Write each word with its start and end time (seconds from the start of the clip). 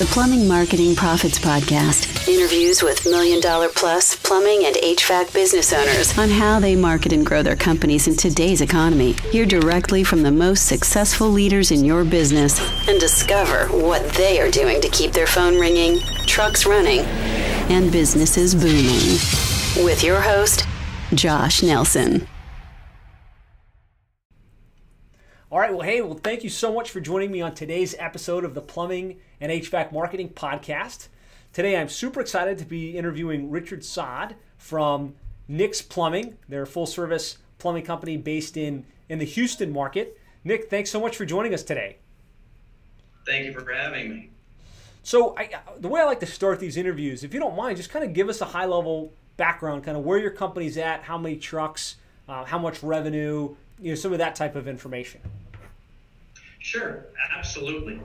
the 0.00 0.06
Plumbing 0.06 0.48
Marketing 0.48 0.96
Profits 0.96 1.38
Podcast. 1.38 2.26
Interviews 2.26 2.82
with 2.82 3.04
million 3.04 3.38
dollar 3.38 3.68
plus 3.68 4.16
plumbing 4.16 4.64
and 4.64 4.74
HVAC 4.76 5.34
business 5.34 5.74
owners 5.74 6.16
on 6.18 6.30
how 6.30 6.58
they 6.58 6.74
market 6.74 7.12
and 7.12 7.26
grow 7.26 7.42
their 7.42 7.54
companies 7.54 8.08
in 8.08 8.16
today's 8.16 8.62
economy. 8.62 9.12
Hear 9.30 9.44
directly 9.44 10.02
from 10.02 10.22
the 10.22 10.30
most 10.30 10.66
successful 10.66 11.28
leaders 11.28 11.70
in 11.70 11.84
your 11.84 12.02
business 12.04 12.58
and 12.88 12.98
discover 12.98 13.66
what 13.66 14.02
they 14.12 14.40
are 14.40 14.50
doing 14.50 14.80
to 14.80 14.88
keep 14.88 15.12
their 15.12 15.26
phone 15.26 15.60
ringing, 15.60 15.98
trucks 16.26 16.64
running, 16.64 17.00
and 17.68 17.92
businesses 17.92 18.54
booming. 18.54 19.84
With 19.84 20.02
your 20.02 20.22
host, 20.22 20.66
Josh 21.12 21.62
Nelson. 21.62 22.26
All 25.52 25.58
right, 25.58 25.72
well, 25.72 25.80
hey, 25.80 26.00
well, 26.00 26.14
thank 26.14 26.44
you 26.44 26.48
so 26.48 26.72
much 26.72 26.92
for 26.92 27.00
joining 27.00 27.32
me 27.32 27.40
on 27.40 27.56
today's 27.56 27.96
episode 27.98 28.44
of 28.44 28.54
the 28.54 28.60
Plumbing 28.60 29.18
and 29.40 29.50
HVAC 29.50 29.90
Marketing 29.90 30.28
Podcast. 30.28 31.08
Today, 31.52 31.76
I'm 31.76 31.88
super 31.88 32.20
excited 32.20 32.56
to 32.58 32.64
be 32.64 32.96
interviewing 32.96 33.50
Richard 33.50 33.84
Saad 33.84 34.36
from 34.58 35.16
Nick's 35.48 35.82
Plumbing. 35.82 36.38
They're 36.48 36.62
a 36.62 36.68
full 36.68 36.86
service 36.86 37.38
plumbing 37.58 37.82
company 37.82 38.16
based 38.16 38.56
in, 38.56 38.86
in 39.08 39.18
the 39.18 39.24
Houston 39.24 39.72
market. 39.72 40.20
Nick, 40.44 40.70
thanks 40.70 40.88
so 40.88 41.00
much 41.00 41.16
for 41.16 41.24
joining 41.24 41.52
us 41.52 41.64
today. 41.64 41.96
Thank 43.26 43.46
you 43.46 43.52
for 43.52 43.68
having 43.72 44.08
me. 44.08 44.30
So, 45.02 45.36
I, 45.36 45.50
the 45.80 45.88
way 45.88 46.00
I 46.00 46.04
like 46.04 46.20
to 46.20 46.26
start 46.26 46.60
these 46.60 46.76
interviews, 46.76 47.24
if 47.24 47.34
you 47.34 47.40
don't 47.40 47.56
mind, 47.56 47.76
just 47.76 47.90
kind 47.90 48.04
of 48.04 48.12
give 48.12 48.28
us 48.28 48.40
a 48.40 48.44
high 48.44 48.66
level 48.66 49.12
background, 49.36 49.82
kind 49.82 49.96
of 49.96 50.04
where 50.04 50.18
your 50.18 50.30
company's 50.30 50.78
at, 50.78 51.02
how 51.02 51.18
many 51.18 51.34
trucks, 51.34 51.96
uh, 52.28 52.44
how 52.44 52.58
much 52.60 52.84
revenue, 52.84 53.56
you 53.80 53.90
know, 53.90 53.94
some 53.96 54.12
of 54.12 54.18
that 54.18 54.36
type 54.36 54.54
of 54.54 54.68
information. 54.68 55.20
Sure, 56.60 57.06
absolutely. 57.36 58.00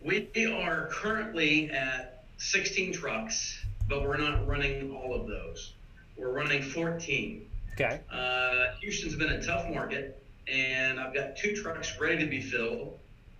We 0.00 0.28
are 0.46 0.88
currently 0.90 1.70
at 1.70 2.24
16 2.38 2.92
trucks, 2.92 3.64
but 3.88 4.02
we're 4.02 4.16
not 4.16 4.46
running 4.46 4.94
all 4.94 5.14
of 5.14 5.26
those. 5.26 5.72
We're 6.16 6.32
running 6.32 6.62
14. 6.62 7.46
Okay. 7.74 8.00
Uh, 8.10 8.66
Houston's 8.80 9.16
been 9.16 9.30
a 9.30 9.42
tough 9.42 9.68
market, 9.68 10.22
and 10.48 10.98
I've 10.98 11.14
got 11.14 11.36
two 11.36 11.54
trucks 11.54 11.98
ready 12.00 12.18
to 12.18 12.26
be 12.26 12.40
filled. 12.40 12.98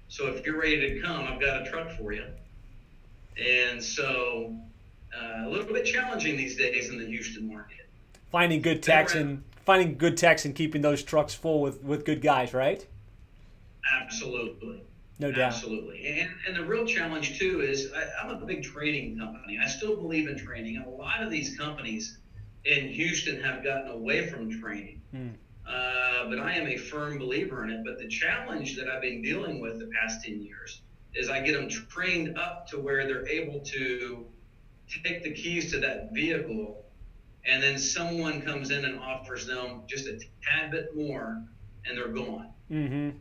So 0.09 0.29
if 0.29 0.45
you're 0.45 0.61
ready 0.61 0.95
to 0.95 1.01
come, 1.01 1.27
I've 1.27 1.41
got 1.41 1.63
a 1.67 1.71
truck 1.71 1.91
for 1.91 2.13
you. 2.13 2.25
And 3.43 3.83
so 3.83 4.55
uh, 5.17 5.47
a 5.47 5.49
little 5.49 5.73
bit 5.73 5.85
challenging 5.85 6.37
these 6.37 6.57
days 6.57 6.91
in 6.91 6.99
the 6.99 7.07
Houston 7.07 7.49
market. 7.49 7.89
Finding 8.31 8.63
good 8.63 8.83
techs 8.83 9.15
and 9.15 9.43
finding 9.65 9.97
good 9.97 10.17
techs 10.17 10.45
and 10.45 10.55
keeping 10.55 10.83
those 10.83 11.03
trucks 11.03 11.35
full 11.35 11.61
with, 11.61 11.83
with 11.83 12.05
good 12.05 12.21
guys, 12.21 12.55
right? 12.55 12.87
Absolutely. 14.01 14.83
No 15.19 15.31
doubt. 15.31 15.53
Absolutely. 15.53 16.21
And, 16.21 16.31
and 16.47 16.57
the 16.57 16.65
real 16.65 16.87
challenge, 16.87 17.39
too, 17.39 17.61
is 17.61 17.93
I, 17.93 18.05
I'm 18.23 18.31
a 18.43 18.47
big 18.47 18.63
training 18.63 19.19
company. 19.19 19.59
I 19.63 19.69
still 19.69 19.97
believe 19.97 20.29
in 20.29 20.39
training. 20.39 20.77
And 20.77 20.87
a 20.87 20.91
lot 20.91 21.23
of 21.23 21.31
these 21.31 21.57
companies 21.57 22.19
in 22.65 22.89
Houston 22.89 23.43
have 23.43 23.63
gotten 23.63 23.91
away 23.91 24.29
from 24.29 24.61
training. 24.61 25.01
Hmm. 25.11 25.29
Uh, 25.67 26.29
but 26.29 26.39
I 26.39 26.55
am 26.55 26.67
a 26.67 26.77
firm 26.77 27.19
believer 27.19 27.65
in 27.65 27.71
it. 27.71 27.85
But 27.85 27.99
the 27.99 28.09
challenge 28.09 28.77
that 28.77 28.89
I've 28.89 29.03
been 29.03 29.23
dealing 29.23 29.61
with 29.61 29.79
the 29.79 29.91
past 30.01 30.25
10 30.25 30.43
years 30.43 30.83
is 31.15 31.29
I 31.29 31.41
get 31.41 31.53
them 31.53 31.69
trained 31.69 32.39
up 32.39 32.67
to 32.69 32.81
where 32.81 33.07
they're 33.07 33.29
able 33.29 33.61
to 33.61 34.27
take 35.05 35.23
the 35.23 35.33
keys 35.33 35.71
to 35.73 35.81
that 35.81 36.13
vehicle 36.13 36.83
and 37.45 37.63
then 37.63 37.79
someone 37.79 38.43
comes 38.43 38.71
in 38.71 38.85
and 38.85 38.99
offers 38.99 39.47
them 39.47 39.83
just 39.87 40.07
a 40.07 40.19
tad 40.43 40.71
bit 40.71 40.97
more 40.97 41.43
and 41.85 41.99
they're 41.99 42.09
gone. 42.09 42.51
Mm-hmm. 42.71 43.19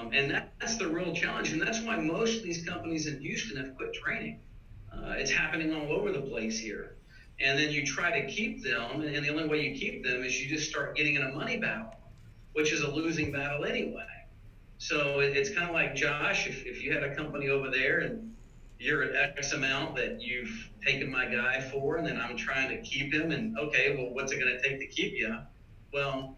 Um, 0.00 0.10
and 0.12 0.30
that, 0.30 0.52
that's 0.60 0.76
the 0.76 0.88
real 0.88 1.14
challenge. 1.14 1.52
And 1.52 1.60
that's 1.60 1.80
why 1.80 1.96
most 1.96 2.38
of 2.38 2.42
these 2.42 2.64
companies 2.64 3.06
in 3.06 3.20
Houston 3.20 3.56
have 3.58 3.76
quit 3.76 3.94
training. 3.94 4.40
Uh, 4.92 5.14
it's 5.16 5.30
happening 5.30 5.74
all 5.74 5.92
over 5.92 6.12
the 6.12 6.22
place 6.22 6.58
here. 6.58 6.96
And 7.40 7.58
then 7.58 7.70
you 7.70 7.86
try 7.86 8.20
to 8.20 8.26
keep 8.26 8.62
them, 8.62 9.00
and 9.00 9.24
the 9.24 9.30
only 9.30 9.48
way 9.48 9.66
you 9.66 9.78
keep 9.78 10.04
them 10.04 10.22
is 10.24 10.40
you 10.40 10.48
just 10.48 10.68
start 10.68 10.96
getting 10.96 11.14
in 11.14 11.22
a 11.22 11.30
money 11.30 11.56
battle, 11.56 11.94
which 12.52 12.72
is 12.72 12.82
a 12.82 12.90
losing 12.90 13.32
battle 13.32 13.64
anyway. 13.64 14.04
So 14.76 15.20
it, 15.20 15.36
it's 15.36 15.48
kind 15.50 15.68
of 15.68 15.74
like 15.74 15.94
Josh, 15.94 16.46
if, 16.46 16.66
if 16.66 16.82
you 16.82 16.92
had 16.92 17.02
a 17.02 17.14
company 17.14 17.48
over 17.48 17.70
there 17.70 18.00
and 18.00 18.34
you're 18.78 19.02
at 19.02 19.38
X 19.38 19.52
amount 19.52 19.96
that 19.96 20.20
you've 20.20 20.70
taken 20.84 21.10
my 21.10 21.26
guy 21.26 21.60
for, 21.60 21.96
and 21.96 22.06
then 22.06 22.18
I'm 22.18 22.36
trying 22.36 22.68
to 22.70 22.82
keep 22.82 23.12
him, 23.12 23.30
and 23.30 23.58
okay, 23.58 23.96
well, 23.96 24.12
what's 24.12 24.32
it 24.32 24.38
going 24.38 24.54
to 24.54 24.62
take 24.62 24.78
to 24.80 24.86
keep 24.86 25.14
you? 25.14 25.36
Well, 25.92 26.36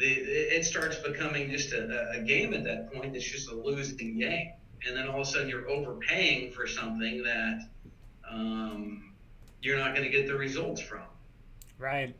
it 0.00 0.64
starts 0.64 0.96
becoming 0.96 1.50
just 1.50 1.72
a, 1.72 2.10
a 2.10 2.20
game 2.20 2.54
at 2.54 2.64
that 2.64 2.92
point. 2.92 3.16
It's 3.16 3.24
just 3.24 3.50
a 3.50 3.54
losing 3.54 4.18
game, 4.18 4.52
and 4.86 4.96
then 4.96 5.08
all 5.08 5.20
of 5.20 5.26
a 5.26 5.30
sudden 5.30 5.48
you're 5.48 5.68
overpaying 5.68 6.52
for 6.52 6.66
something 6.66 7.22
that 7.22 7.68
um, 8.30 9.12
you're 9.62 9.78
not 9.78 9.94
going 9.94 10.04
to 10.04 10.10
get 10.10 10.26
the 10.26 10.34
results 10.34 10.80
from. 10.80 11.02
Right. 11.78 12.14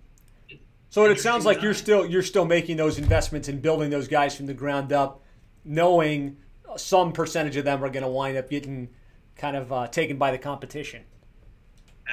So 0.90 1.04
it 1.04 1.20
sounds 1.20 1.44
like 1.44 1.62
you're 1.62 1.74
still 1.74 2.06
you're 2.06 2.22
still 2.22 2.46
making 2.46 2.76
those 2.76 2.98
investments 2.98 3.48
and 3.48 3.60
building 3.60 3.90
those 3.90 4.08
guys 4.08 4.34
from 4.36 4.46
the 4.46 4.54
ground 4.54 4.92
up, 4.92 5.22
knowing 5.64 6.38
some 6.76 7.12
percentage 7.12 7.56
of 7.56 7.64
them 7.64 7.84
are 7.84 7.90
going 7.90 8.02
to 8.02 8.08
wind 8.08 8.36
up 8.36 8.48
getting 8.48 8.88
kind 9.36 9.56
of 9.56 9.72
uh, 9.72 9.86
taken 9.86 10.16
by 10.16 10.30
the 10.30 10.38
competition. 10.38 11.02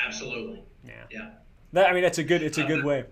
Absolutely. 0.05 0.63
Yeah. 0.85 0.93
Yeah. 1.09 1.29
That, 1.73 1.89
I 1.89 1.93
mean, 1.93 2.03
that's 2.03 2.17
a 2.17 2.23
good 2.23 2.43
it's 2.43 2.57
a 2.57 2.63
good 2.63 2.83
uh, 2.83 2.87
way. 2.87 3.05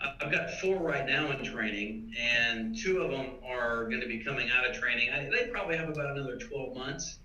I've 0.00 0.30
got 0.30 0.50
four 0.60 0.78
right 0.78 1.06
now 1.06 1.30
in 1.30 1.44
training, 1.44 2.14
and 2.20 2.76
two 2.76 3.00
of 3.00 3.10
them 3.10 3.30
are 3.44 3.84
going 3.84 4.00
to 4.00 4.06
be 4.06 4.22
coming 4.22 4.50
out 4.50 4.68
of 4.68 4.76
training. 4.76 5.10
I, 5.10 5.28
they 5.30 5.48
probably 5.50 5.76
have 5.76 5.88
about 5.88 6.16
another 6.16 6.36
12 6.36 6.76
months. 6.76 7.18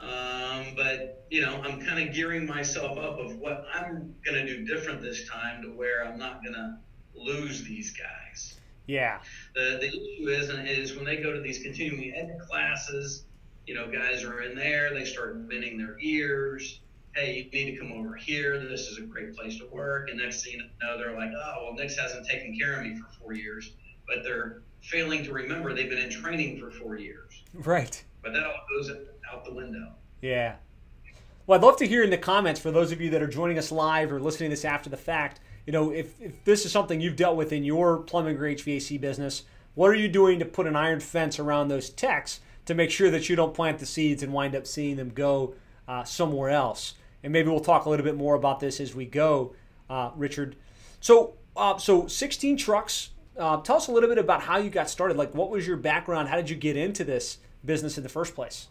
Um, 0.00 0.74
but 0.76 1.24
you 1.30 1.40
know, 1.42 1.62
I'm 1.62 1.80
kind 1.80 2.06
of 2.06 2.14
gearing 2.14 2.46
myself 2.46 2.98
up 2.98 3.18
of 3.18 3.36
what 3.38 3.66
I'm 3.72 4.14
going 4.24 4.44
to 4.44 4.46
do 4.46 4.64
different 4.66 5.00
this 5.00 5.28
time 5.28 5.62
to 5.62 5.68
where 5.68 6.04
I'm 6.04 6.18
not 6.18 6.42
going 6.42 6.54
to 6.54 6.76
lose 7.14 7.62
these 7.62 7.92
guys. 7.92 8.58
Yeah. 8.86 9.20
The 9.54 9.78
the 9.80 9.86
issue 9.86 10.28
is 10.28 10.50
is 10.50 10.96
when 10.96 11.04
they 11.04 11.18
go 11.18 11.32
to 11.32 11.40
these 11.40 11.62
continuing 11.62 12.12
ed 12.14 12.40
classes, 12.48 13.24
you 13.66 13.74
know, 13.74 13.90
guys 13.90 14.24
are 14.24 14.42
in 14.42 14.56
there, 14.56 14.92
they 14.92 15.04
start 15.04 15.48
bending 15.48 15.78
their 15.78 15.96
ears 16.00 16.80
hey, 17.14 17.50
you 17.52 17.64
need 17.64 17.72
to 17.72 17.78
come 17.78 17.92
over 17.92 18.14
here. 18.14 18.58
This 18.58 18.88
is 18.88 18.98
a 18.98 19.02
great 19.02 19.36
place 19.36 19.58
to 19.58 19.66
work. 19.66 20.08
And 20.08 20.18
next 20.18 20.44
thing 20.44 20.54
you 20.54 20.62
know, 20.82 20.98
they're 20.98 21.16
like, 21.16 21.30
oh, 21.30 21.64
well, 21.64 21.74
Nick's 21.74 21.98
hasn't 21.98 22.26
taken 22.26 22.58
care 22.58 22.80
of 22.80 22.86
me 22.86 22.96
for 22.96 23.06
four 23.20 23.32
years. 23.34 23.72
But 24.06 24.24
they're 24.24 24.62
failing 24.80 25.24
to 25.24 25.32
remember 25.32 25.74
they've 25.74 25.88
been 25.88 25.98
in 25.98 26.10
training 26.10 26.58
for 26.58 26.70
four 26.70 26.96
years. 26.96 27.42
Right. 27.54 28.02
But 28.22 28.32
that 28.32 28.44
all 28.44 28.54
goes 28.76 28.90
out 29.30 29.44
the 29.44 29.54
window. 29.54 29.92
Yeah. 30.20 30.56
Well, 31.46 31.58
I'd 31.58 31.64
love 31.64 31.76
to 31.78 31.86
hear 31.86 32.02
in 32.02 32.10
the 32.10 32.18
comments 32.18 32.60
for 32.60 32.70
those 32.70 32.92
of 32.92 33.00
you 33.00 33.10
that 33.10 33.22
are 33.22 33.28
joining 33.28 33.58
us 33.58 33.72
live 33.72 34.12
or 34.12 34.20
listening 34.20 34.50
to 34.50 34.52
this 34.56 34.64
after 34.64 34.88
the 34.88 34.96
fact. 34.96 35.40
You 35.66 35.72
know, 35.72 35.90
if, 35.90 36.20
if 36.20 36.44
this 36.44 36.64
is 36.64 36.72
something 36.72 37.00
you've 37.00 37.16
dealt 37.16 37.36
with 37.36 37.52
in 37.52 37.64
your 37.64 37.98
plumbing 37.98 38.36
or 38.36 38.42
HVAC 38.42 39.00
business, 39.00 39.44
what 39.74 39.90
are 39.90 39.94
you 39.94 40.08
doing 40.08 40.38
to 40.38 40.44
put 40.44 40.66
an 40.66 40.76
iron 40.76 41.00
fence 41.00 41.38
around 41.38 41.68
those 41.68 41.90
techs 41.90 42.40
to 42.66 42.74
make 42.74 42.90
sure 42.90 43.10
that 43.10 43.28
you 43.28 43.36
don't 43.36 43.54
plant 43.54 43.78
the 43.78 43.86
seeds 43.86 44.22
and 44.22 44.32
wind 44.32 44.54
up 44.54 44.66
seeing 44.66 44.96
them 44.96 45.10
go 45.10 45.54
uh, 45.88 46.04
somewhere 46.04 46.50
else? 46.50 46.94
And 47.22 47.32
maybe 47.32 47.48
we'll 47.48 47.60
talk 47.60 47.84
a 47.84 47.90
little 47.90 48.04
bit 48.04 48.16
more 48.16 48.34
about 48.34 48.60
this 48.60 48.80
as 48.80 48.94
we 48.94 49.04
go, 49.04 49.54
uh, 49.88 50.10
Richard. 50.16 50.56
So, 51.00 51.34
uh, 51.56 51.78
so 51.78 52.06
16 52.06 52.56
trucks. 52.56 53.10
Uh, 53.38 53.60
tell 53.62 53.76
us 53.76 53.88
a 53.88 53.92
little 53.92 54.08
bit 54.08 54.18
about 54.18 54.42
how 54.42 54.58
you 54.58 54.70
got 54.70 54.90
started. 54.90 55.16
Like, 55.16 55.34
what 55.34 55.50
was 55.50 55.66
your 55.66 55.76
background? 55.76 56.28
How 56.28 56.36
did 56.36 56.50
you 56.50 56.56
get 56.56 56.76
into 56.76 57.04
this 57.04 57.38
business 57.64 57.96
in 57.96 58.02
the 58.02 58.08
first 58.08 58.34
place? 58.34 58.68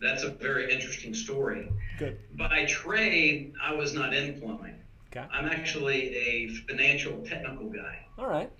That's 0.00 0.22
a 0.22 0.30
very 0.30 0.72
interesting 0.72 1.12
story. 1.12 1.70
Good. 1.98 2.18
By 2.36 2.64
trade, 2.64 3.52
I 3.62 3.74
was 3.74 3.92
not 3.92 4.14
in 4.14 4.40
plumbing. 4.40 4.76
Okay. 5.12 5.26
I'm 5.32 5.46
actually 5.46 6.14
a 6.16 6.48
financial 6.48 7.20
technical 7.26 7.68
guy. 7.68 8.06
All 8.16 8.26
right. 8.28 8.50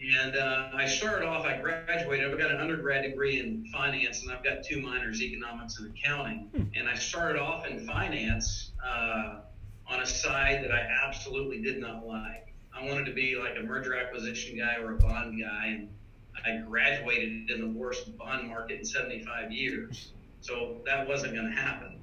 And 0.00 0.36
uh, 0.36 0.68
I 0.74 0.86
started 0.86 1.26
off, 1.26 1.44
I 1.44 1.56
graduated, 1.58 2.30
I've 2.30 2.38
got 2.38 2.52
an 2.52 2.60
undergrad 2.60 3.02
degree 3.02 3.40
in 3.40 3.66
finance, 3.72 4.22
and 4.22 4.30
I've 4.30 4.44
got 4.44 4.62
two 4.62 4.80
minors, 4.80 5.20
economics 5.20 5.78
and 5.78 5.92
accounting. 5.92 6.48
Hmm. 6.54 6.62
And 6.76 6.88
I 6.88 6.94
started 6.94 7.40
off 7.40 7.66
in 7.66 7.84
finance 7.84 8.70
uh, 8.86 9.40
on 9.88 10.00
a 10.00 10.06
side 10.06 10.62
that 10.62 10.72
I 10.72 10.86
absolutely 11.06 11.60
did 11.60 11.80
not 11.80 12.06
like. 12.06 12.54
I 12.76 12.86
wanted 12.86 13.06
to 13.06 13.12
be 13.12 13.36
like 13.36 13.56
a 13.58 13.62
merger 13.62 13.96
acquisition 13.96 14.56
guy 14.56 14.76
or 14.76 14.92
a 14.92 14.98
bond 14.98 15.40
guy, 15.40 15.66
and 15.66 15.88
I 16.46 16.58
graduated 16.58 17.50
in 17.50 17.60
the 17.60 17.78
worst 17.78 18.16
bond 18.16 18.48
market 18.48 18.78
in 18.78 18.84
75 18.84 19.50
years. 19.50 20.12
So 20.40 20.76
that 20.86 21.08
wasn't 21.08 21.34
going 21.34 21.50
to 21.50 21.60
happen. 21.60 21.98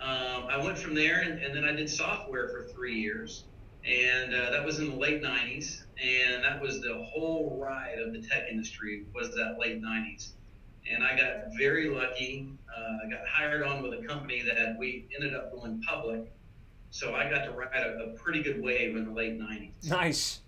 Um, 0.00 0.46
I 0.48 0.56
went 0.56 0.76
from 0.76 0.94
there, 0.94 1.20
and, 1.20 1.40
and 1.40 1.54
then 1.54 1.64
I 1.64 1.70
did 1.70 1.88
software 1.88 2.48
for 2.48 2.64
three 2.74 2.98
years 2.98 3.44
and 3.86 4.34
uh, 4.34 4.50
that 4.50 4.64
was 4.64 4.78
in 4.78 4.90
the 4.90 4.96
late 4.96 5.22
90s 5.22 5.82
and 6.02 6.42
that 6.42 6.60
was 6.60 6.80
the 6.80 7.04
whole 7.12 7.58
ride 7.60 7.98
of 7.98 8.12
the 8.12 8.20
tech 8.20 8.44
industry 8.50 9.04
was 9.14 9.34
that 9.34 9.56
late 9.58 9.82
90s 9.82 10.30
and 10.90 11.04
i 11.04 11.16
got 11.16 11.56
very 11.58 11.88
lucky 11.88 12.48
uh, 12.74 13.06
i 13.06 13.10
got 13.10 13.26
hired 13.26 13.62
on 13.62 13.82
with 13.82 13.92
a 13.92 14.06
company 14.06 14.42
that 14.42 14.76
we 14.78 15.06
ended 15.14 15.34
up 15.34 15.52
going 15.52 15.82
public. 15.82 16.30
So 16.90 17.14
i 17.14 17.28
got 17.28 17.44
to 17.44 17.50
ride 17.50 17.74
a, 17.74 18.04
a 18.04 18.08
pretty 18.10 18.42
good 18.42 18.62
wave 18.62 18.96
in 18.96 19.06
the 19.06 19.12
late 19.12 19.38
90s 19.38 19.88
nice. 19.88 20.40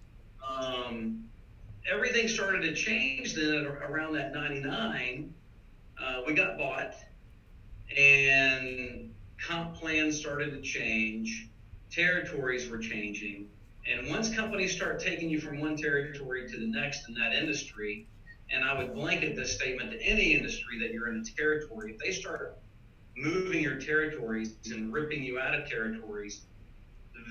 Um, 0.48 1.24
everything 1.90 2.28
started 2.28 2.62
to 2.62 2.74
change 2.74 3.34
then 3.34 3.66
around 3.66 4.14
that 4.14 4.32
99 4.32 5.32
uh, 5.98 6.02
uh, 6.02 6.20
we 6.26 6.34
got 6.34 6.58
bought, 6.58 6.94
and 7.96 9.14
comp 9.40 9.74
plans 9.74 10.18
started 10.18 10.50
to 10.52 10.60
change, 10.60 11.48
territories 11.90 12.68
were 12.68 12.78
changing, 12.78 13.48
and 13.90 14.08
once 14.08 14.34
companies 14.34 14.74
start 14.74 15.00
taking 15.00 15.30
you 15.30 15.40
from 15.40 15.60
one 15.60 15.76
territory 15.76 16.48
to 16.48 16.58
the 16.58 16.66
next 16.66 17.08
in 17.08 17.14
that 17.14 17.32
industry, 17.32 18.06
and 18.50 18.64
I 18.64 18.78
would 18.78 18.94
blanket 18.94 19.36
this 19.36 19.54
statement 19.54 19.90
to 19.92 20.02
any 20.02 20.34
industry 20.34 20.78
that 20.80 20.92
you're 20.92 21.08
in 21.08 21.20
a 21.20 21.24
territory, 21.24 21.92
if 21.92 21.98
they 21.98 22.12
start 22.12 22.58
moving 23.16 23.62
your 23.62 23.76
territories 23.80 24.54
and 24.70 24.92
ripping 24.92 25.22
you 25.22 25.38
out 25.38 25.54
of 25.54 25.68
territories, 25.68 26.42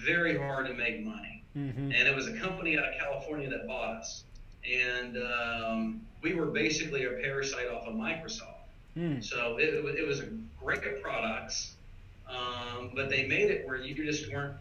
very 0.03 0.37
hard 0.37 0.67
to 0.67 0.73
make 0.73 1.03
money. 1.03 1.43
Mm-hmm. 1.55 1.91
And 1.91 2.07
it 2.07 2.15
was 2.15 2.27
a 2.27 2.37
company 2.37 2.77
out 2.77 2.85
of 2.85 2.99
California 2.99 3.49
that 3.49 3.67
bought 3.67 3.97
us. 3.97 4.23
And 4.69 5.17
um, 5.17 6.01
we 6.21 6.33
were 6.33 6.47
basically 6.47 7.05
a 7.05 7.11
parasite 7.11 7.69
off 7.69 7.87
of 7.87 7.93
Microsoft. 7.93 8.65
Mm. 8.97 9.23
So 9.23 9.57
it, 9.57 9.73
it 9.97 10.07
was 10.07 10.21
a 10.21 10.27
great 10.61 11.01
products, 11.01 11.74
um, 12.29 12.91
but 12.95 13.09
they 13.09 13.25
made 13.25 13.49
it 13.51 13.67
where 13.67 13.77
you 13.77 13.93
just 13.95 14.31
weren't 14.31 14.55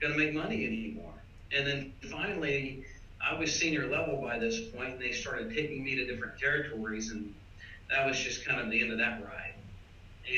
going 0.00 0.12
to 0.12 0.18
make 0.18 0.34
money 0.34 0.66
anymore. 0.66 1.12
And 1.54 1.66
then 1.66 1.92
finally, 2.10 2.84
I 3.24 3.38
was 3.38 3.54
senior 3.54 3.86
level 3.86 4.20
by 4.20 4.38
this 4.38 4.60
point, 4.60 4.94
and 4.94 5.00
they 5.00 5.12
started 5.12 5.54
taking 5.54 5.84
me 5.84 5.94
to 5.96 6.06
different 6.06 6.38
territories, 6.38 7.10
and 7.10 7.34
that 7.90 8.06
was 8.06 8.18
just 8.18 8.46
kind 8.46 8.60
of 8.60 8.70
the 8.70 8.80
end 8.80 8.92
of 8.92 8.98
that 8.98 9.22
ride. 9.24 9.54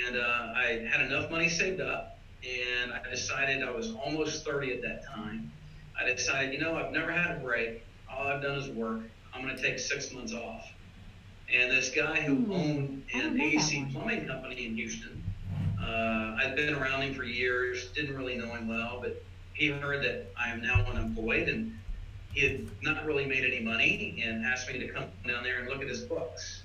And 0.06 0.16
uh, 0.16 0.52
I 0.55 0.87
had 0.90 1.00
enough 1.00 1.31
money 1.31 1.49
saved 1.49 1.81
up, 1.81 2.19
and 2.43 2.93
I 2.93 3.08
decided 3.10 3.62
I 3.62 3.70
was 3.70 3.94
almost 3.94 4.44
30 4.44 4.72
at 4.72 4.82
that 4.82 5.06
time. 5.06 5.50
I 5.99 6.05
decided, 6.05 6.52
you 6.52 6.60
know, 6.60 6.76
I've 6.76 6.93
never 6.93 7.12
had 7.12 7.37
a 7.37 7.40
break. 7.40 7.82
All 8.10 8.26
I've 8.26 8.43
done 8.43 8.58
is 8.58 8.69
work. 8.70 9.00
I'm 9.32 9.43
going 9.43 9.56
to 9.56 9.62
take 9.62 9.78
six 9.78 10.12
months 10.12 10.32
off. 10.32 10.69
And 11.52 11.70
this 11.70 11.90
guy 11.90 12.20
who 12.20 12.37
hmm. 12.37 12.52
owned 12.52 13.02
an 13.14 13.40
AC 13.40 13.87
plumbing 13.93 14.26
company 14.26 14.67
in 14.67 14.75
Houston, 14.76 15.13
uh, 15.86 16.36
I'd 16.38 16.56
been 16.56 16.75
around 16.75 17.02
him 17.02 17.14
for 17.14 17.25
years, 17.25 17.88
didn't 17.94 18.16
really 18.16 18.36
know 18.36 18.48
him 18.54 18.69
well, 18.69 18.98
but 19.00 19.22
he 19.52 19.69
heard 19.69 20.04
that 20.04 20.32
I 20.38 20.50
am 20.50 20.62
now 20.62 20.84
unemployed 20.84 21.48
and 21.48 21.78
he 22.32 22.40
had 22.40 22.66
not 22.82 23.04
really 23.04 23.26
made 23.26 23.44
any 23.44 23.60
money 23.60 24.22
and 24.25 24.44
asked 24.44 24.70
me 24.70 24.78
to 24.81 24.88
come 24.88 25.04
down 25.26 25.44
there 25.44 25.60
and 25.60 25.69
look 25.69 25.81
at 25.81 25.88
his 25.88 26.00
books 26.00 26.64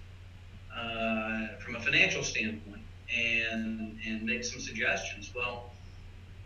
uh, 0.75 1.47
from 1.59 1.75
a 1.75 1.79
financial 1.79 2.23
standpoint 2.23 2.81
and 3.15 3.97
and 4.05 4.23
make 4.23 4.43
some 4.43 4.59
suggestions. 4.59 5.31
Well, 5.35 5.71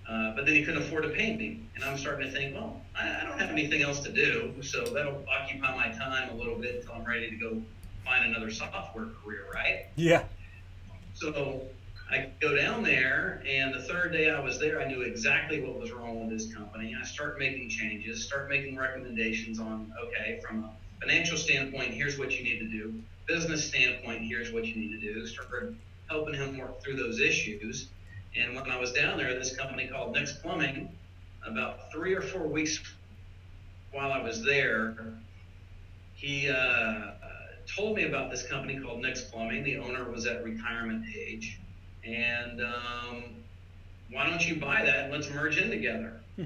uh, 0.08 0.36
but 0.36 0.46
then 0.46 0.56
he 0.56 0.64
couldn't 0.64 0.82
afford 0.82 1.04
to 1.04 1.10
pay 1.10 1.36
me, 1.36 1.62
and 1.76 1.84
I'm 1.84 1.98
starting 1.98 2.28
to 2.28 2.32
think, 2.32 2.54
well, 2.54 2.82
I, 2.94 3.22
I, 3.22 3.24
don't 3.24 3.40
have 3.40 3.50
anything 3.50 3.82
else 3.82 4.02
to 4.02 4.12
do, 4.12 4.54
so 4.62 4.84
that'll 4.84 5.24
occupy 5.30 5.74
my 5.76 5.90
time 5.98 6.30
a 6.30 6.36
little 6.36 6.56
bit 6.56 6.76
until 6.76 6.96
I'm 6.96 7.06
ready 7.06 7.30
to 7.30 7.36
go 7.38 7.62
find 8.04 8.26
another 8.26 8.52
software 8.52 9.08
career, 9.24 9.46
right? 9.54 9.86
Yeah. 9.96 10.24
So 11.14 11.62
I 12.10 12.30
go 12.42 12.56
down 12.56 12.84
there, 12.84 13.42
and 13.48 13.74
the 13.74 13.82
third 13.82 14.12
day 14.12 14.30
I 14.30 14.40
was 14.40 14.60
there, 14.60 14.82
I 14.82 14.88
knew 14.88 15.02
exactly 15.02 15.62
what 15.62 15.80
was 15.80 15.92
wrong 15.92 16.20
with 16.20 16.30
this 16.30 16.54
company. 16.54 16.96
I 17.00 17.04
start 17.06 17.40
making 17.40 17.70
changes, 17.70 18.24
start 18.24 18.50
making 18.50 18.78
recommendations 18.78 19.60
on, 19.60 19.92
okay, 20.04 20.40
from 20.46 20.64
a 20.66 20.72
financial 21.02 21.38
standpoint, 21.38 21.94
here's 21.94 22.20
what 22.20 22.38
you 22.38 22.44
need 22.44 22.60
to 22.60 22.68
do. 22.68 22.94
Business 23.26 23.66
standpoint, 23.66 24.22
here's 24.22 24.52
what 24.52 24.66
you 24.66 24.76
need 24.76 24.92
to 24.92 25.14
do. 25.14 25.26
Start 25.26 25.74
helping 26.10 26.36
him 26.36 26.58
work 26.58 26.82
through 26.84 26.98
those 26.98 27.20
issues. 27.20 27.88
And 28.36 28.56
when 28.56 28.70
I 28.70 28.80
was 28.80 28.92
down 28.92 29.18
there, 29.18 29.34
this 29.38 29.56
company 29.56 29.88
called 29.88 30.14
Nick's 30.14 30.34
Plumbing, 30.34 30.90
about 31.46 31.92
three 31.92 32.14
or 32.14 32.22
four 32.22 32.48
weeks 32.48 32.80
while 33.92 34.12
I 34.12 34.22
was 34.22 34.44
there, 34.44 35.14
he 36.16 36.50
uh, 36.50 37.12
told 37.66 37.96
me 37.96 38.04
about 38.04 38.30
this 38.30 38.46
company 38.48 38.80
called 38.80 39.02
Nick's 39.02 39.22
Plumbing. 39.22 39.64
The 39.64 39.78
owner 39.78 40.10
was 40.10 40.26
at 40.26 40.44
retirement 40.44 41.06
age 41.16 41.60
and 42.06 42.62
um, 42.62 43.24
why 44.10 44.30
don't 44.30 44.48
you 44.48 44.56
buy 44.56 44.84
that 44.84 45.06
and 45.06 45.12
let's 45.12 45.30
merge 45.30 45.58
in 45.58 45.70
together? 45.70 46.20
Hmm. 46.36 46.44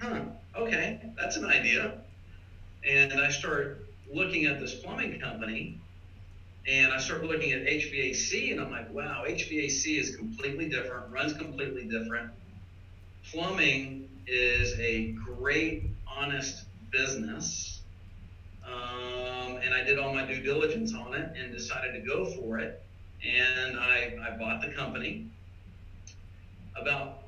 huh, 0.00 0.20
okay, 0.56 1.00
that's 1.16 1.36
an 1.36 1.44
idea. 1.44 1.98
And 2.84 3.20
I 3.20 3.30
start 3.30 3.86
looking 4.12 4.44
at 4.44 4.60
this 4.60 4.74
plumbing 4.74 5.20
company 5.20 5.80
and 6.68 6.92
I 6.92 6.98
start 6.98 7.24
looking 7.24 7.52
at 7.52 7.62
HVAC 7.62 8.52
and 8.52 8.60
I'm 8.60 8.70
like, 8.70 8.92
wow, 8.92 9.24
HVAC 9.26 9.98
is 9.98 10.16
completely 10.16 10.68
different, 10.68 11.12
runs 11.12 11.32
completely 11.32 11.84
different. 11.84 12.30
Plumbing 13.30 14.08
is 14.26 14.78
a 14.78 15.12
great, 15.12 15.90
honest 16.06 16.64
business. 16.90 17.80
Um, 18.64 19.58
and 19.62 19.74
I 19.74 19.82
did 19.84 19.98
all 19.98 20.12
my 20.12 20.24
due 20.24 20.42
diligence 20.42 20.94
on 20.94 21.14
it 21.14 21.32
and 21.36 21.52
decided 21.52 21.92
to 21.92 22.00
go 22.00 22.24
for 22.24 22.58
it 22.58 22.85
and 23.24 23.78
I, 23.78 24.16
I 24.26 24.36
bought 24.36 24.60
the 24.60 24.68
company. 24.68 25.26
About 26.80 27.22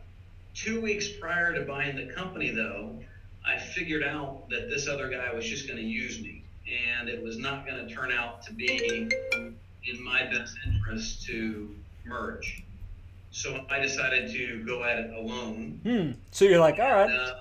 two 0.54 0.80
weeks 0.80 1.08
prior 1.08 1.54
to 1.54 1.62
buying 1.62 1.96
the 1.96 2.12
company, 2.12 2.50
though, 2.50 2.98
I 3.46 3.58
figured 3.58 4.02
out 4.02 4.48
that 4.50 4.68
this 4.68 4.88
other 4.88 5.08
guy 5.08 5.32
was 5.32 5.46
just 5.46 5.66
going 5.66 5.78
to 5.78 5.84
use 5.84 6.20
me, 6.20 6.42
and 6.98 7.08
it 7.08 7.22
was 7.22 7.38
not 7.38 7.66
going 7.66 7.86
to 7.86 7.94
turn 7.94 8.12
out 8.12 8.42
to 8.42 8.52
be 8.52 9.08
in 9.32 10.04
my 10.04 10.24
best 10.24 10.56
interest 10.66 11.24
to 11.26 11.74
merge. 12.04 12.62
So 13.30 13.64
I 13.70 13.78
decided 13.78 14.30
to 14.32 14.64
go 14.64 14.84
at 14.84 14.98
it 14.98 15.14
alone. 15.14 15.80
Hmm. 15.82 16.10
So 16.30 16.44
you're 16.44 16.60
like, 16.60 16.78
all 16.78 16.92
right, 16.92 17.10
uh, 17.10 17.34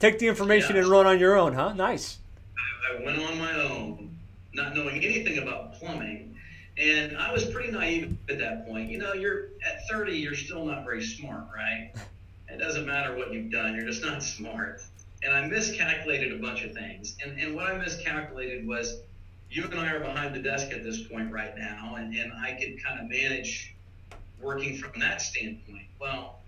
take 0.00 0.18
the 0.18 0.26
information 0.26 0.76
yeah. 0.76 0.82
and 0.82 0.90
run 0.90 1.06
on 1.06 1.18
your 1.18 1.36
own, 1.36 1.54
huh? 1.54 1.72
Nice. 1.72 2.18
I, 2.56 2.96
I 2.96 3.04
went 3.04 3.22
on 3.22 3.38
my 3.38 3.54
own, 3.54 4.16
not 4.52 4.74
knowing 4.74 5.04
anything 5.04 5.38
about 5.38 5.74
plumbing 5.74 6.27
and 6.78 7.16
I 7.16 7.32
was 7.32 7.44
pretty 7.44 7.72
naive 7.72 8.16
at 8.28 8.38
that 8.38 8.66
point. 8.66 8.90
You 8.90 8.98
know, 8.98 9.12
you're 9.12 9.48
at 9.66 9.88
30, 9.88 10.12
you're 10.12 10.34
still 10.34 10.64
not 10.64 10.84
very 10.84 11.02
smart, 11.02 11.44
right? 11.54 11.92
It 12.48 12.58
doesn't 12.58 12.86
matter 12.86 13.16
what 13.16 13.32
you've 13.32 13.50
done, 13.50 13.74
you're 13.74 13.86
just 13.86 14.02
not 14.02 14.22
smart. 14.22 14.82
And 15.22 15.32
I 15.32 15.46
miscalculated 15.46 16.32
a 16.32 16.38
bunch 16.38 16.62
of 16.62 16.72
things. 16.72 17.16
And, 17.24 17.38
and 17.40 17.54
what 17.56 17.66
I 17.66 17.76
miscalculated 17.76 18.66
was 18.66 19.00
you 19.50 19.64
and 19.64 19.80
I 19.80 19.90
are 19.90 20.00
behind 20.00 20.34
the 20.34 20.38
desk 20.38 20.70
at 20.72 20.84
this 20.84 21.02
point 21.02 21.32
right 21.32 21.56
now, 21.56 21.96
and, 21.96 22.14
and 22.14 22.32
I 22.32 22.52
could 22.52 22.82
kind 22.82 23.00
of 23.00 23.08
manage 23.08 23.74
working 24.40 24.76
from 24.76 25.00
that 25.00 25.20
standpoint. 25.20 25.86
Well, 26.00 26.38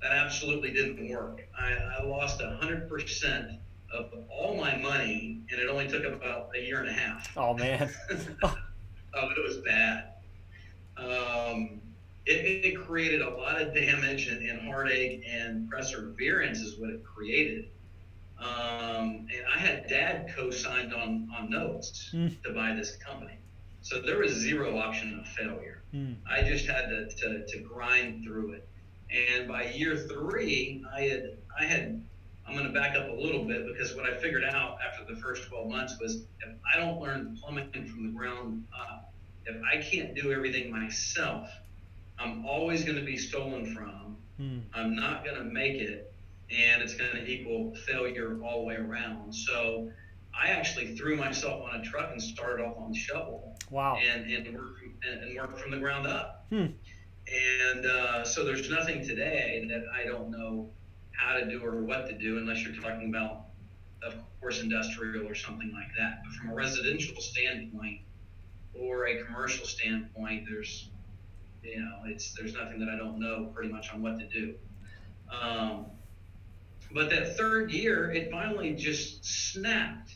that 0.00 0.12
absolutely 0.12 0.72
didn't 0.72 1.10
work. 1.10 1.46
I, 1.58 1.72
I 1.72 2.04
lost 2.04 2.40
100% 2.40 3.58
of 3.92 4.14
all 4.30 4.56
my 4.56 4.76
money, 4.76 5.40
and 5.50 5.60
it 5.60 5.68
only 5.68 5.88
took 5.88 6.04
about 6.04 6.50
a 6.56 6.60
year 6.60 6.80
and 6.80 6.88
a 6.88 6.92
half. 6.92 7.36
Oh, 7.36 7.52
man. 7.52 7.90
Oh, 9.14 9.28
it 9.30 9.42
was 9.42 9.58
bad. 9.58 10.12
Um, 10.96 11.80
it, 12.26 12.64
it, 12.64 12.86
created 12.86 13.22
a 13.22 13.30
lot 13.30 13.60
of 13.60 13.72
damage 13.72 14.26
and, 14.26 14.46
and, 14.46 14.60
heartache 14.60 15.24
and 15.26 15.70
perseverance 15.70 16.58
is 16.58 16.78
what 16.78 16.90
it 16.90 17.04
created. 17.04 17.68
Um, 18.38 19.26
and 19.32 19.46
I 19.52 19.58
had 19.58 19.88
dad 19.88 20.32
co-signed 20.36 20.92
on, 20.92 21.28
on 21.36 21.50
notes 21.50 22.10
mm. 22.12 22.40
to 22.42 22.52
buy 22.52 22.74
this 22.74 22.96
company. 22.96 23.38
So 23.80 24.00
there 24.00 24.18
was 24.18 24.32
zero 24.32 24.76
option 24.78 25.18
of 25.18 25.26
failure. 25.28 25.82
Mm. 25.94 26.16
I 26.28 26.42
just 26.42 26.66
had 26.66 26.88
to, 26.88 27.08
to, 27.08 27.46
to 27.46 27.58
grind 27.60 28.24
through 28.24 28.52
it. 28.52 28.68
And 29.10 29.48
by 29.48 29.70
year 29.70 29.96
three, 29.96 30.84
I 30.94 31.02
had, 31.02 31.38
I 31.58 31.64
had, 31.64 32.04
I'm 32.48 32.54
going 32.54 32.66
to 32.66 32.72
back 32.72 32.96
up 32.96 33.10
a 33.10 33.12
little 33.12 33.44
bit 33.44 33.66
because 33.66 33.94
what 33.94 34.06
I 34.06 34.16
figured 34.16 34.42
out 34.42 34.78
after 34.86 35.04
the 35.04 35.20
first 35.20 35.48
12 35.48 35.68
months 35.68 35.98
was 36.00 36.22
if 36.40 36.54
I 36.74 36.78
don't 36.78 36.98
learn 36.98 37.36
plumbing 37.40 37.86
from 37.86 38.06
the 38.06 38.18
ground 38.18 38.64
up, 38.74 39.12
if 39.44 39.56
I 39.70 39.82
can't 39.82 40.14
do 40.14 40.32
everything 40.32 40.70
myself, 40.70 41.50
I'm 42.18 42.46
always 42.46 42.84
going 42.84 42.96
to 42.96 43.04
be 43.04 43.18
stolen 43.18 43.74
from. 43.74 44.16
Hmm. 44.38 44.58
I'm 44.72 44.96
not 44.96 45.24
going 45.24 45.36
to 45.36 45.44
make 45.44 45.74
it, 45.74 46.12
and 46.50 46.82
it's 46.82 46.94
going 46.94 47.10
to 47.12 47.26
equal 47.26 47.74
failure 47.86 48.38
all 48.42 48.60
the 48.60 48.66
way 48.66 48.76
around. 48.76 49.34
So 49.34 49.90
I 50.34 50.48
actually 50.48 50.96
threw 50.96 51.16
myself 51.16 51.62
on 51.62 51.80
a 51.80 51.84
truck 51.84 52.10
and 52.12 52.22
started 52.22 52.64
off 52.64 52.78
on 52.78 52.92
the 52.92 52.98
shovel. 52.98 53.56
Wow. 53.70 53.98
And 53.98 54.30
and 54.30 54.54
work 54.56 54.76
and, 55.06 55.22
and 55.22 55.36
work 55.36 55.58
from 55.58 55.70
the 55.70 55.78
ground 55.78 56.06
up. 56.06 56.46
Hmm. 56.48 56.66
And 57.70 57.84
uh, 57.84 58.24
so 58.24 58.44
there's 58.44 58.70
nothing 58.70 59.06
today 59.06 59.66
that 59.68 59.84
I 59.94 60.06
don't 60.06 60.30
know 60.30 60.70
how 61.18 61.34
to 61.34 61.44
do 61.44 61.62
or 61.62 61.82
what 61.82 62.08
to 62.08 62.16
do, 62.16 62.38
unless 62.38 62.64
you're 62.64 62.80
talking 62.80 63.10
about, 63.10 63.46
of 64.02 64.14
course, 64.40 64.60
industrial 64.60 65.26
or 65.26 65.34
something 65.34 65.70
like 65.72 65.90
that. 65.98 66.22
But 66.24 66.32
from 66.34 66.50
a 66.50 66.54
residential 66.54 67.20
standpoint, 67.20 68.00
or 68.72 69.08
a 69.08 69.22
commercial 69.24 69.66
standpoint, 69.66 70.46
there's 70.48 70.88
you 71.62 71.80
know, 71.80 71.98
it's 72.06 72.34
there's 72.34 72.54
nothing 72.54 72.78
that 72.78 72.88
I 72.88 72.96
don't 72.96 73.18
know 73.18 73.50
pretty 73.54 73.70
much 73.70 73.92
on 73.92 74.00
what 74.00 74.18
to 74.20 74.28
do. 74.28 74.54
Um, 75.30 75.86
but 76.92 77.10
that 77.10 77.36
third 77.36 77.70
year, 77.72 78.10
it 78.10 78.30
finally 78.30 78.74
just 78.74 79.24
snapped, 79.24 80.14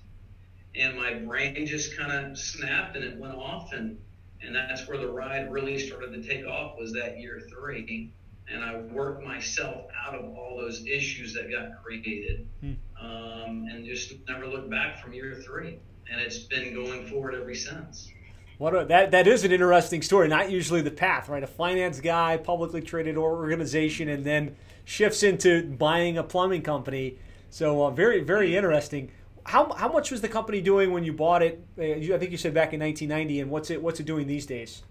and 0.74 0.96
my 0.96 1.14
brain 1.14 1.66
just 1.66 1.96
kind 1.98 2.12
of 2.12 2.38
snapped 2.38 2.96
and 2.96 3.04
it 3.04 3.18
went 3.18 3.34
off, 3.34 3.72
and 3.72 3.98
and 4.40 4.54
that's 4.54 4.88
where 4.88 4.98
the 4.98 5.08
ride 5.08 5.52
really 5.52 5.78
started 5.78 6.12
to 6.12 6.26
take 6.26 6.46
off. 6.46 6.78
Was 6.78 6.92
that 6.92 7.18
year 7.18 7.42
three, 7.50 8.12
and 8.52 8.64
I 8.64 8.76
worked 8.76 9.24
myself 9.24 9.86
out 10.06 10.14
of 10.14 10.24
all 10.36 10.56
those 10.58 10.84
issues 10.86 11.34
that 11.34 11.50
got 11.50 11.82
created, 11.82 12.48
hmm. 12.60 12.72
um, 13.00 13.66
and 13.70 13.84
just 13.84 14.14
never 14.28 14.46
looked 14.46 14.70
back 14.70 15.02
from 15.02 15.12
year 15.12 15.34
three, 15.44 15.78
and 16.10 16.20
it's 16.20 16.38
been 16.38 16.74
going 16.74 17.06
forward 17.06 17.34
ever 17.34 17.54
since. 17.54 18.10
What 18.58 18.76
a, 18.76 18.84
that 18.86 19.10
that 19.10 19.26
is 19.26 19.44
an 19.44 19.52
interesting 19.52 20.02
story. 20.02 20.28
Not 20.28 20.50
usually 20.50 20.82
the 20.82 20.90
path, 20.90 21.28
right? 21.28 21.42
A 21.42 21.48
finance 21.48 22.00
guy, 22.00 22.36
publicly 22.36 22.80
traded 22.80 23.16
organization, 23.16 24.08
and 24.08 24.24
then 24.24 24.56
shifts 24.84 25.22
into 25.22 25.64
buying 25.64 26.18
a 26.18 26.22
plumbing 26.22 26.62
company. 26.62 27.18
So 27.50 27.84
uh, 27.84 27.90
very 27.90 28.20
very 28.20 28.56
interesting. 28.56 29.10
How, 29.44 29.72
how 29.72 29.90
much 29.90 30.12
was 30.12 30.20
the 30.20 30.28
company 30.28 30.60
doing 30.60 30.92
when 30.92 31.02
you 31.02 31.12
bought 31.12 31.42
it? 31.42 31.64
Uh, 31.76 31.82
I 31.82 32.18
think 32.18 32.30
you 32.30 32.36
said 32.36 32.54
back 32.54 32.72
in 32.72 32.78
1990. 32.78 33.40
And 33.40 33.50
what's 33.50 33.70
it 33.70 33.82
what's 33.82 33.98
it 33.98 34.06
doing 34.06 34.28
these 34.28 34.46
days? 34.46 34.82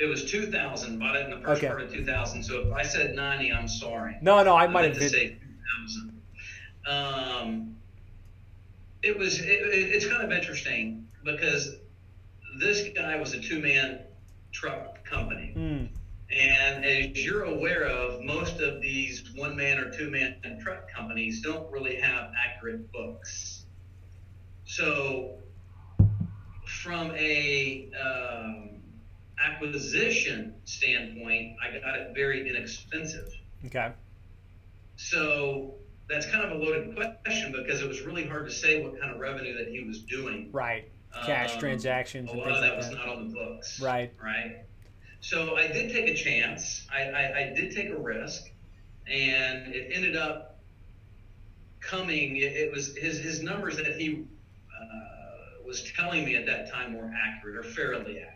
It 0.00 0.06
was 0.06 0.24
2000. 0.24 0.98
Bought 0.98 1.16
it 1.16 1.24
in 1.24 1.30
the 1.30 1.44
first 1.44 1.58
okay. 1.58 1.68
part 1.68 1.82
of 1.82 1.92
2000. 1.92 2.42
So 2.42 2.60
if 2.60 2.72
I 2.72 2.82
said 2.82 3.14
90, 3.14 3.52
I'm 3.52 3.68
sorry. 3.68 4.16
No, 4.20 4.42
no, 4.42 4.56
I 4.56 4.66
might 4.66 4.86
have 4.86 4.98
been. 4.98 5.08
say 5.08 5.36
2000. 5.86 6.20
Um, 6.86 7.76
it 9.02 9.16
was. 9.16 9.40
It, 9.40 9.46
it's 9.46 10.06
kind 10.06 10.22
of 10.22 10.32
interesting 10.32 11.06
because 11.24 11.76
this 12.58 12.88
guy 12.94 13.16
was 13.16 13.34
a 13.34 13.40
two-man 13.40 14.00
truck 14.52 15.04
company. 15.04 15.54
Mm. 15.56 15.88
And 16.30 16.84
as 16.84 17.24
you're 17.24 17.44
aware 17.44 17.84
of, 17.84 18.22
most 18.22 18.60
of 18.60 18.80
these 18.80 19.30
one 19.34 19.56
man 19.56 19.78
or 19.78 19.90
two 19.90 20.10
man 20.10 20.36
truck 20.60 20.90
companies 20.90 21.40
don't 21.42 21.70
really 21.70 21.96
have 21.96 22.32
accurate 22.44 22.90
books. 22.92 23.66
So, 24.64 25.38
from 26.64 27.12
a 27.14 27.90
um, 27.92 28.70
acquisition 29.42 30.54
standpoint, 30.64 31.56
I 31.62 31.78
got 31.78 31.96
it 31.98 32.14
very 32.14 32.48
inexpensive. 32.48 33.28
Okay. 33.66 33.92
So 34.96 35.74
that's 36.08 36.26
kind 36.26 36.44
of 36.44 36.52
a 36.52 36.62
loaded 36.62 36.94
question 36.94 37.52
because 37.52 37.80
it 37.80 37.88
was 37.88 38.02
really 38.02 38.26
hard 38.26 38.46
to 38.46 38.52
say 38.52 38.82
what 38.82 39.00
kind 39.00 39.12
of 39.12 39.20
revenue 39.20 39.56
that 39.58 39.68
he 39.68 39.84
was 39.84 40.02
doing. 40.02 40.50
Right. 40.52 40.90
Cash 41.24 41.54
um, 41.54 41.60
transactions. 41.60 42.30
A 42.30 42.36
lot 42.36 42.48
of 42.48 42.60
that 42.60 42.70
like 42.70 42.76
was 42.76 42.88
that. 42.88 42.96
not 42.96 43.08
on 43.08 43.28
the 43.28 43.34
books. 43.34 43.80
Right. 43.80 44.12
Right. 44.22 44.64
So 45.20 45.56
I 45.56 45.68
did 45.68 45.92
take 45.92 46.08
a 46.08 46.14
chance. 46.14 46.86
I, 46.92 47.04
I, 47.04 47.38
I 47.38 47.54
did 47.54 47.74
take 47.74 47.88
a 47.88 47.96
risk, 47.96 48.50
and 49.06 49.74
it 49.74 49.92
ended 49.94 50.16
up 50.16 50.58
coming. 51.80 52.36
It, 52.36 52.52
it 52.52 52.72
was 52.72 52.96
his 52.96 53.20
his 53.20 53.42
numbers 53.42 53.76
that 53.76 53.96
he 53.96 54.26
uh, 54.68 55.64
was 55.64 55.90
telling 55.96 56.24
me 56.24 56.36
at 56.36 56.46
that 56.46 56.70
time 56.70 56.94
were 56.94 57.10
accurate 57.14 57.56
or 57.56 57.62
fairly 57.62 58.18
accurate. 58.18 58.34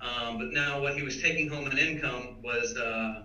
Um, 0.00 0.38
but 0.38 0.52
now 0.52 0.80
what 0.80 0.94
he 0.94 1.02
was 1.02 1.22
taking 1.22 1.48
home 1.48 1.70
in 1.70 1.78
income 1.78 2.42
was 2.42 2.76
uh, 2.76 3.24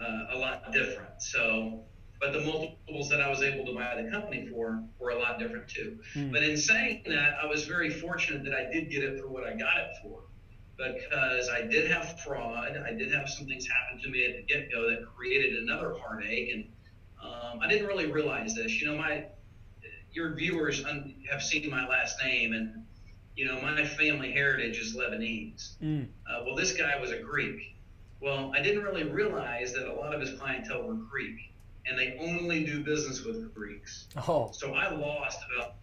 uh, 0.00 0.26
a 0.30 0.38
lot 0.38 0.72
different. 0.72 1.20
So 1.20 1.84
but 2.20 2.32
the 2.32 2.40
multiples 2.40 3.10
that 3.10 3.20
I 3.20 3.28
was 3.28 3.42
able 3.42 3.66
to 3.66 3.74
buy 3.74 4.00
the 4.00 4.10
company 4.10 4.48
for 4.48 4.82
were 4.98 5.10
a 5.10 5.18
lot 5.18 5.38
different 5.38 5.68
too. 5.68 5.98
Mm. 6.14 6.32
But 6.32 6.42
in 6.42 6.56
saying 6.56 7.02
that, 7.06 7.34
I 7.42 7.46
was 7.46 7.66
very 7.66 7.90
fortunate 7.90 8.44
that 8.44 8.54
I 8.54 8.72
did 8.72 8.90
get 8.90 9.02
it 9.02 9.20
for 9.20 9.28
what 9.28 9.44
I 9.44 9.50
got 9.50 9.76
it 9.76 9.90
for 10.02 10.22
because 10.76 11.48
I 11.48 11.62
did 11.62 11.90
have 11.90 12.18
fraud. 12.20 12.76
I 12.76 12.94
did 12.94 13.12
have 13.12 13.28
some 13.28 13.46
things 13.46 13.66
happen 13.68 14.02
to 14.02 14.08
me 14.08 14.24
at 14.24 14.36
the 14.36 14.42
get 14.42 14.72
go 14.72 14.88
that 14.88 15.04
created 15.14 15.62
another 15.62 15.94
heartache. 15.98 16.50
And 16.52 16.64
um, 17.22 17.60
I 17.60 17.68
didn't 17.68 17.86
really 17.86 18.10
realize 18.10 18.54
this. 18.54 18.80
You 18.80 18.88
know, 18.88 18.96
my 18.96 19.26
your 20.12 20.34
viewers 20.34 20.84
un- 20.84 21.14
have 21.30 21.42
seen 21.42 21.68
my 21.70 21.86
last 21.86 22.16
name, 22.22 22.52
and 22.54 22.86
you 23.36 23.46
know, 23.46 23.60
my 23.60 23.84
family 23.84 24.32
heritage 24.32 24.78
is 24.78 24.96
Lebanese. 24.96 25.74
Mm. 25.82 26.06
Uh, 26.28 26.42
well, 26.44 26.54
this 26.54 26.76
guy 26.76 26.98
was 27.00 27.10
a 27.10 27.18
Greek. 27.18 27.74
Well, 28.20 28.52
I 28.54 28.62
didn't 28.62 28.82
really 28.82 29.04
realize 29.04 29.72
that 29.74 29.86
a 29.86 29.92
lot 29.92 30.14
of 30.14 30.20
his 30.20 30.38
clientele 30.38 30.82
were 30.82 30.94
Greek 30.94 31.52
and 31.86 31.98
they 31.98 32.16
only 32.18 32.64
do 32.64 32.82
business 32.82 33.24
with 33.24 33.52
Greeks. 33.54 34.06
Oh. 34.16 34.50
So 34.52 34.74
I 34.74 34.90
lost 34.90 35.40
about 35.54 35.74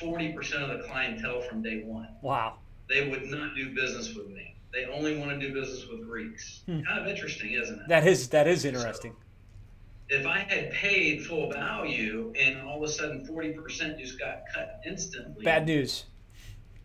40% 0.00 0.36
of 0.62 0.78
the 0.78 0.88
clientele 0.88 1.40
from 1.42 1.62
day 1.62 1.82
one. 1.84 2.08
Wow. 2.22 2.58
They 2.88 3.08
would 3.08 3.24
not 3.24 3.54
do 3.54 3.74
business 3.74 4.14
with 4.14 4.28
me. 4.28 4.56
They 4.72 4.86
only 4.86 5.16
want 5.18 5.30
to 5.30 5.38
do 5.38 5.52
business 5.52 5.86
with 5.88 6.06
Greeks. 6.08 6.62
Hmm. 6.66 6.82
Kind 6.82 7.00
of 7.00 7.06
interesting, 7.06 7.52
isn't 7.52 7.80
it? 7.80 7.88
That 7.88 8.06
is 8.06 8.28
that 8.28 8.46
is 8.46 8.64
interesting. 8.64 9.12
So 9.12 10.16
if 10.16 10.26
I 10.26 10.40
had 10.40 10.72
paid 10.72 11.24
full 11.24 11.50
value 11.50 12.32
and 12.38 12.60
all 12.62 12.82
of 12.82 12.88
a 12.88 12.92
sudden 12.92 13.26
40% 13.26 13.98
just 13.98 14.18
got 14.18 14.42
cut 14.52 14.80
instantly. 14.84 15.44
Bad 15.44 15.66
news. 15.66 16.04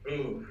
Ooh. 0.09 0.47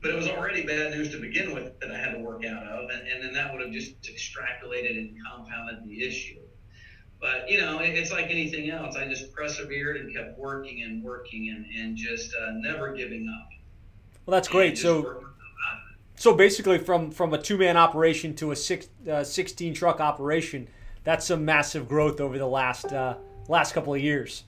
But 0.00 0.12
it 0.12 0.16
was 0.16 0.28
already 0.28 0.64
bad 0.64 0.92
news 0.92 1.10
to 1.10 1.20
begin 1.20 1.52
with 1.52 1.78
that 1.80 1.90
I 1.90 1.98
had 1.98 2.12
to 2.12 2.20
work 2.20 2.44
out 2.44 2.62
of, 2.62 2.88
and, 2.90 3.08
and 3.08 3.24
then 3.24 3.32
that 3.32 3.52
would 3.52 3.60
have 3.60 3.72
just 3.72 4.00
extrapolated 4.02 4.96
and 4.96 5.16
compounded 5.26 5.84
the 5.84 6.06
issue. 6.06 6.38
But 7.20 7.50
you 7.50 7.60
know, 7.60 7.80
it's 7.80 8.12
like 8.12 8.26
anything 8.26 8.70
else. 8.70 8.96
I 8.96 9.06
just 9.06 9.32
persevered 9.32 9.96
and 9.96 10.14
kept 10.14 10.38
working 10.38 10.82
and 10.84 11.02
working 11.02 11.48
and, 11.50 11.66
and 11.76 11.96
just 11.96 12.32
uh, 12.34 12.52
never 12.52 12.94
giving 12.94 13.28
up. 13.28 13.48
Well, 14.24 14.32
that's 14.36 14.46
great. 14.46 14.78
So, 14.78 15.24
so 16.14 16.34
basically, 16.34 16.78
from 16.78 17.10
from 17.10 17.34
a 17.34 17.38
two 17.38 17.58
man 17.58 17.76
operation 17.76 18.34
to 18.36 18.52
a 18.52 18.56
six, 18.56 18.88
uh, 19.10 19.24
16 19.24 19.74
truck 19.74 20.00
operation, 20.00 20.68
that's 21.02 21.26
some 21.26 21.44
massive 21.44 21.88
growth 21.88 22.20
over 22.20 22.38
the 22.38 22.46
last 22.46 22.92
uh, 22.92 23.16
last 23.48 23.72
couple 23.72 23.94
of 23.94 24.00
years. 24.00 24.44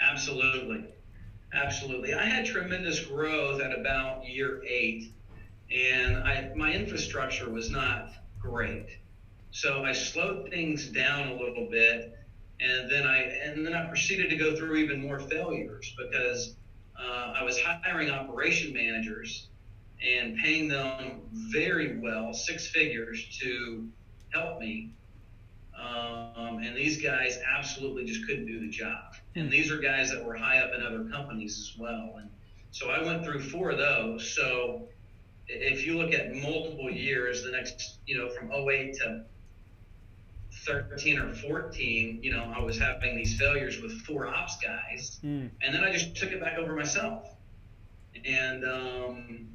Absolutely, 0.00 0.84
absolutely. 1.52 2.14
I 2.14 2.24
had 2.24 2.46
tremendous 2.46 3.00
growth 3.00 3.60
at 3.60 3.78
about 3.78 4.26
year 4.26 4.62
eight, 4.66 5.12
and 5.70 6.16
I 6.18 6.52
my 6.54 6.72
infrastructure 6.72 7.50
was 7.50 7.70
not 7.70 8.12
great 8.40 8.98
so 9.56 9.84
I 9.84 9.92
slowed 9.92 10.50
things 10.50 10.88
down 10.88 11.28
a 11.28 11.32
little 11.32 11.66
bit, 11.70 12.18
and 12.60 12.90
then 12.90 13.06
I 13.06 13.16
and 13.16 13.64
then 13.64 13.72
I 13.72 13.86
proceeded 13.86 14.28
to 14.28 14.36
go 14.36 14.54
through 14.54 14.76
even 14.76 15.00
more 15.00 15.18
failures 15.18 15.94
because 15.96 16.56
uh, 17.00 17.32
I 17.34 17.42
was 17.42 17.58
hiring 17.58 18.10
operation 18.10 18.74
managers 18.74 19.48
and 20.06 20.36
paying 20.36 20.68
them 20.68 21.22
very 21.32 21.98
well, 21.98 22.34
six 22.34 22.66
figures, 22.66 23.38
to 23.40 23.88
help 24.28 24.60
me. 24.60 24.90
Um, 25.74 26.60
and 26.62 26.76
these 26.76 27.00
guys 27.02 27.38
absolutely 27.50 28.04
just 28.04 28.26
couldn't 28.26 28.46
do 28.46 28.60
the 28.60 28.68
job. 28.68 29.15
And 29.36 29.50
these 29.50 29.70
are 29.70 29.78
guys 29.78 30.10
that 30.10 30.24
were 30.24 30.34
high 30.34 30.58
up 30.58 30.72
in 30.74 30.82
other 30.82 31.04
companies 31.04 31.58
as 31.58 31.78
well. 31.78 32.14
And 32.18 32.30
so 32.70 32.88
I 32.88 33.02
went 33.02 33.22
through 33.22 33.40
four 33.40 33.70
of 33.70 33.78
those. 33.78 34.34
So 34.34 34.88
if 35.46 35.86
you 35.86 35.98
look 35.98 36.12
at 36.14 36.34
multiple 36.34 36.90
years, 36.90 37.44
the 37.44 37.50
next, 37.50 37.98
you 38.06 38.18
know, 38.18 38.30
from 38.30 38.50
08 38.50 38.94
to 38.94 39.24
13 40.64 41.18
or 41.18 41.34
14, 41.34 42.20
you 42.22 42.32
know, 42.32 42.52
I 42.56 42.62
was 42.62 42.78
having 42.78 43.14
these 43.14 43.38
failures 43.38 43.80
with 43.80 43.92
four 44.02 44.26
ops 44.26 44.56
guys. 44.56 45.20
Mm. 45.22 45.50
And 45.62 45.74
then 45.74 45.84
I 45.84 45.92
just 45.92 46.16
took 46.16 46.32
it 46.32 46.40
back 46.40 46.56
over 46.56 46.74
myself. 46.74 47.28
And, 48.24 48.64
um, 48.64 49.48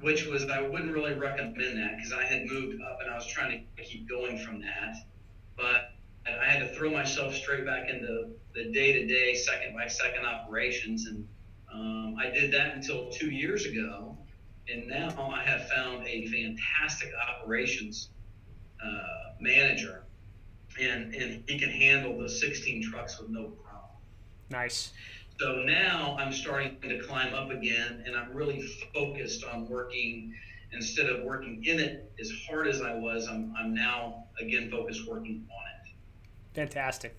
which 0.00 0.26
was, 0.26 0.48
I 0.48 0.60
wouldn't 0.60 0.92
really 0.92 1.14
recommend 1.14 1.78
that 1.78 1.96
because 1.96 2.12
I 2.12 2.22
had 2.22 2.46
moved 2.46 2.80
up 2.80 2.98
and 3.00 3.10
I 3.10 3.14
was 3.16 3.26
trying 3.26 3.66
to 3.76 3.82
keep 3.82 4.08
going 4.08 4.38
from 4.38 4.60
that. 4.60 4.94
But 5.56 5.95
I 6.26 6.44
had 6.44 6.60
to 6.60 6.74
throw 6.74 6.90
myself 6.90 7.34
straight 7.34 7.64
back 7.64 7.88
into 7.88 8.30
the 8.54 8.72
day 8.72 8.92
to 8.92 9.06
day, 9.06 9.34
second 9.34 9.74
by 9.74 9.86
second 9.86 10.24
operations. 10.24 11.06
And 11.06 11.26
um, 11.72 12.16
I 12.18 12.30
did 12.30 12.52
that 12.52 12.74
until 12.74 13.10
two 13.10 13.30
years 13.30 13.66
ago. 13.66 14.16
And 14.68 14.88
now 14.88 15.30
I 15.32 15.42
have 15.44 15.68
found 15.68 16.06
a 16.06 16.26
fantastic 16.26 17.12
operations 17.28 18.10
uh, 18.84 19.32
manager, 19.40 20.02
and 20.80 21.14
and 21.14 21.44
he 21.48 21.58
can 21.58 21.70
handle 21.70 22.18
the 22.18 22.28
16 22.28 22.82
trucks 22.90 23.20
with 23.20 23.30
no 23.30 23.44
problem. 23.44 23.90
Nice. 24.50 24.92
So 25.38 25.62
now 25.62 26.16
I'm 26.18 26.32
starting 26.32 26.80
to 26.82 27.00
climb 27.02 27.34
up 27.34 27.50
again, 27.50 28.02
and 28.06 28.16
I'm 28.16 28.32
really 28.32 28.62
focused 28.92 29.44
on 29.44 29.68
working 29.68 30.34
instead 30.72 31.08
of 31.08 31.22
working 31.22 31.62
in 31.64 31.78
it 31.78 32.10
as 32.18 32.32
hard 32.48 32.66
as 32.66 32.82
I 32.82 32.94
was. 32.94 33.28
I'm 33.28 33.54
I'm 33.56 33.74
now 33.74 34.24
again 34.40 34.70
focused 34.70 35.06
working 35.06 35.46
on 35.50 35.66
it. 35.70 35.75
Fantastic. 36.56 37.14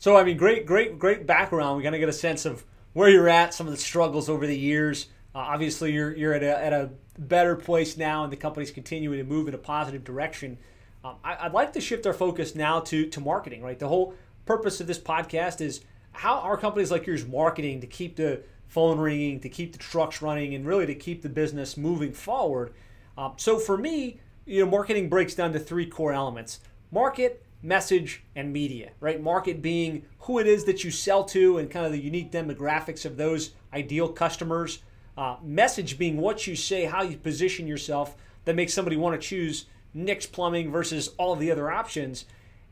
So 0.00 0.16
I 0.16 0.24
mean, 0.24 0.36
great, 0.36 0.66
great, 0.66 0.98
great 0.98 1.24
background. 1.24 1.76
We 1.76 1.84
kind 1.84 1.94
of 1.94 2.00
get 2.00 2.08
a 2.08 2.12
sense 2.12 2.44
of 2.44 2.64
where 2.92 3.08
you're 3.08 3.28
at, 3.28 3.54
some 3.54 3.68
of 3.68 3.72
the 3.72 3.78
struggles 3.78 4.28
over 4.28 4.44
the 4.44 4.58
years. 4.58 5.06
Uh, 5.32 5.38
obviously, 5.38 5.92
you're 5.92 6.14
you're 6.16 6.34
at 6.34 6.42
a, 6.42 6.64
at 6.64 6.72
a 6.72 6.90
better 7.16 7.54
place 7.54 7.96
now, 7.96 8.24
and 8.24 8.32
the 8.32 8.36
company's 8.36 8.72
continuing 8.72 9.18
to 9.18 9.24
move 9.24 9.46
in 9.46 9.54
a 9.54 9.58
positive 9.58 10.02
direction. 10.02 10.58
Um, 11.04 11.14
I, 11.22 11.44
would 11.44 11.52
like 11.52 11.72
to 11.74 11.80
shift 11.80 12.04
our 12.06 12.12
focus 12.12 12.56
now 12.56 12.80
to 12.80 13.06
to 13.06 13.20
marketing. 13.20 13.62
Right, 13.62 13.78
the 13.78 13.86
whole 13.86 14.14
purpose 14.44 14.80
of 14.80 14.88
this 14.88 14.98
podcast 14.98 15.60
is 15.60 15.82
how 16.10 16.40
are 16.40 16.56
companies 16.56 16.90
like 16.90 17.06
yours 17.06 17.24
marketing 17.24 17.80
to 17.82 17.86
keep 17.86 18.16
the 18.16 18.42
phone 18.66 18.98
ringing, 18.98 19.38
to 19.40 19.48
keep 19.48 19.70
the 19.70 19.78
trucks 19.78 20.20
running, 20.20 20.56
and 20.56 20.66
really 20.66 20.86
to 20.86 20.94
keep 20.96 21.22
the 21.22 21.28
business 21.28 21.76
moving 21.76 22.12
forward. 22.12 22.72
Um, 23.16 23.34
so 23.36 23.60
for 23.60 23.78
me, 23.78 24.18
you 24.44 24.64
know, 24.64 24.68
marketing 24.68 25.08
breaks 25.08 25.36
down 25.36 25.52
to 25.52 25.60
three 25.60 25.86
core 25.86 26.12
elements: 26.12 26.58
market, 26.90 27.44
message, 27.62 28.24
and 28.34 28.52
media. 28.52 28.90
Right, 29.00 29.22
market 29.22 29.62
being 29.62 30.04
who 30.20 30.38
it 30.38 30.46
is 30.46 30.64
that 30.64 30.84
you 30.84 30.90
sell 30.90 31.24
to 31.24 31.58
and 31.58 31.70
kind 31.70 31.86
of 31.86 31.92
the 31.92 32.00
unique 32.00 32.32
demographics 32.32 33.04
of 33.04 33.16
those 33.16 33.52
ideal 33.72 34.08
customers. 34.08 34.80
Uh, 35.16 35.36
message 35.42 35.98
being 35.98 36.16
what 36.16 36.46
you 36.46 36.56
say, 36.56 36.86
how 36.86 37.02
you 37.02 37.16
position 37.16 37.66
yourself 37.66 38.16
that 38.44 38.56
makes 38.56 38.72
somebody 38.72 38.96
want 38.96 39.20
to 39.20 39.26
choose 39.26 39.66
Nick's 39.94 40.26
Plumbing 40.26 40.70
versus 40.70 41.10
all 41.18 41.32
of 41.32 41.38
the 41.38 41.50
other 41.50 41.70
options. 41.70 42.24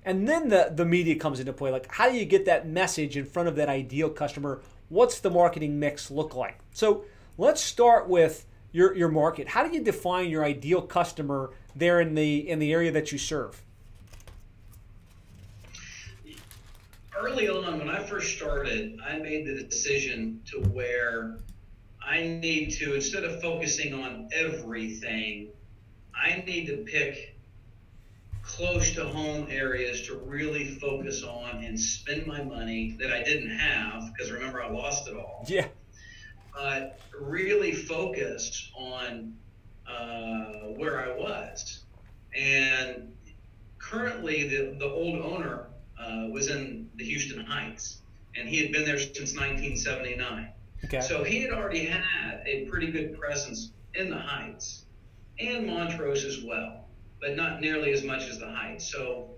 And 0.05 0.27
then 0.27 0.49
the, 0.49 0.73
the 0.75 0.87
media 0.87 1.17
comes 1.17 1.39
into 1.39 1.53
play. 1.53 1.71
Like, 1.71 1.93
how 1.93 2.09
do 2.09 2.17
you 2.17 2.25
get 2.25 2.47
that 2.47 2.67
message 2.67 3.17
in 3.17 3.27
front 3.27 3.49
of 3.49 3.57
that 3.57 3.69
ideal 3.69 4.09
customer 4.09 4.63
what's 4.91 5.21
the 5.21 5.31
marketing 5.31 5.81
mix 5.81 6.11
look 6.11 6.35
like? 6.35 6.59
So 6.73 7.05
let's 7.39 7.63
start 7.63 8.09
with 8.09 8.45
your, 8.73 8.95
your 8.95 9.09
market. 9.09 9.49
How 9.49 9.67
do 9.67 9.75
you 9.75 9.83
define 9.83 10.29
your 10.29 10.45
ideal 10.45 10.83
customer 10.83 11.51
there 11.75 12.01
in 12.01 12.15
the 12.15 12.49
in 12.49 12.59
the 12.59 12.73
area 12.73 12.93
that 12.93 13.11
you 13.11 13.17
serve? 13.17 13.63
Early 17.21 17.51
on, 17.51 17.79
when 17.79 17.91
I 17.91 18.03
first 18.03 18.35
started, 18.35 18.99
I 19.07 19.19
made 19.19 19.47
the 19.47 19.63
decision 19.63 20.41
to 20.47 20.61
where 20.71 21.37
I 22.03 22.23
need 22.23 22.71
to, 22.79 22.95
instead 22.95 23.25
of 23.25 23.43
focusing 23.43 23.93
on 23.93 24.31
everything, 24.35 25.51
I 26.15 26.43
need 26.47 26.67
to 26.69 26.79
pick 26.79 27.37
close 28.43 28.95
to 28.95 29.05
home 29.05 29.49
areas 29.51 30.07
to 30.07 30.17
really 30.17 30.65
focus 30.65 31.23
on 31.23 31.63
and 31.63 31.79
spend 31.79 32.27
my 32.27 32.43
money 32.43 32.97
that 32.99 33.13
I 33.13 33.23
didn't 33.23 33.51
have 33.51 34.13
because 34.13 34.33
remember 34.33 34.63
I 34.63 34.71
lost 34.71 35.07
it 35.07 35.15
all. 35.15 35.45
Yeah. 35.47 35.67
But 36.55 37.01
really 37.19 37.73
focus 37.73 38.71
on 38.75 39.35
uh, 39.87 40.71
where 40.79 41.05
I 41.05 41.15
was. 41.19 41.85
And 42.35 43.15
currently, 43.79 44.49
the, 44.49 44.77
the 44.79 44.87
old 44.87 45.21
owner 45.21 45.67
uh, 46.01 46.27
was 46.31 46.49
in 46.49 46.89
the 46.97 47.05
Houston 47.05 47.45
Heights, 47.45 47.99
and 48.37 48.49
he 48.49 48.59
had 48.59 48.73
been 48.73 48.85
there 48.85 48.99
since 48.99 49.35
1979. 49.35 50.49
Okay. 50.85 51.01
So 51.01 51.23
he 51.23 51.43
had 51.43 51.53
already 51.53 51.85
had 51.85 52.43
a 52.47 52.65
pretty 52.67 52.91
good 52.91 53.19
presence 53.19 53.73
in 53.95 54.11
the 54.11 54.19
Heights 54.19 54.85
and 55.39 55.67
Montrose 55.67 56.25
as 56.25 56.43
well, 56.43 56.87
but 57.21 57.37
not 57.37 57.61
nearly 57.61 57.93
as 57.93 58.03
much 58.03 58.29
as 58.29 58.39
the 58.39 58.51
Heights. 58.51 58.91
So 58.91 59.31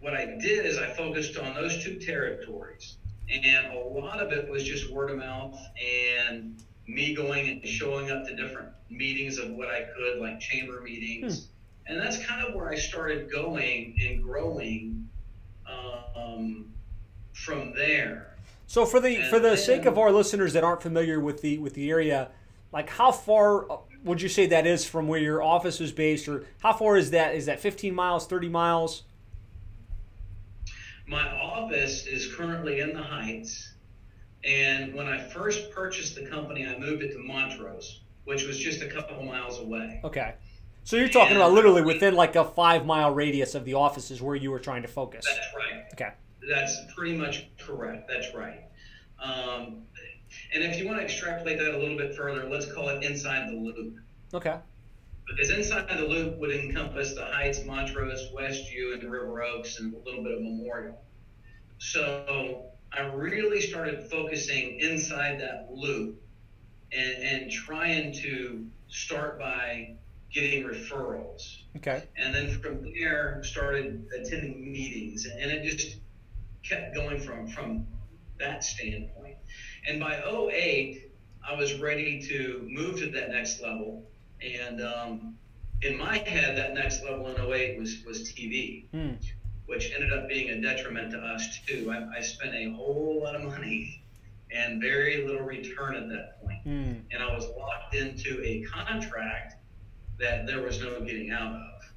what 0.00 0.14
I 0.14 0.26
did 0.26 0.66
is 0.66 0.78
I 0.78 0.90
focused 0.90 1.38
on 1.38 1.54
those 1.54 1.82
two 1.82 1.98
territories, 1.98 2.98
and 3.28 3.72
a 3.74 3.78
lot 3.78 4.20
of 4.20 4.32
it 4.32 4.48
was 4.48 4.64
just 4.64 4.90
word 4.90 5.10
of 5.10 5.18
mouth 5.18 5.58
and 6.30 6.62
me 6.86 7.14
going 7.14 7.48
and 7.48 7.66
showing 7.66 8.10
up 8.10 8.26
to 8.26 8.36
different 8.36 8.68
meetings 8.90 9.38
of 9.38 9.50
what 9.50 9.68
I 9.68 9.86
could, 9.96 10.20
like 10.20 10.40
chamber 10.40 10.80
meetings. 10.82 11.46
Hmm. 11.46 11.50
And 11.86 12.00
that's 12.00 12.24
kind 12.24 12.46
of 12.46 12.54
where 12.54 12.68
I 12.68 12.76
started 12.76 13.30
going 13.30 13.96
and 14.00 14.22
growing 14.22 15.08
um, 15.66 16.72
from 17.32 17.74
there. 17.74 18.36
So 18.66 18.86
for 18.86 19.00
the 19.00 19.16
and 19.16 19.26
for 19.26 19.38
the 19.38 19.50
then, 19.50 19.56
sake 19.56 19.84
of 19.86 19.98
our 19.98 20.10
listeners 20.10 20.52
that 20.54 20.64
aren't 20.64 20.82
familiar 20.82 21.20
with 21.20 21.42
the 21.42 21.58
with 21.58 21.74
the 21.74 21.90
area, 21.90 22.30
like 22.72 22.88
how 22.90 23.12
far 23.12 23.80
would 24.04 24.20
you 24.20 24.28
say 24.28 24.46
that 24.46 24.66
is 24.66 24.84
from 24.84 25.08
where 25.08 25.20
your 25.20 25.42
office 25.42 25.80
is 25.80 25.92
based, 25.92 26.28
or 26.28 26.44
how 26.60 26.72
far 26.72 26.96
is 26.96 27.10
that? 27.10 27.34
Is 27.34 27.46
that 27.46 27.60
15 27.60 27.94
miles, 27.94 28.26
30 28.26 28.48
miles? 28.48 29.02
My 31.06 31.28
office 31.38 32.06
is 32.06 32.34
currently 32.34 32.80
in 32.80 32.94
the 32.94 33.02
Heights, 33.02 33.74
and 34.42 34.94
when 34.94 35.06
I 35.06 35.18
first 35.18 35.70
purchased 35.70 36.14
the 36.14 36.26
company, 36.26 36.66
I 36.66 36.78
moved 36.78 37.02
it 37.02 37.12
to 37.12 37.18
Montrose, 37.18 38.00
which 38.24 38.46
was 38.46 38.58
just 38.58 38.82
a 38.82 38.88
couple 38.88 39.22
miles 39.22 39.58
away. 39.60 40.00
Okay. 40.04 40.34
So 40.84 40.96
you're 40.96 41.08
talking 41.08 41.36
about 41.36 41.52
literally 41.52 41.82
within 41.82 42.14
like 42.14 42.36
a 42.36 42.44
five 42.44 42.84
mile 42.84 43.12
radius 43.12 43.54
of 43.54 43.64
the 43.64 43.74
offices 43.74 44.20
where 44.20 44.36
you 44.36 44.50
were 44.50 44.58
trying 44.60 44.82
to 44.82 44.88
focus. 44.88 45.26
That's 45.26 45.54
right. 45.56 45.84
Okay. 45.94 46.12
That's 46.48 46.78
pretty 46.94 47.16
much 47.16 47.48
correct. 47.58 48.06
That's 48.06 48.34
right. 48.34 48.64
Um, 49.18 49.82
and 50.52 50.62
if 50.62 50.78
you 50.78 50.86
want 50.86 50.98
to 50.98 51.04
extrapolate 51.04 51.58
that 51.58 51.74
a 51.74 51.78
little 51.78 51.96
bit 51.96 52.14
further, 52.14 52.48
let's 52.50 52.70
call 52.70 52.90
it 52.90 53.02
inside 53.02 53.48
the 53.48 53.56
loop. 53.56 53.96
Okay. 54.34 54.56
Because 55.26 55.50
inside 55.50 55.88
the 55.88 56.06
loop 56.06 56.38
would 56.38 56.50
encompass 56.50 57.14
the 57.14 57.24
Heights, 57.24 57.64
Montrose, 57.64 58.30
Westview, 58.36 58.92
and 58.92 59.10
River 59.10 59.42
Oaks, 59.42 59.80
and 59.80 59.94
a 59.94 59.98
little 59.98 60.22
bit 60.22 60.32
of 60.32 60.42
Memorial. 60.42 61.00
So 61.78 62.66
I 62.92 63.02
really 63.02 63.62
started 63.62 64.10
focusing 64.10 64.80
inside 64.80 65.40
that 65.40 65.68
loop 65.72 66.20
and, 66.92 67.22
and 67.22 67.50
trying 67.50 68.12
to 68.12 68.66
start 68.88 69.38
by 69.38 69.96
getting 70.34 70.64
referrals. 70.64 71.62
Okay. 71.76 72.02
And 72.16 72.34
then 72.34 72.60
from 72.60 72.92
there, 72.92 73.42
started 73.44 74.06
attending 74.14 74.70
meetings, 74.70 75.26
and 75.26 75.50
it 75.50 75.64
just 75.64 75.96
kept 76.62 76.94
going 76.94 77.20
from 77.20 77.46
from 77.46 77.86
that 78.38 78.64
standpoint. 78.64 79.36
And 79.86 80.00
by 80.00 80.22
08, 80.22 81.10
I 81.48 81.54
was 81.54 81.74
ready 81.74 82.20
to 82.22 82.66
move 82.68 82.98
to 82.98 83.10
that 83.10 83.30
next 83.30 83.62
level. 83.62 84.04
And 84.42 84.82
um, 84.82 85.38
in 85.82 85.96
my 85.96 86.18
head, 86.18 86.56
that 86.58 86.74
next 86.74 87.04
level 87.04 87.28
in 87.28 87.40
08 87.40 87.78
was, 87.78 88.02
was 88.04 88.32
TV, 88.32 88.86
hmm. 88.90 89.12
which 89.66 89.92
ended 89.94 90.12
up 90.12 90.28
being 90.28 90.50
a 90.50 90.60
detriment 90.60 91.12
to 91.12 91.18
us 91.18 91.60
too. 91.66 91.90
I, 91.92 92.18
I, 92.18 92.22
spent 92.22 92.54
a 92.54 92.72
whole 92.72 93.20
lot 93.22 93.36
of 93.36 93.44
money 93.44 94.02
and 94.50 94.80
very 94.80 95.26
little 95.26 95.46
return 95.46 95.94
at 95.94 96.08
that 96.08 96.42
point. 96.42 96.60
Hmm. 96.62 96.92
And 97.12 97.22
I 97.22 97.34
was 97.34 97.46
locked 97.56 97.94
into 97.94 98.42
a 98.42 98.62
contract 98.62 99.56
that 100.24 100.46
there 100.46 100.62
was 100.62 100.80
no 100.80 101.00
getting 101.00 101.30
out 101.30 101.52
of. 101.52 101.92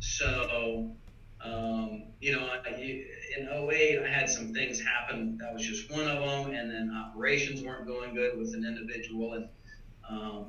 So 0.00 0.96
um, 1.44 2.04
you 2.20 2.32
know, 2.32 2.48
in 3.36 3.48
08, 3.48 4.00
I 4.02 4.08
had 4.08 4.28
some 4.28 4.52
things 4.52 4.80
happen. 4.80 5.38
That 5.38 5.52
was 5.52 5.62
just 5.64 5.90
one 5.90 6.08
of 6.08 6.18
them. 6.18 6.54
And 6.54 6.70
then 6.70 6.92
operations 6.94 7.62
weren't 7.62 7.86
going 7.86 8.14
good 8.14 8.38
with 8.38 8.54
an 8.54 8.64
individual. 8.64 9.34
And 9.34 9.48
um, 10.08 10.46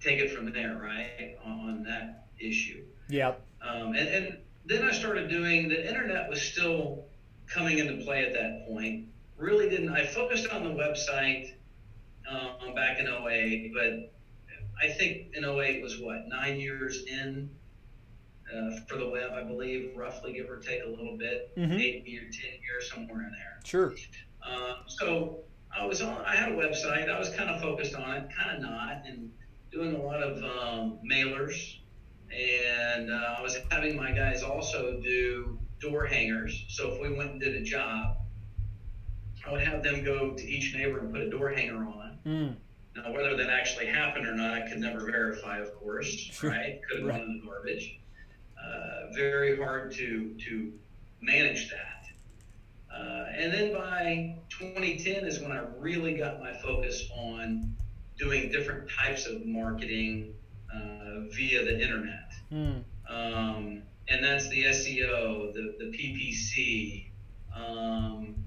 take 0.00 0.20
it 0.20 0.30
from 0.30 0.52
there, 0.52 0.78
right, 0.80 1.36
on, 1.44 1.60
on 1.60 1.82
that 1.84 2.28
issue. 2.38 2.84
Yep. 3.08 3.42
Um, 3.62 3.94
and, 3.94 4.08
and 4.08 4.38
then 4.64 4.84
I 4.84 4.92
started 4.92 5.28
doing, 5.28 5.68
the 5.68 5.86
internet 5.88 6.28
was 6.30 6.40
still 6.40 7.04
coming 7.46 7.78
into 7.78 8.02
play 8.04 8.24
at 8.24 8.32
that 8.34 8.66
point. 8.68 9.06
Really 9.36 9.68
didn't, 9.68 9.90
I 9.90 10.06
focused 10.06 10.48
on 10.48 10.64
the 10.64 10.70
website 10.70 11.54
um, 12.30 12.74
back 12.74 13.00
in 13.00 13.06
08, 13.08 13.72
but 13.74 14.12
I 14.82 14.88
think 14.88 15.34
in 15.34 15.44
08 15.44 15.82
was 15.82 16.00
what, 16.00 16.26
nine 16.28 16.58
years 16.58 17.04
in 17.04 17.50
uh, 18.54 18.76
for 18.88 18.96
the 18.96 19.08
web, 19.08 19.32
I 19.32 19.42
believe, 19.42 19.92
roughly 19.96 20.32
give 20.32 20.50
or 20.50 20.56
take 20.58 20.82
a 20.84 20.88
little 20.88 21.16
bit, 21.16 21.54
mm-hmm. 21.56 21.72
eight 21.72 22.06
year, 22.06 22.22
ten 22.22 22.60
years, 22.62 22.90
somewhere 22.90 23.22
in 23.22 23.30
there. 23.30 23.60
Sure. 23.64 23.94
Uh, 24.44 24.76
so 24.86 25.40
I 25.76 25.84
was 25.86 26.00
on. 26.00 26.24
I 26.24 26.34
had 26.34 26.52
a 26.52 26.56
website. 26.56 27.08
I 27.08 27.18
was 27.18 27.30
kind 27.30 27.50
of 27.50 27.60
focused 27.60 27.94
on 27.94 28.10
it, 28.16 28.28
kind 28.36 28.56
of 28.56 28.62
not, 28.62 29.02
and 29.06 29.30
doing 29.70 29.94
a 29.94 29.98
lot 30.02 30.22
of 30.22 30.42
um, 30.42 30.98
mailers. 31.08 31.76
And 32.32 33.10
uh, 33.10 33.36
I 33.38 33.42
was 33.42 33.58
having 33.70 33.96
my 33.96 34.12
guys 34.12 34.42
also 34.42 35.00
do 35.00 35.58
door 35.80 36.06
hangers. 36.06 36.64
So 36.68 36.92
if 36.92 37.00
we 37.00 37.16
went 37.16 37.32
and 37.32 37.40
did 37.40 37.54
a 37.54 37.62
job, 37.62 38.16
I 39.46 39.52
would 39.52 39.62
have 39.62 39.82
them 39.82 40.04
go 40.04 40.34
to 40.34 40.42
each 40.42 40.74
neighbor 40.74 40.98
and 41.00 41.12
put 41.12 41.22
a 41.22 41.30
door 41.30 41.50
hanger 41.50 41.84
on. 41.84 42.18
Mm. 42.26 42.56
Now, 42.96 43.12
whether 43.12 43.36
that 43.36 43.50
actually 43.50 43.86
happened 43.86 44.26
or 44.26 44.34
not, 44.34 44.52
I 44.52 44.68
could 44.68 44.78
never 44.78 45.10
verify, 45.10 45.58
of 45.58 45.74
course, 45.76 46.06
sure. 46.32 46.50
right? 46.50 46.80
Could 46.88 47.00
have 47.00 47.08
right. 47.08 47.18
gone 47.18 47.28
in 47.28 47.40
the 47.40 47.46
garbage. 47.46 47.98
Uh, 48.58 49.12
very 49.14 49.56
hard 49.56 49.92
to 49.92 50.34
to 50.34 50.72
manage 51.20 51.70
that. 51.70 52.00
Uh, 52.94 53.26
and 53.34 53.52
then 53.52 53.72
by 53.72 54.36
2010 54.50 55.24
is 55.24 55.40
when 55.40 55.52
I 55.52 55.62
really 55.78 56.14
got 56.14 56.40
my 56.40 56.52
focus 56.52 57.08
on 57.16 57.74
doing 58.18 58.50
different 58.50 58.90
types 58.90 59.26
of 59.26 59.46
marketing 59.46 60.34
uh, 60.74 61.20
via 61.30 61.64
the 61.64 61.80
internet. 61.80 62.32
Mm. 62.52 62.82
Um, 63.08 63.82
and 64.08 64.24
that's 64.24 64.48
the 64.48 64.64
SEO, 64.64 65.52
the, 65.54 65.76
the 65.78 65.96
PPC. 65.96 67.06
Um, 67.56 68.39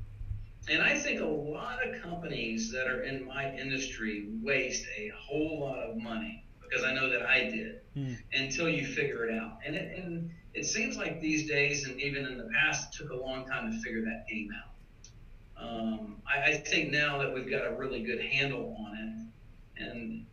and 0.69 0.81
I 0.81 0.97
think 0.97 1.19
a 1.19 1.25
lot 1.25 1.85
of 1.85 2.01
companies 2.01 2.71
that 2.71 2.87
are 2.87 3.03
in 3.03 3.25
my 3.25 3.53
industry 3.53 4.29
waste 4.41 4.85
a 4.97 5.11
whole 5.17 5.59
lot 5.59 5.79
of 5.79 5.97
money 5.97 6.43
because 6.61 6.83
I 6.83 6.93
know 6.93 7.09
that 7.09 7.23
I 7.23 7.49
did 7.49 7.81
mm. 7.95 8.17
until 8.33 8.69
you 8.69 8.85
figure 8.85 9.25
it 9.25 9.37
out. 9.37 9.59
And 9.65 9.75
it, 9.75 9.97
and 9.97 10.31
it 10.53 10.65
seems 10.65 10.97
like 10.97 11.19
these 11.19 11.47
days, 11.49 11.87
and 11.87 11.99
even 11.99 12.25
in 12.25 12.37
the 12.37 12.49
past, 12.59 12.93
it 12.93 12.97
took 12.97 13.11
a 13.11 13.15
long 13.15 13.45
time 13.45 13.71
to 13.71 13.77
figure 13.81 14.01
that 14.01 14.25
game 14.29 14.49
out. 14.55 14.69
Um, 15.61 16.17
I, 16.27 16.51
I, 16.51 16.53
think 16.57 16.91
now 16.91 17.19
that 17.19 17.33
we've 17.33 17.49
got 17.49 17.65
a 17.65 17.75
really 17.75 18.01
good 18.01 18.19
handle 18.19 18.75
on 18.85 18.97
it, 18.97 19.83
and 19.83 20.25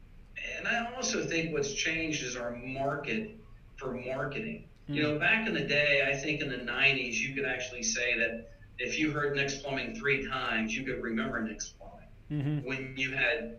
and 0.58 0.66
I 0.66 0.92
also 0.94 1.24
think 1.24 1.52
what's 1.52 1.72
changed 1.72 2.24
is 2.24 2.36
our 2.36 2.56
market 2.56 3.36
for 3.76 3.92
marketing. 3.92 4.64
Mm. 4.88 4.94
You 4.94 5.02
know, 5.02 5.18
back 5.18 5.46
in 5.46 5.54
the 5.54 5.60
day, 5.60 6.08
I 6.10 6.16
think 6.16 6.40
in 6.40 6.48
the 6.48 6.56
'90s, 6.56 7.14
you 7.14 7.34
could 7.34 7.44
actually 7.44 7.82
say 7.82 8.18
that 8.18 8.49
if 8.80 8.98
you 8.98 9.10
heard 9.12 9.36
Nick's 9.36 9.58
Plumbing 9.58 9.94
three 9.94 10.26
times, 10.26 10.74
you 10.74 10.84
could 10.84 11.02
remember 11.02 11.40
Nick's 11.42 11.68
Plumbing. 11.68 12.08
Mm-hmm. 12.30 12.66
When 12.66 12.94
you 12.96 13.12
had 13.12 13.58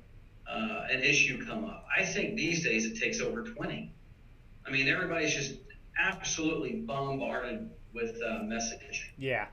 uh, 0.52 0.88
an 0.92 1.02
issue 1.02 1.46
come 1.46 1.66
up. 1.66 1.86
I 1.96 2.04
think 2.04 2.36
these 2.36 2.64
days 2.64 2.86
it 2.86 3.00
takes 3.00 3.22
over 3.22 3.44
20. 3.44 3.94
I 4.66 4.72
mean, 4.72 4.88
everybody's 4.88 5.34
just 5.34 5.56
absolutely 5.98 6.82
bombarded 6.82 7.70
with 7.94 8.16
uh, 8.26 8.42
messaging. 8.44 9.00
Yeah. 9.18 9.48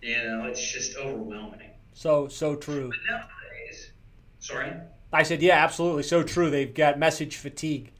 You 0.00 0.16
know, 0.24 0.44
it's 0.46 0.60
just 0.60 0.96
overwhelming. 0.96 1.70
So, 1.94 2.28
so 2.28 2.54
true. 2.54 2.88
But 2.88 2.98
nowadays, 3.10 3.90
sorry? 4.38 4.72
I 5.12 5.22
said, 5.22 5.42
yeah, 5.42 5.62
absolutely. 5.62 6.02
So 6.02 6.22
true. 6.22 6.50
They've 6.50 6.72
got 6.72 6.98
message 6.98 7.36
fatigue. 7.36 7.92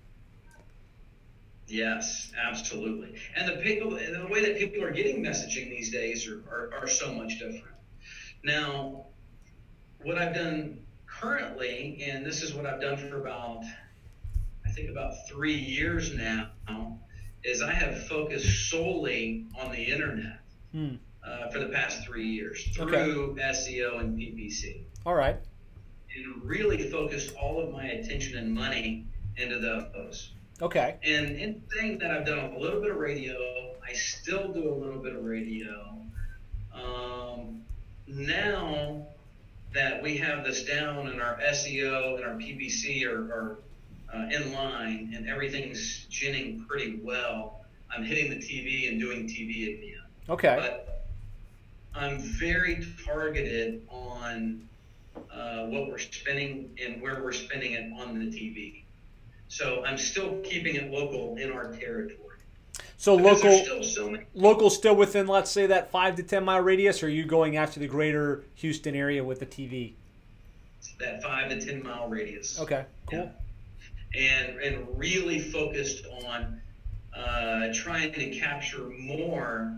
Yes, 1.68 2.30
absolutely. 2.40 3.14
And 3.34 3.48
the 3.48 3.62
people, 3.62 3.90
the 3.90 4.28
way 4.30 4.44
that 4.44 4.58
people 4.58 4.84
are 4.84 4.92
getting 4.92 5.22
messaging 5.22 5.68
these 5.68 5.90
days 5.90 6.28
are, 6.28 6.42
are, 6.48 6.82
are 6.82 6.88
so 6.88 7.12
much 7.12 7.38
different. 7.38 7.74
Now, 8.44 9.06
what 10.02 10.18
I've 10.18 10.34
done 10.34 10.78
currently, 11.06 12.04
and 12.08 12.24
this 12.24 12.42
is 12.42 12.54
what 12.54 12.66
I've 12.66 12.80
done 12.80 12.96
for 12.96 13.20
about, 13.20 13.64
I 14.64 14.70
think 14.70 14.90
about 14.90 15.14
three 15.28 15.56
years 15.56 16.14
now, 16.14 16.50
is 17.42 17.62
I 17.62 17.72
have 17.72 18.06
focused 18.06 18.70
solely 18.70 19.46
on 19.60 19.72
the 19.72 19.82
internet 19.82 20.40
hmm. 20.72 20.94
uh, 21.24 21.48
for 21.50 21.58
the 21.58 21.66
past 21.66 22.04
three 22.04 22.28
years 22.28 22.64
through 22.74 23.32
okay. 23.32 23.42
SEO 23.42 24.00
and 24.00 24.18
PPC. 24.18 24.82
All 25.04 25.14
right. 25.14 25.36
And 26.14 26.42
really 26.44 26.90
focused 26.90 27.34
all 27.36 27.60
of 27.60 27.72
my 27.72 27.84
attention 27.84 28.38
and 28.38 28.52
money 28.52 29.06
into 29.36 29.58
those. 29.58 30.32
Okay. 30.60 30.96
And 31.04 31.36
in 31.36 31.62
saying 31.74 31.98
that, 31.98 32.10
I've 32.10 32.26
done 32.26 32.38
a 32.38 32.58
little 32.58 32.80
bit 32.80 32.90
of 32.90 32.96
radio. 32.96 33.74
I 33.86 33.92
still 33.92 34.52
do 34.52 34.72
a 34.72 34.74
little 34.74 35.00
bit 35.00 35.14
of 35.14 35.24
radio. 35.24 35.96
Um, 36.72 37.62
now 38.06 39.06
that 39.74 40.02
we 40.02 40.16
have 40.16 40.44
this 40.44 40.64
down 40.64 41.08
and 41.08 41.20
our 41.20 41.38
SEO 41.50 42.16
and 42.16 42.24
our 42.24 42.34
PPC 42.34 43.06
are, 43.06 43.32
are 43.32 43.58
uh, 44.14 44.28
in 44.30 44.52
line 44.52 45.12
and 45.14 45.28
everything's 45.28 46.06
ginning 46.08 46.64
pretty 46.68 47.00
well, 47.02 47.64
I'm 47.94 48.02
hitting 48.04 48.30
the 48.30 48.36
TV 48.36 48.88
and 48.88 49.00
doing 49.00 49.26
TV 49.26 49.78
again. 49.78 50.02
Okay. 50.28 50.56
But 50.58 51.06
I'm 51.94 52.18
very 52.18 52.86
targeted 53.04 53.86
on 53.90 54.66
uh, 55.30 55.66
what 55.66 55.88
we're 55.88 55.98
spending 55.98 56.70
and 56.82 57.00
where 57.02 57.22
we're 57.22 57.32
spending 57.32 57.72
it 57.72 57.92
on 58.00 58.18
the 58.18 58.26
TV. 58.26 58.82
So 59.48 59.84
I'm 59.84 59.98
still 59.98 60.40
keeping 60.42 60.74
it 60.74 60.90
local 60.90 61.36
in 61.36 61.52
our 61.52 61.72
territory. 61.72 62.20
So 62.98 63.16
because 63.16 63.42
local, 63.44 63.58
still 63.58 63.82
so 63.82 64.16
local, 64.34 64.70
still 64.70 64.96
within, 64.96 65.26
let's 65.26 65.50
say, 65.50 65.66
that 65.66 65.90
five 65.90 66.16
to 66.16 66.22
ten 66.22 66.44
mile 66.44 66.62
radius, 66.62 67.02
or 67.02 67.06
are 67.06 67.10
you 67.10 67.24
going 67.24 67.56
after 67.56 67.78
the 67.78 67.86
greater 67.86 68.44
Houston 68.56 68.94
area 68.94 69.22
with 69.22 69.40
the 69.40 69.46
TV? 69.46 69.92
That 70.98 71.22
five 71.22 71.50
to 71.50 71.60
ten 71.60 71.82
mile 71.82 72.08
radius. 72.08 72.58
Okay, 72.60 72.84
cool. 73.10 73.30
Yeah. 74.14 74.48
And 74.48 74.58
and 74.60 74.98
really 74.98 75.38
focused 75.38 76.06
on 76.24 76.60
uh, 77.14 77.68
trying 77.74 78.12
to 78.12 78.30
capture 78.30 78.88
more 78.98 79.76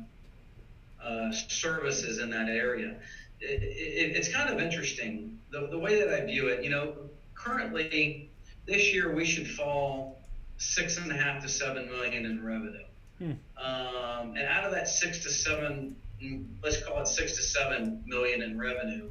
uh, 1.03 1.33
services 1.33 2.21
in 2.21 2.31
that 2.31 2.49
area. 2.49 2.97
It, 3.41 3.63
it, 3.63 4.17
it's 4.17 4.33
kind 4.33 4.53
of 4.53 4.61
interesting 4.61 5.39
the, 5.51 5.67
the 5.69 5.79
way 5.79 6.01
that 6.01 6.15
I 6.15 6.25
view 6.25 6.49
it. 6.49 6.63
You 6.63 6.71
know, 6.71 6.95
currently 7.35 8.28
this 8.69 8.93
year 8.93 9.13
we 9.13 9.25
should 9.25 9.49
fall 9.49 10.21
six 10.59 10.99
and 10.99 11.11
a 11.11 11.17
half 11.17 11.43
to 11.43 11.49
seven 11.49 11.89
million 11.89 12.27
in 12.27 12.45
revenue. 12.45 12.85
Hmm. 13.19 13.33
Um, 13.57 14.37
and 14.37 14.47
out 14.47 14.65
of 14.65 14.73
that 14.73 14.89
six 14.89 15.25
to 15.25 15.31
seven, 15.31 15.97
let's 16.63 16.85
call 16.85 17.01
it 17.01 17.09
six 17.09 17.37
to 17.37 17.43
seven 17.43 18.05
million 18.07 18.43
in 18.43 18.59
revenue, 18.59 19.09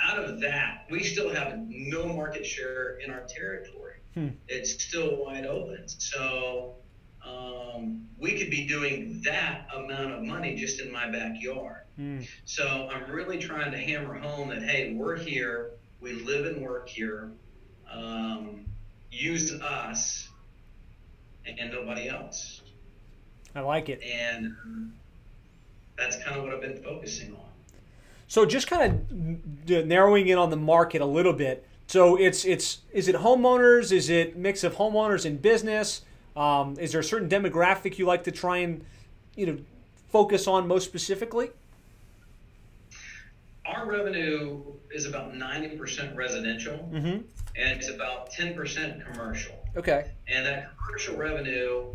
out 0.00 0.18
of 0.18 0.40
that, 0.40 0.86
we 0.90 1.02
still 1.02 1.32
have 1.32 1.58
no 1.68 2.06
market 2.06 2.44
share 2.44 2.98
in 2.98 3.10
our 3.10 3.22
territory. 3.28 3.94
Hmm. 4.14 4.28
It's 4.48 4.84
still 4.84 5.24
wide 5.24 5.46
open. 5.46 5.84
So 5.86 6.74
um, 7.26 8.06
we 8.18 8.38
could 8.38 8.50
be 8.50 8.66
doing 8.66 9.22
that 9.24 9.68
amount 9.74 10.12
of 10.12 10.22
money 10.22 10.54
just 10.54 10.80
in 10.80 10.92
my 10.92 11.10
backyard. 11.10 11.82
Hmm. 11.96 12.20
So 12.44 12.90
I'm 12.92 13.10
really 13.10 13.38
trying 13.38 13.72
to 13.72 13.78
hammer 13.78 14.18
home 14.18 14.48
that, 14.50 14.62
hey, 14.62 14.94
we're 14.94 15.16
here, 15.16 15.70
we 16.00 16.12
live 16.12 16.46
and 16.46 16.62
work 16.62 16.88
here. 16.88 17.30
Um, 17.90 18.66
use 19.12 19.52
us 19.60 20.28
and 21.46 21.70
nobody 21.70 22.08
else. 22.08 22.62
I 23.54 23.60
like 23.60 23.88
it. 23.88 24.02
And 24.02 24.92
that's 25.96 26.16
kind 26.24 26.36
of 26.36 26.44
what 26.44 26.54
I've 26.54 26.60
been 26.60 26.82
focusing 26.82 27.34
on. 27.34 27.40
So 28.26 28.46
just 28.46 28.66
kind 28.66 29.06
of 29.68 29.86
narrowing 29.86 30.26
in 30.28 30.38
on 30.38 30.48
the 30.48 30.56
market 30.56 31.02
a 31.02 31.06
little 31.06 31.34
bit. 31.34 31.66
So 31.86 32.16
it's 32.16 32.46
it's 32.46 32.78
is 32.90 33.08
it 33.08 33.16
homeowners? 33.16 33.92
Is 33.92 34.08
it 34.08 34.36
mix 34.36 34.64
of 34.64 34.76
homeowners 34.76 35.26
and 35.26 35.40
business? 35.42 36.02
Um, 36.34 36.76
is 36.78 36.92
there 36.92 37.02
a 37.02 37.04
certain 37.04 37.28
demographic 37.28 37.98
you 37.98 38.06
like 38.06 38.24
to 38.24 38.30
try 38.30 38.58
and 38.58 38.84
you 39.36 39.46
know 39.46 39.58
focus 40.08 40.46
on 40.46 40.66
most 40.66 40.84
specifically? 40.84 41.50
Our 43.64 43.86
revenue 43.86 44.62
is 44.90 45.06
about 45.06 45.36
ninety 45.36 45.76
percent 45.76 46.16
residential, 46.16 46.88
mm-hmm. 46.92 47.06
and 47.06 47.26
it's 47.56 47.88
about 47.88 48.30
ten 48.30 48.54
percent 48.54 49.04
commercial. 49.06 49.54
Okay. 49.76 50.10
And 50.28 50.44
that 50.46 50.76
commercial 50.76 51.16
revenue 51.16 51.94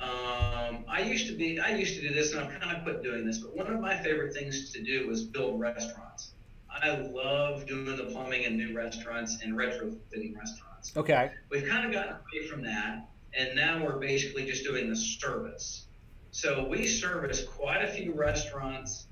um, 0.00 0.84
I 0.88 1.02
used 1.02 1.26
to 1.26 1.34
be, 1.34 1.60
I 1.60 1.76
used 1.76 1.94
to 1.96 2.08
do 2.08 2.14
this, 2.14 2.32
and 2.32 2.40
I've 2.40 2.58
kind 2.58 2.74
of 2.74 2.82
quit 2.84 3.02
doing 3.02 3.26
this. 3.26 3.38
But 3.38 3.54
one 3.54 3.66
of 3.66 3.80
my 3.80 3.98
favorite 3.98 4.32
things 4.32 4.72
to 4.72 4.82
do 4.82 5.06
was 5.06 5.24
build 5.24 5.60
restaurants. 5.60 6.32
I 6.70 6.96
love 6.96 7.66
doing 7.66 7.96
the 7.96 8.04
plumbing 8.04 8.44
in 8.44 8.56
new 8.56 8.74
restaurants 8.74 9.42
and 9.42 9.52
retrofitting 9.54 10.34
restaurants. 10.34 10.96
Okay. 10.96 11.30
We've 11.50 11.68
kind 11.68 11.84
of 11.84 11.92
gotten 11.92 12.12
away 12.14 12.46
from 12.48 12.62
that, 12.62 13.08
and 13.34 13.54
now 13.54 13.84
we're 13.84 13.98
basically 13.98 14.46
just 14.46 14.64
doing 14.64 14.88
the 14.88 14.96
service. 14.96 15.86
So 16.30 16.66
we 16.66 16.86
service 16.86 17.44
quite 17.44 17.82
a 17.82 17.88
few 17.88 18.12
restaurants, 18.14 19.08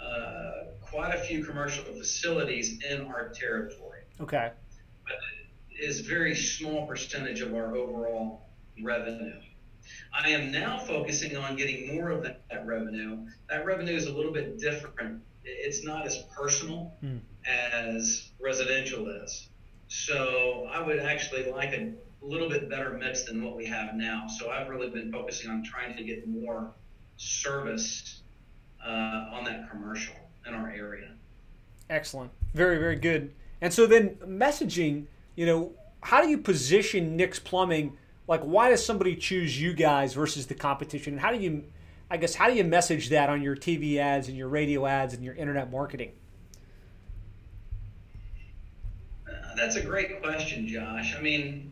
uh, 0.00 0.64
quite 0.80 1.14
a 1.14 1.18
few 1.18 1.44
commercial 1.44 1.84
facilities 1.84 2.78
in 2.88 3.06
our 3.06 3.28
territory. 3.30 4.00
Okay. 4.20 4.50
But 5.04 5.16
it 5.70 5.84
is 5.84 6.00
a 6.00 6.02
very 6.04 6.34
small 6.34 6.86
percentage 6.86 7.40
of 7.40 7.54
our 7.54 7.76
overall 7.76 8.48
revenue. 8.82 9.40
I 10.12 10.30
am 10.30 10.50
now 10.50 10.78
focusing 10.78 11.36
on 11.36 11.56
getting 11.56 11.94
more 11.94 12.10
of 12.10 12.22
that, 12.24 12.42
that 12.50 12.66
revenue. 12.66 13.26
That 13.48 13.64
revenue 13.64 13.94
is 13.94 14.06
a 14.06 14.12
little 14.12 14.32
bit 14.32 14.58
different. 14.58 15.22
It's 15.44 15.84
not 15.84 16.06
as 16.06 16.24
personal 16.36 16.94
mm. 17.04 17.20
as 17.46 18.30
residential 18.40 19.08
is. 19.08 19.48
So 19.88 20.68
I 20.72 20.80
would 20.80 20.98
actually 20.98 21.50
like 21.50 21.72
a 21.72 21.92
little 22.20 22.48
bit 22.48 22.68
better 22.68 22.90
mix 22.90 23.24
than 23.24 23.44
what 23.44 23.56
we 23.56 23.66
have 23.66 23.94
now. 23.94 24.26
So 24.26 24.50
I've 24.50 24.68
really 24.68 24.90
been 24.90 25.12
focusing 25.12 25.50
on 25.50 25.62
trying 25.62 25.96
to 25.96 26.02
get 26.02 26.26
more 26.26 26.72
service 27.16 28.15
uh, 28.86 29.34
on 29.34 29.44
that 29.44 29.70
commercial 29.70 30.14
in 30.46 30.54
our 30.54 30.70
area. 30.70 31.08
Excellent. 31.90 32.30
Very, 32.54 32.78
very 32.78 32.96
good. 32.96 33.32
And 33.60 33.72
so 33.72 33.86
then 33.86 34.16
messaging, 34.26 35.06
you 35.34 35.46
know, 35.46 35.72
how 36.02 36.22
do 36.22 36.28
you 36.28 36.38
position 36.38 37.16
Nick's 37.16 37.38
Plumbing 37.38 37.96
like 38.28 38.42
why 38.42 38.70
does 38.70 38.84
somebody 38.84 39.16
choose 39.16 39.60
you 39.60 39.72
guys 39.72 40.14
versus 40.14 40.46
the 40.46 40.54
competition 40.54 41.14
and 41.14 41.20
how 41.20 41.32
do 41.32 41.38
you 41.38 41.64
i 42.10 42.16
guess 42.16 42.34
how 42.34 42.48
do 42.48 42.54
you 42.54 42.64
message 42.64 43.08
that 43.08 43.28
on 43.28 43.42
your 43.42 43.56
tv 43.56 43.96
ads 43.98 44.28
and 44.28 44.36
your 44.36 44.48
radio 44.48 44.86
ads 44.86 45.14
and 45.14 45.24
your 45.24 45.34
internet 45.34 45.70
marketing 45.70 46.12
uh, 49.28 49.32
that's 49.56 49.76
a 49.76 49.82
great 49.82 50.22
question 50.22 50.66
josh 50.66 51.14
i 51.16 51.20
mean 51.20 51.70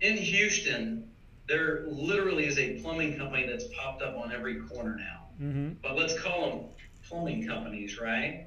in 0.00 0.16
houston 0.16 1.06
there 1.48 1.84
literally 1.88 2.46
is 2.46 2.58
a 2.58 2.80
plumbing 2.80 3.16
company 3.16 3.46
that's 3.46 3.64
popped 3.76 4.02
up 4.02 4.16
on 4.16 4.32
every 4.32 4.60
corner 4.60 4.96
now 4.96 5.19
mm-hmm. 5.40 5.70
but 5.82 5.96
let's 5.96 6.18
call 6.20 6.50
them 6.50 6.64
plumbing 7.08 7.46
companies 7.46 7.98
right 8.00 8.46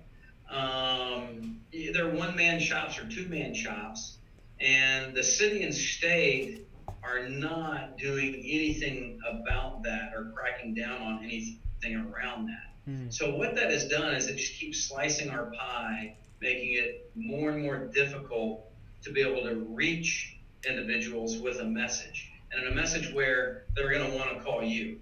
um, 0.49 1.59
they're 1.93 2.09
one-man 2.09 2.59
shops 2.59 2.99
or 2.99 3.07
two-man 3.07 3.53
shops 3.53 4.17
and 4.59 5.15
the 5.15 5.23
city 5.23 5.63
and 5.63 5.73
state 5.73 6.67
are 7.03 7.27
not 7.27 7.97
doing 7.97 8.35
anything 8.35 9.19
about 9.29 9.83
that 9.83 10.13
or 10.15 10.31
cracking 10.35 10.73
down 10.73 11.01
on 11.01 11.23
anything 11.23 11.95
around 11.95 12.47
that. 12.47 12.89
Mm-hmm. 12.89 13.09
So 13.09 13.35
what 13.35 13.55
that 13.55 13.71
has 13.71 13.87
done 13.87 14.15
is 14.15 14.27
it 14.27 14.37
just 14.37 14.53
keeps 14.53 14.85
slicing 14.85 15.29
our 15.29 15.51
pie, 15.51 16.15
making 16.39 16.73
it 16.73 17.11
more 17.15 17.51
and 17.51 17.61
more 17.61 17.77
difficult 17.77 18.65
to 19.03 19.11
be 19.11 19.21
able 19.21 19.43
to 19.43 19.55
reach 19.55 20.37
individuals 20.67 21.37
with 21.37 21.59
a 21.59 21.65
message 21.65 22.31
and 22.51 22.67
a 22.67 22.71
message 22.71 23.13
where 23.13 23.65
they're 23.75 23.91
going 23.91 24.09
to 24.09 24.17
want 24.17 24.37
to 24.37 24.43
call 24.43 24.63
you. 24.63 24.99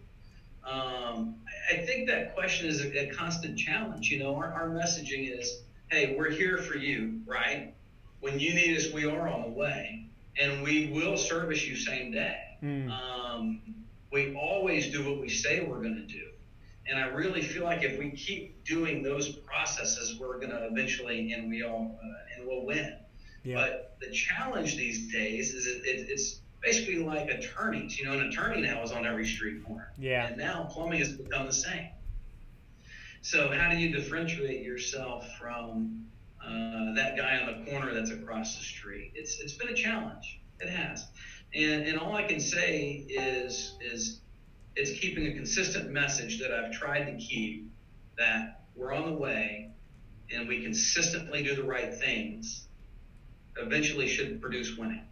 Um, 0.66 1.36
I 1.70 1.78
think 1.78 2.08
that 2.08 2.34
question 2.36 2.68
is 2.68 2.82
a, 2.82 3.10
a 3.10 3.14
constant 3.14 3.58
challenge. 3.58 4.10
You 4.10 4.20
know, 4.20 4.36
our, 4.36 4.52
our 4.52 4.70
messaging 4.70 5.38
is, 5.38 5.62
hey, 5.90 6.16
we're 6.18 6.30
here 6.30 6.58
for 6.58 6.78
you, 6.78 7.22
right? 7.26 7.74
When 8.20 8.40
you 8.40 8.54
need 8.54 8.78
us, 8.78 8.92
we 8.92 9.06
are 9.06 9.28
on 9.28 9.42
the 9.42 9.50
way 9.50 10.08
and 10.40 10.64
we 10.64 10.92
will 10.94 11.18
service 11.18 11.68
you 11.68 11.76
same 11.76 12.12
day. 12.12 12.38
Mm. 12.64 12.90
Um, 12.92 13.62
we 14.12 14.36
always 14.36 14.92
do 14.92 15.10
what 15.10 15.20
we 15.20 15.30
say 15.30 15.62
we're 15.62 15.82
going 15.82 15.96
to 15.96 16.14
do. 16.14 16.28
And 16.88 17.00
I 17.00 17.08
really 17.08 17.42
feel 17.42 17.64
like 17.64 17.84
if 17.84 17.98
we 17.98 18.12
keep 18.12 18.64
doing 18.64 19.04
those 19.04 19.30
processes, 19.30 20.20
we're 20.20 20.38
going 20.40 20.50
to 20.50 20.68
eventually, 20.68 21.32
and 21.34 21.50
we 21.50 21.64
all, 21.64 21.98
uh, 22.04 22.38
and 22.38 22.48
we'll 22.48 22.66
win. 22.66 22.98
Yeah. 23.44 23.56
But 23.56 23.98
the 24.00 24.12
challenge 24.12 24.76
these 24.78 25.12
days 25.12 25.54
is 25.54 25.68
it, 25.68 25.84
it, 25.86 26.08
it's 26.10 26.42
basically 26.62 26.98
like 26.98 27.30
attorneys. 27.30 28.00
You 28.00 28.06
know, 28.06 28.14
an 28.14 28.28
attorney 28.28 28.62
now 28.62 28.82
is 28.84 28.92
on 28.92 29.06
every 29.06 29.26
street 29.26 29.64
corner. 29.66 29.92
Yeah. 29.98 30.28
And 30.28 30.38
now 30.38 30.68
plumbing 30.72 31.00
has 31.00 31.14
become 31.14 31.46
the 31.46 31.54
same. 31.54 31.90
So 33.22 33.52
how 33.52 33.70
do 33.70 33.78
you 33.78 33.92
differentiate 33.92 34.64
yourself 34.64 35.38
from 35.38 36.06
uh, 36.46 36.94
that 36.96 37.16
guy 37.16 37.38
on 37.38 37.64
the 37.64 37.72
corner 37.72 37.94
that's 37.94 38.12
across 38.12 38.58
the 38.58 38.64
street. 38.64 39.12
It's 39.16 39.40
it's 39.40 39.54
been 39.54 39.70
a 39.70 39.76
challenge. 39.76 40.40
It 40.60 40.70
has, 40.70 41.06
and 41.54 41.84
and 41.84 42.00
all 42.00 42.16
I 42.16 42.24
can 42.24 42.40
say 42.40 43.06
is 43.10 43.76
is 43.80 44.22
it's 44.76 45.00
keeping 45.00 45.28
a 45.28 45.34
consistent 45.34 45.92
message 45.92 46.40
that 46.40 46.52
I've 46.52 46.72
tried 46.72 47.06
to 47.06 47.18
keep 47.18 47.70
that 48.18 48.62
we're 48.76 48.94
on 48.94 49.06
the 49.06 49.18
way, 49.18 49.70
and 50.34 50.48
we 50.48 50.64
consistently 50.64 51.44
do 51.44 51.56
the 51.56 51.64
right 51.64 51.94
things, 51.94 52.68
eventually 53.58 54.08
should 54.08 54.42
produce 54.42 54.78
winning. 54.78 55.04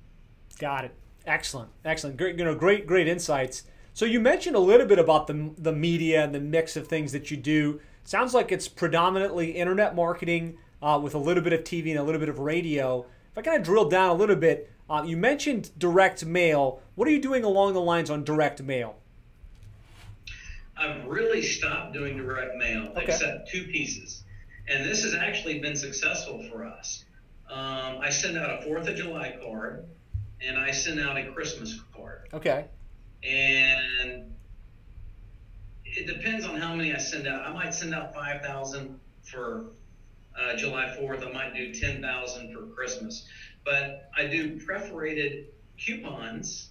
Got 0.58 0.86
it. 0.86 0.96
Excellent, 1.26 1.70
excellent. 1.86 2.18
Great, 2.18 2.38
you 2.38 2.46
know, 2.46 2.56
great, 2.56 2.88
great 2.88 3.08
insights. 3.08 3.64
So 3.94 4.06
you 4.06 4.20
mentioned 4.20 4.56
a 4.56 4.60
little 4.60 4.88
bit 4.88 5.00
about 5.00 5.28
the 5.28 5.52
the 5.58 5.74
media 5.74 6.24
and 6.24 6.34
the 6.34 6.40
mix 6.40 6.76
of 6.76 6.88
things 6.88 7.12
that 7.12 7.30
you 7.30 7.38
do. 7.38 7.82
Sounds 8.04 8.34
like 8.34 8.52
it's 8.52 8.68
predominantly 8.68 9.52
internet 9.52 9.96
marketing 9.96 10.58
uh, 10.82 11.00
with 11.02 11.14
a 11.14 11.18
little 11.18 11.44
bit 11.44 11.54
of 11.54 11.62
TV 11.62 11.90
and 11.90 12.00
a 12.00 12.04
little 12.04 12.20
bit 12.20 12.30
of 12.30 12.40
radio. 12.40 13.06
If 13.32 13.38
I 13.38 13.42
kind 13.42 13.58
of 13.58 13.64
drill 13.64 13.90
down 13.90 14.10
a 14.10 14.14
little 14.14 14.36
bit, 14.36 14.72
uh, 14.90 15.04
you 15.06 15.18
mentioned 15.18 15.72
direct 15.78 16.26
mail. 16.26 16.82
What 16.96 17.08
are 17.08 17.12
you 17.12 17.22
doing 17.22 17.44
along 17.44 17.74
the 17.74 17.82
lines 17.82 18.10
on 18.10 18.24
direct 18.24 18.62
mail? 18.64 18.96
I've 20.76 21.06
really 21.06 21.42
stopped 21.42 21.94
doing 21.94 22.18
direct 22.18 22.56
mail, 22.56 22.94
okay. 22.96 23.04
except 23.04 23.50
two 23.50 23.66
pieces, 23.66 24.24
and 24.70 24.86
this 24.86 25.04
has 25.04 25.14
actually 25.14 25.60
been 25.60 25.76
successful 25.76 26.42
for 26.50 26.64
us. 26.64 27.04
Um, 27.50 27.98
I 28.02 28.10
send 28.10 28.38
out 28.38 28.60
a 28.60 28.62
Fourth 28.64 28.88
of 28.88 28.96
July 28.96 29.36
card, 29.44 29.86
and 30.46 30.58
I 30.58 30.72
send 30.72 31.00
out 31.00 31.18
a 31.18 31.32
Christmas 31.32 31.80
card. 31.96 32.30
Okay. 32.34 32.66
And 33.24 34.36
it 35.86 36.08
depends 36.08 36.46
on 36.46 36.56
how 36.56 36.76
many 36.76 36.94
I 36.94 36.98
send 36.98 37.28
out. 37.28 37.46
I 37.46 37.54
might 37.54 37.74
send 37.74 37.94
out 37.94 38.14
five 38.14 38.42
thousand 38.42 39.00
for 39.24 39.72
uh, 40.40 40.56
July 40.56 40.96
Fourth. 40.98 41.24
I 41.24 41.32
might 41.32 41.54
do 41.54 41.74
ten 41.74 42.02
thousand 42.02 42.54
for 42.54 42.68
Christmas, 42.68 43.28
but 43.66 44.10
I 44.16 44.28
do 44.28 44.60
perforated 44.66 45.48
coupons 45.78 46.70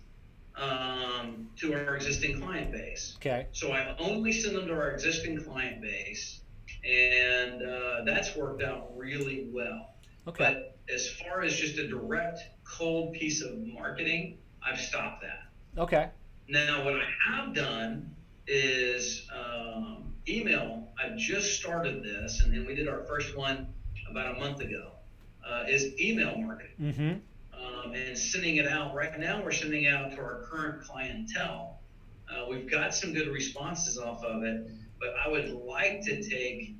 um, 0.57 1.49
to 1.57 1.75
our 1.75 1.97
existing 1.97 2.41
client 2.41 2.73
base. 2.73 3.15
Okay. 3.17 3.47
So 3.53 3.73
I 3.73 3.97
only 3.99 4.33
send 4.33 4.57
them 4.57 4.67
to 4.69 4.75
our 4.75 4.91
existing 4.91 5.43
client 5.45 5.83
base, 5.83 6.41
and 6.85 7.63
uh, 7.63 8.05
that's 8.05 8.35
worked 8.37 8.63
out 8.63 8.97
really 8.97 9.49
well. 9.53 9.95
Okay. 10.27 10.45
But 10.45 10.79
as 10.93 11.11
far 11.11 11.43
as 11.43 11.55
just 11.55 11.79
a 11.79 11.89
direct 11.89 12.41
cold 12.69 13.15
piece 13.15 13.43
of 13.43 13.59
marketing, 13.59 14.39
I've 14.65 14.81
stopped 14.81 15.23
that. 15.23 15.81
Okay. 15.81 16.09
Now, 16.49 16.85
what 16.85 16.95
I 16.95 17.05
have 17.31 17.55
done 17.55 18.15
is 18.47 19.29
um, 19.35 20.13
email. 20.29 20.89
I've 21.03 21.17
just 21.17 21.59
started 21.61 22.03
this, 22.03 22.43
and 22.43 22.53
then 22.53 22.67
we 22.67 22.75
did 22.75 22.89
our 22.89 23.05
first 23.05 23.37
one 23.37 23.67
about 24.11 24.37
a 24.37 24.39
month 24.39 24.61
ago. 24.61 24.93
Uh, 25.47 25.65
is 25.67 25.99
email 25.99 26.37
marketing. 26.37 26.73
Mm-hmm 26.81 27.19
um, 27.59 27.95
and 27.95 28.17
sending 28.17 28.57
it 28.57 28.67
out. 28.67 28.95
Right 28.95 29.19
now, 29.19 29.43
we're 29.43 29.53
sending 29.53 29.87
out 29.87 30.13
to 30.13 30.19
our 30.19 30.43
current 30.51 30.83
clientele. 30.83 31.81
Uh, 32.31 32.47
we've 32.49 32.71
got 32.71 32.95
some 32.95 33.13
good 33.13 33.29
responses 33.29 33.99
off 33.99 34.23
of 34.25 34.43
it, 34.43 34.71
but 35.01 35.15
I 35.25 35.29
would 35.29 35.51
like 35.51 36.03
to 36.03 36.23
take 36.23 36.75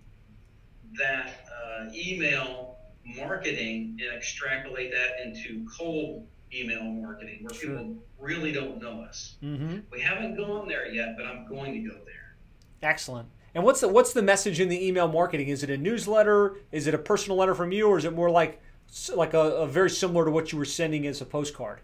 that 0.99 1.47
uh, 1.49 1.87
email 1.95 2.68
marketing 3.17 3.99
and 4.01 4.17
extrapolate 4.17 4.93
that 4.93 5.25
into 5.25 5.67
cold 5.77 6.27
email 6.53 6.83
marketing 6.83 7.39
where 7.43 7.55
sure. 7.55 7.71
people 7.71 7.97
really 8.19 8.53
don't 8.53 8.81
know 8.81 9.03
us. 9.03 9.37
Mm-hmm. 9.43 9.79
We 9.93 10.01
haven't 10.01 10.37
gone 10.37 10.69
there 10.69 10.89
yet, 10.93 11.17
but 11.17 11.27
I'm 11.27 11.47
going 11.47 11.75
to 11.75 11.89
go 11.89 11.97
there. 12.05 12.37
Excellent. 12.83 13.29
And 13.55 13.65
what's 13.65 13.81
the 13.81 13.89
what's 13.89 14.13
the 14.13 14.23
message 14.23 14.61
in 14.61 14.69
the 14.69 14.87
email 14.87 15.09
marketing? 15.09 15.49
Is 15.49 15.63
it 15.63 15.71
a 15.71 15.77
newsletter? 15.77 16.57
Is 16.71 16.87
it 16.87 16.95
a 16.95 16.99
personal 16.99 17.37
letter 17.37 17.55
from 17.55 17.73
you, 17.73 17.89
or 17.89 17.99
is 17.99 18.05
it 18.05 18.13
more 18.13 18.31
like 18.31 18.61
like 19.15 19.35
a, 19.35 19.41
a 19.41 19.67
very 19.67 19.91
similar 19.91 20.25
to 20.27 20.31
what 20.31 20.53
you 20.53 20.59
were 20.59 20.65
sending 20.65 21.07
as 21.07 21.21
a 21.21 21.25
postcard? 21.25 21.81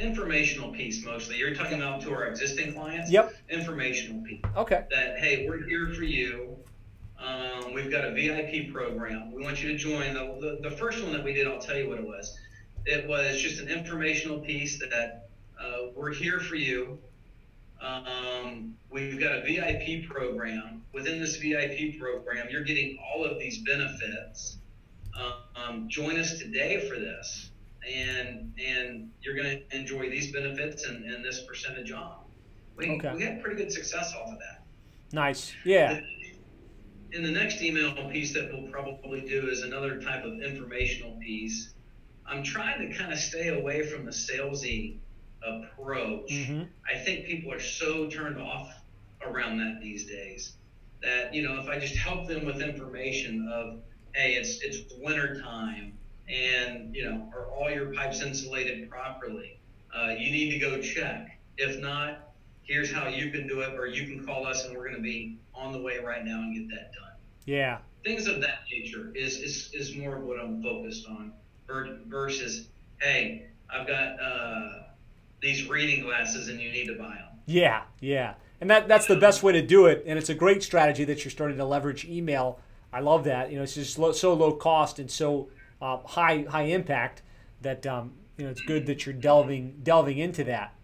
Informational 0.00 0.72
piece 0.72 1.04
mostly. 1.04 1.36
You're 1.36 1.54
talking 1.54 1.78
about 1.78 2.00
to 2.02 2.12
our 2.12 2.24
existing 2.24 2.72
clients. 2.72 3.10
Yep. 3.10 3.34
Informational 3.50 4.24
piece. 4.24 4.40
Okay. 4.56 4.84
That 4.90 5.18
hey, 5.18 5.46
we're 5.46 5.62
here 5.64 5.92
for 5.94 6.04
you. 6.04 6.51
Um, 7.24 7.72
we've 7.72 7.90
got 7.90 8.04
a 8.04 8.12
VIP 8.12 8.72
program. 8.72 9.32
We 9.32 9.42
want 9.42 9.62
you 9.62 9.68
to 9.68 9.76
join. 9.76 10.14
The, 10.14 10.58
the, 10.60 10.68
the, 10.68 10.76
first 10.76 11.02
one 11.02 11.12
that 11.12 11.22
we 11.22 11.32
did, 11.32 11.46
I'll 11.46 11.60
tell 11.60 11.76
you 11.76 11.88
what 11.88 11.98
it 11.98 12.06
was. 12.06 12.36
It 12.84 13.06
was 13.06 13.40
just 13.40 13.60
an 13.60 13.68
informational 13.68 14.40
piece 14.40 14.80
that 14.80 15.28
uh, 15.60 15.90
we're 15.94 16.12
here 16.12 16.40
for 16.40 16.56
you. 16.56 16.98
Um, 17.80 18.74
we've 18.90 19.20
got 19.20 19.36
a 19.36 19.42
VIP 19.42 20.08
program. 20.08 20.82
Within 20.92 21.20
this 21.20 21.36
VIP 21.36 21.98
program, 22.00 22.48
you're 22.50 22.64
getting 22.64 22.98
all 23.14 23.24
of 23.24 23.38
these 23.38 23.58
benefits 23.58 24.58
um, 25.56 25.88
join 25.88 26.18
us 26.18 26.38
today 26.38 26.88
for 26.88 26.96
this, 26.96 27.50
and 27.88 28.52
and 28.58 29.10
you're 29.20 29.34
going 29.34 29.58
to 29.58 29.76
enjoy 29.76 30.10
these 30.10 30.32
benefits 30.32 30.86
and, 30.86 31.04
and 31.04 31.24
this 31.24 31.42
percentage 31.44 31.92
off. 31.92 32.18
We, 32.76 32.90
okay. 32.90 33.14
we 33.14 33.22
had 33.22 33.42
pretty 33.42 33.56
good 33.56 33.72
success 33.72 34.14
off 34.14 34.32
of 34.32 34.38
that. 34.38 34.64
Nice. 35.12 35.52
Yeah. 35.64 36.00
In 37.12 37.22
the 37.22 37.30
next 37.30 37.62
email 37.62 37.92
piece 38.10 38.32
that 38.34 38.50
we'll 38.52 38.70
probably 38.70 39.20
do 39.20 39.48
is 39.48 39.62
another 39.62 40.00
type 40.00 40.24
of 40.24 40.40
informational 40.40 41.18
piece. 41.20 41.74
I'm 42.26 42.42
trying 42.42 42.88
to 42.88 42.96
kind 42.96 43.12
of 43.12 43.18
stay 43.18 43.48
away 43.48 43.86
from 43.86 44.06
the 44.06 44.12
salesy 44.12 44.96
approach. 45.46 46.30
Mm-hmm. 46.30 46.62
I 46.88 46.98
think 46.98 47.26
people 47.26 47.52
are 47.52 47.60
so 47.60 48.08
turned 48.08 48.40
off 48.40 48.72
around 49.20 49.58
that 49.58 49.80
these 49.80 50.06
days 50.06 50.54
that 51.02 51.34
you 51.34 51.42
know 51.42 51.60
if 51.60 51.68
I 51.68 51.78
just 51.78 51.96
help 51.96 52.28
them 52.28 52.46
with 52.46 52.62
information 52.62 53.48
of 53.52 53.80
hey, 54.14 54.34
it's 54.34 54.60
it's 54.62 54.92
winter 54.98 55.40
time, 55.40 55.96
and 56.28 56.94
you 56.94 57.04
know, 57.04 57.30
are 57.34 57.46
all 57.46 57.70
your 57.70 57.92
pipes 57.92 58.22
insulated 58.22 58.88
properly? 58.90 59.58
Uh, 59.94 60.14
you 60.18 60.30
need 60.30 60.50
to 60.52 60.58
go 60.58 60.80
check. 60.80 61.38
If 61.58 61.80
not, 61.80 62.31
here's 62.62 62.92
how 62.92 63.08
you 63.08 63.30
can 63.30 63.46
do 63.46 63.60
it, 63.60 63.74
or 63.78 63.86
you 63.86 64.06
can 64.06 64.24
call 64.24 64.46
us, 64.46 64.64
and 64.64 64.76
we're 64.76 64.84
going 64.84 64.96
to 64.96 65.02
be 65.02 65.38
on 65.54 65.72
the 65.72 65.80
way 65.80 65.98
right 65.98 66.24
now 66.24 66.40
and 66.40 66.54
get 66.54 66.74
that 66.74 66.92
done. 66.92 67.12
Yeah. 67.44 67.78
Things 68.04 68.26
of 68.26 68.40
that 68.40 68.64
nature 68.70 69.12
is 69.14 69.38
is, 69.38 69.70
is 69.72 69.96
more 69.96 70.16
of 70.16 70.24
what 70.24 70.40
I'm 70.40 70.62
focused 70.62 71.06
on 71.06 71.32
versus, 72.08 72.68
hey, 73.00 73.46
I've 73.70 73.86
got 73.86 74.20
uh, 74.20 74.82
these 75.40 75.68
reading 75.68 76.04
glasses 76.04 76.48
and 76.48 76.60
you 76.60 76.70
need 76.70 76.86
to 76.86 76.94
buy 76.94 77.14
them. 77.14 77.40
Yeah, 77.46 77.84
yeah. 78.00 78.34
And 78.60 78.68
that, 78.70 78.88
that's 78.88 79.06
the 79.06 79.16
best 79.16 79.42
way 79.42 79.52
to 79.52 79.62
do 79.62 79.86
it. 79.86 80.04
And 80.06 80.18
it's 80.18 80.28
a 80.28 80.34
great 80.34 80.62
strategy 80.62 81.04
that 81.04 81.24
you're 81.24 81.30
starting 81.30 81.56
to 81.56 81.64
leverage 81.64 82.04
email 82.04 82.60
I 82.92 83.00
love 83.00 83.24
that. 83.24 83.50
You 83.50 83.56
know, 83.56 83.62
it's 83.62 83.74
just 83.74 83.98
low, 83.98 84.12
so 84.12 84.34
low 84.34 84.52
cost 84.52 84.98
and 84.98 85.10
so 85.10 85.48
uh, 85.80 85.98
high 86.04 86.44
high 86.48 86.64
impact 86.64 87.22
that 87.62 87.86
um, 87.86 88.12
you 88.36 88.44
know 88.44 88.50
it's 88.50 88.60
good 88.60 88.86
that 88.86 89.06
you're 89.06 89.14
delving 89.14 89.80
delving 89.82 90.18
into 90.18 90.44
that. 90.44 90.74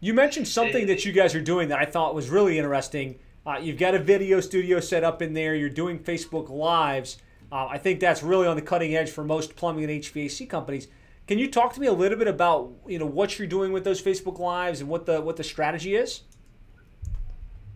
You 0.00 0.14
mentioned 0.14 0.48
something 0.48 0.86
that 0.86 1.04
you 1.04 1.12
guys 1.12 1.34
are 1.34 1.40
doing 1.40 1.68
that 1.68 1.78
I 1.78 1.84
thought 1.84 2.14
was 2.14 2.30
really 2.30 2.58
interesting. 2.58 3.18
Uh, 3.46 3.58
you've 3.60 3.78
got 3.78 3.94
a 3.94 3.98
video 3.98 4.40
studio 4.40 4.80
set 4.80 5.04
up 5.04 5.22
in 5.22 5.34
there. 5.34 5.54
You're 5.54 5.68
doing 5.68 5.98
Facebook 5.98 6.48
Lives. 6.48 7.18
Uh, 7.52 7.66
I 7.66 7.78
think 7.78 8.00
that's 8.00 8.22
really 8.22 8.46
on 8.46 8.56
the 8.56 8.62
cutting 8.62 8.94
edge 8.94 9.10
for 9.10 9.24
most 9.24 9.56
plumbing 9.56 9.84
and 9.84 10.02
HVAC 10.02 10.48
companies. 10.48 10.88
Can 11.26 11.38
you 11.38 11.50
talk 11.50 11.74
to 11.74 11.80
me 11.80 11.86
a 11.86 11.92
little 11.92 12.18
bit 12.18 12.28
about 12.28 12.72
you 12.86 12.98
know 12.98 13.06
what 13.06 13.38
you're 13.38 13.48
doing 13.48 13.72
with 13.72 13.84
those 13.84 14.00
Facebook 14.00 14.38
Lives 14.38 14.80
and 14.80 14.88
what 14.88 15.06
the 15.06 15.20
what 15.20 15.36
the 15.36 15.44
strategy 15.44 15.94
is? 15.94 16.22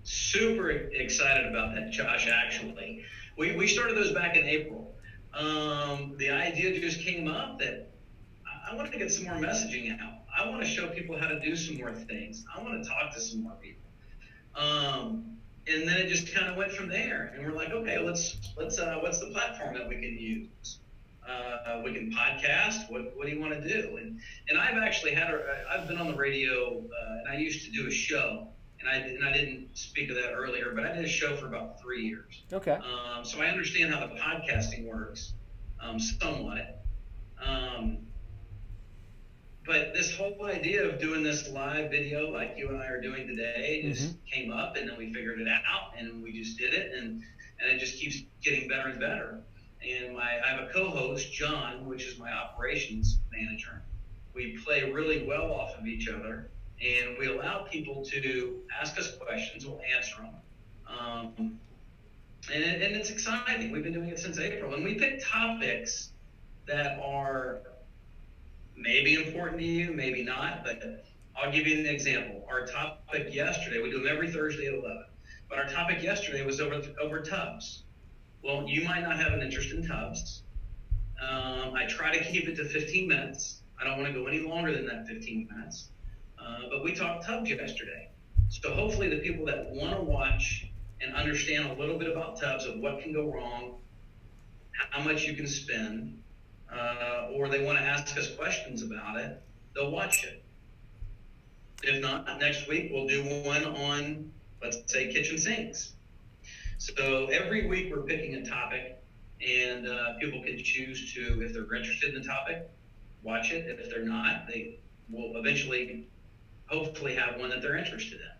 super 0.05 0.71
excited 0.71 1.47
about 1.47 1.75
that, 1.75 1.91
Josh. 1.91 2.29
Actually, 2.29 3.05
we 3.37 3.57
we 3.57 3.67
started 3.67 3.97
those 3.97 4.13
back 4.13 4.37
in 4.37 4.45
April. 4.45 4.95
Um, 5.33 6.15
the 6.17 6.31
idea 6.31 6.79
just 6.79 7.01
came 7.01 7.27
up 7.27 7.59
that 7.59 7.91
I 8.71 8.75
want 8.75 8.93
to 8.93 8.99
get 8.99 9.13
some 9.13 9.25
more 9.25 9.35
messaging 9.35 9.99
out. 10.01 10.13
I 10.37 10.49
want 10.49 10.63
to 10.63 10.69
show 10.69 10.89
people 10.89 11.19
how 11.19 11.29
to 11.29 11.41
do 11.41 11.55
some 11.57 11.77
more 11.77 11.93
things. 11.93 12.45
I 12.55 12.63
want 12.63 12.83
to 12.83 12.89
talk 12.89 13.15
to 13.15 13.21
some 13.21 13.43
more 13.43 13.57
people. 13.61 13.83
Um, 14.57 15.37
and 15.67 15.89
then 15.89 15.97
it 15.99 16.09
just 16.09 16.35
kind 16.35 16.49
of 16.49 16.57
went 16.57 16.73
from 16.73 16.89
there. 16.89 17.33
And 17.35 17.45
we're 17.45 17.53
like, 17.53 17.71
okay, 17.71 17.99
let's 17.99 18.37
let's 18.57 18.79
uh, 18.79 18.99
what's 19.01 19.21
the 19.21 19.27
platform 19.27 19.75
that 19.75 19.89
we 19.89 19.95
can 19.95 20.19
use? 20.19 20.79
Uh, 21.27 21.81
we 21.83 21.95
can 21.95 22.13
podcast. 22.13 22.91
What, 22.91 23.17
what 23.17 23.27
do 23.27 23.33
you 23.33 23.41
want 23.41 23.55
to 23.55 23.67
do? 23.67 23.97
And 23.97 24.21
and 24.49 24.59
I've 24.59 24.77
actually 24.77 25.15
had 25.15 25.33
a, 25.33 25.65
I've 25.71 25.89
been 25.89 25.99
on 25.99 26.09
the 26.09 26.17
radio 26.17 26.79
uh, 26.79 27.19
and 27.21 27.29
I 27.29 27.37
used 27.37 27.65
to 27.65 27.73
do 27.73 27.87
a 27.87 27.91
show 27.91 28.49
and 28.81 28.89
I 28.89 28.97
and 28.97 29.25
I 29.25 29.33
didn't 29.33 29.69
speak 29.75 30.11
of 30.11 30.17
that 30.17 30.33
earlier, 30.33 30.73
but 30.75 30.85
I 30.85 30.93
did 30.93 31.05
a 31.05 31.09
show 31.09 31.37
for 31.37 31.47
about 31.47 31.81
three 31.81 32.03
years. 32.03 32.43
Okay. 32.53 32.73
Um, 32.73 33.25
so 33.25 33.41
I 33.41 33.47
understand 33.47 33.93
how 33.95 34.01
the 34.01 34.15
podcasting 34.15 34.87
works, 34.87 35.33
um, 35.81 35.99
somewhat. 35.99 36.85
Um, 37.43 37.99
but 39.67 39.95
this 39.95 40.17
whole 40.17 40.45
idea 40.45 40.89
of 40.89 41.01
doing 41.01 41.23
this 41.23 41.49
live 41.51 41.91
video 41.91 42.31
like 42.31 42.55
you 42.57 42.69
and 42.69 42.79
I 42.81 42.87
are 42.87 43.01
doing 43.01 43.27
today 43.27 43.83
just 43.85 44.09
mm-hmm. 44.09 44.17
came 44.27 44.53
up, 44.53 44.77
and 44.77 44.89
then 44.89 44.97
we 44.99 45.13
figured 45.13 45.41
it 45.41 45.49
out, 45.49 45.93
and 45.99 46.23
we 46.23 46.33
just 46.33 46.59
did 46.59 46.75
it, 46.75 46.93
and 46.95 47.23
and 47.61 47.71
it 47.71 47.79
just 47.79 47.99
keeps 47.99 48.23
getting 48.43 48.69
better 48.69 48.89
and 48.89 49.01
better. 49.01 49.41
And 49.87 50.15
my 50.15 50.41
I 50.45 50.49
have 50.49 50.69
a 50.69 50.73
co-host, 50.73 51.33
John, 51.33 51.87
which 51.87 52.05
is 52.05 52.19
my 52.19 52.33
operations 52.33 53.19
manager. 53.33 53.83
We 54.35 54.59
play 54.65 54.91
really 54.91 55.27
well 55.27 55.53
off 55.53 55.79
of 55.79 55.87
each 55.87 56.09
other 56.09 56.49
and 56.83 57.17
we 57.19 57.29
allow 57.29 57.63
people 57.63 58.05
to 58.05 58.61
ask 58.81 58.99
us 58.99 59.17
questions. 59.17 59.67
We'll 59.67 59.81
answer 59.97 60.17
them. 60.17 60.35
Um, 60.87 61.59
and, 62.53 62.63
it, 62.63 62.83
and 62.83 62.97
it's 62.97 63.11
exciting. 63.11 63.71
We've 63.71 63.83
been 63.83 63.93
doing 63.93 64.09
it 64.09 64.19
since 64.19 64.39
April. 64.39 64.75
And 64.75 64.85
we 64.85 64.95
pick 64.95 65.25
topics 65.25 66.11
that 66.67 66.99
are 67.01 67.61
maybe 68.77 69.15
important 69.15 69.59
to 69.59 69.65
you, 69.65 69.93
maybe 69.93 70.23
not. 70.23 70.65
But 70.65 71.05
I'll 71.37 71.53
give 71.53 71.67
you 71.67 71.79
an 71.79 71.87
example. 71.87 72.47
Our 72.49 72.67
topic 72.67 73.35
yesterday, 73.35 73.83
we 73.83 73.91
do 73.91 73.99
them 73.99 74.09
every 74.09 74.31
Thursday 74.31 74.67
at 74.67 74.75
11. 74.75 75.05
But 75.49 75.59
our 75.59 75.67
topic 75.67 76.03
yesterday 76.03 76.45
was 76.45 76.61
over, 76.61 76.81
over 77.01 77.21
tubs. 77.21 77.83
Well, 78.43 78.67
you 78.69 78.85
might 78.85 79.03
not 79.03 79.19
have 79.19 79.33
an 79.33 79.41
interest 79.41 79.73
in 79.73 79.87
tubs. 79.87 80.43
Um, 81.21 81.75
I 81.75 81.87
try 81.89 82.17
to 82.17 82.25
keep 82.25 82.49
it 82.49 82.57
to 82.57 82.65
15 82.65 83.09
minutes. 83.09 83.63
I 83.81 83.85
don't 83.85 83.99
want 83.99 84.13
to 84.13 84.19
go 84.19 84.27
any 84.27 84.41
longer 84.41 84.73
than 84.73 84.87
that 84.87 85.07
15 85.07 85.49
minutes. 85.51 85.89
Uh, 86.39 86.69
but 86.71 86.85
we 86.85 86.95
talked 86.95 87.27
tubs 87.27 87.51
yesterday. 87.51 88.11
So 88.49 88.73
hopefully 88.73 89.09
the 89.09 89.19
people 89.19 89.47
that 89.47 89.71
want 89.71 89.97
to 89.97 90.03
watch 90.03 90.67
and 91.01 91.15
understand 91.15 91.71
a 91.71 91.75
little 91.75 91.99
bit 91.99 92.11
about 92.11 92.41
tubs 92.41 92.67
of 92.67 92.79
what 92.79 93.01
can 93.03 93.13
go 93.13 93.33
wrong, 93.33 93.77
how 94.91 95.03
much 95.03 95.25
you 95.25 95.35
can 95.35 95.47
spend, 95.47 96.23
uh, 96.75 97.29
or 97.33 97.49
they 97.49 97.65
want 97.65 97.79
to 97.79 97.85
ask 97.85 98.17
us 98.17 98.35
questions 98.35 98.83
about 98.83 99.17
it, 99.17 99.41
they'll 99.75 99.91
watch 99.91 100.25
it. 100.25 100.43
If 101.83 102.01
not, 102.01 102.27
next 102.41 102.67
week 102.69 102.91
we'll 102.93 103.07
do 103.07 103.23
one 103.45 103.65
on, 103.65 104.33
let's 104.63 104.81
say, 104.91 105.13
kitchen 105.13 105.39
sinks. 105.39 105.93
So 106.79 107.27
every 107.27 107.67
week 107.67 107.93
we're 107.95 108.03
picking 108.03 108.35
a 108.35 108.45
topic, 108.45 109.03
and 109.47 109.87
uh, 109.87 110.15
people 110.21 110.43
can 110.43 110.59
choose 110.63 111.13
to, 111.15 111.43
if 111.43 111.53
they're 111.53 111.75
interested 111.75 112.15
in 112.15 112.23
the 112.23 112.27
topic, 112.27 112.71
watch 113.23 113.53
it. 113.53 113.67
If 113.79 113.91
they're 113.91 114.05
not, 114.05 114.47
they 114.49 114.79
will 115.11 115.37
eventually, 115.37 116.07
hopefully, 116.67 117.15
have 117.15 117.39
one 117.39 117.51
that 117.51 117.63
they're 117.63 117.77
interested 117.77 118.21
in. 118.21 118.35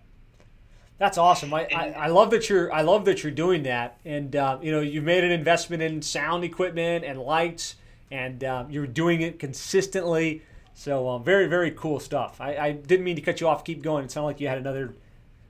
That's 0.99 1.19
awesome. 1.19 1.53
I, 1.53 1.67
I, 1.75 1.89
I, 1.91 2.07
love 2.07 2.31
that 2.31 2.49
you're 2.49 2.73
I 2.73 2.83
love 2.83 3.05
that 3.07 3.23
you're 3.23 3.33
doing 3.33 3.65
that, 3.65 3.99
and 4.05 4.35
uh, 4.37 4.59
you 4.63 4.71
know 4.71 4.81
you've 4.81 5.05
made 5.05 5.25
an 5.25 5.33
investment 5.33 5.83
in 5.83 6.03
sound 6.03 6.45
equipment 6.45 7.05
and 7.05 7.19
lights, 7.19 7.75
and 8.15 8.45
uh, 8.45 8.65
you're 8.71 8.87
doing 8.87 9.23
it 9.23 9.39
consistently. 9.39 10.43
So 10.75 11.09
uh, 11.09 11.19
very 11.19 11.47
very 11.47 11.73
cool 11.73 12.01
stuff. 12.01 12.41
I, 12.41 12.57
I, 12.57 12.73
didn't 12.73 13.05
mean 13.05 13.17
to 13.17 13.23
cut 13.23 13.41
you 13.41 13.49
off. 13.49 13.65
Keep 13.65 13.83
going. 13.83 14.05
It 14.05 14.11
sounded 14.11 14.27
like 14.27 14.41
you 14.41 14.49
had 14.49 14.59
another 14.59 14.95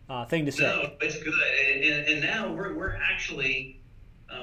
uh, 0.09 0.25
thing 0.25 0.47
to 0.47 0.53
say. 0.53 0.65
No, 0.65 0.91
it's 1.01 1.23
good. 1.23 1.35
And, 1.35 2.09
and 2.09 2.21
now 2.23 2.53
we're 2.53 2.75
we're 2.75 2.97
actually 2.97 3.81
uh, 4.31 4.35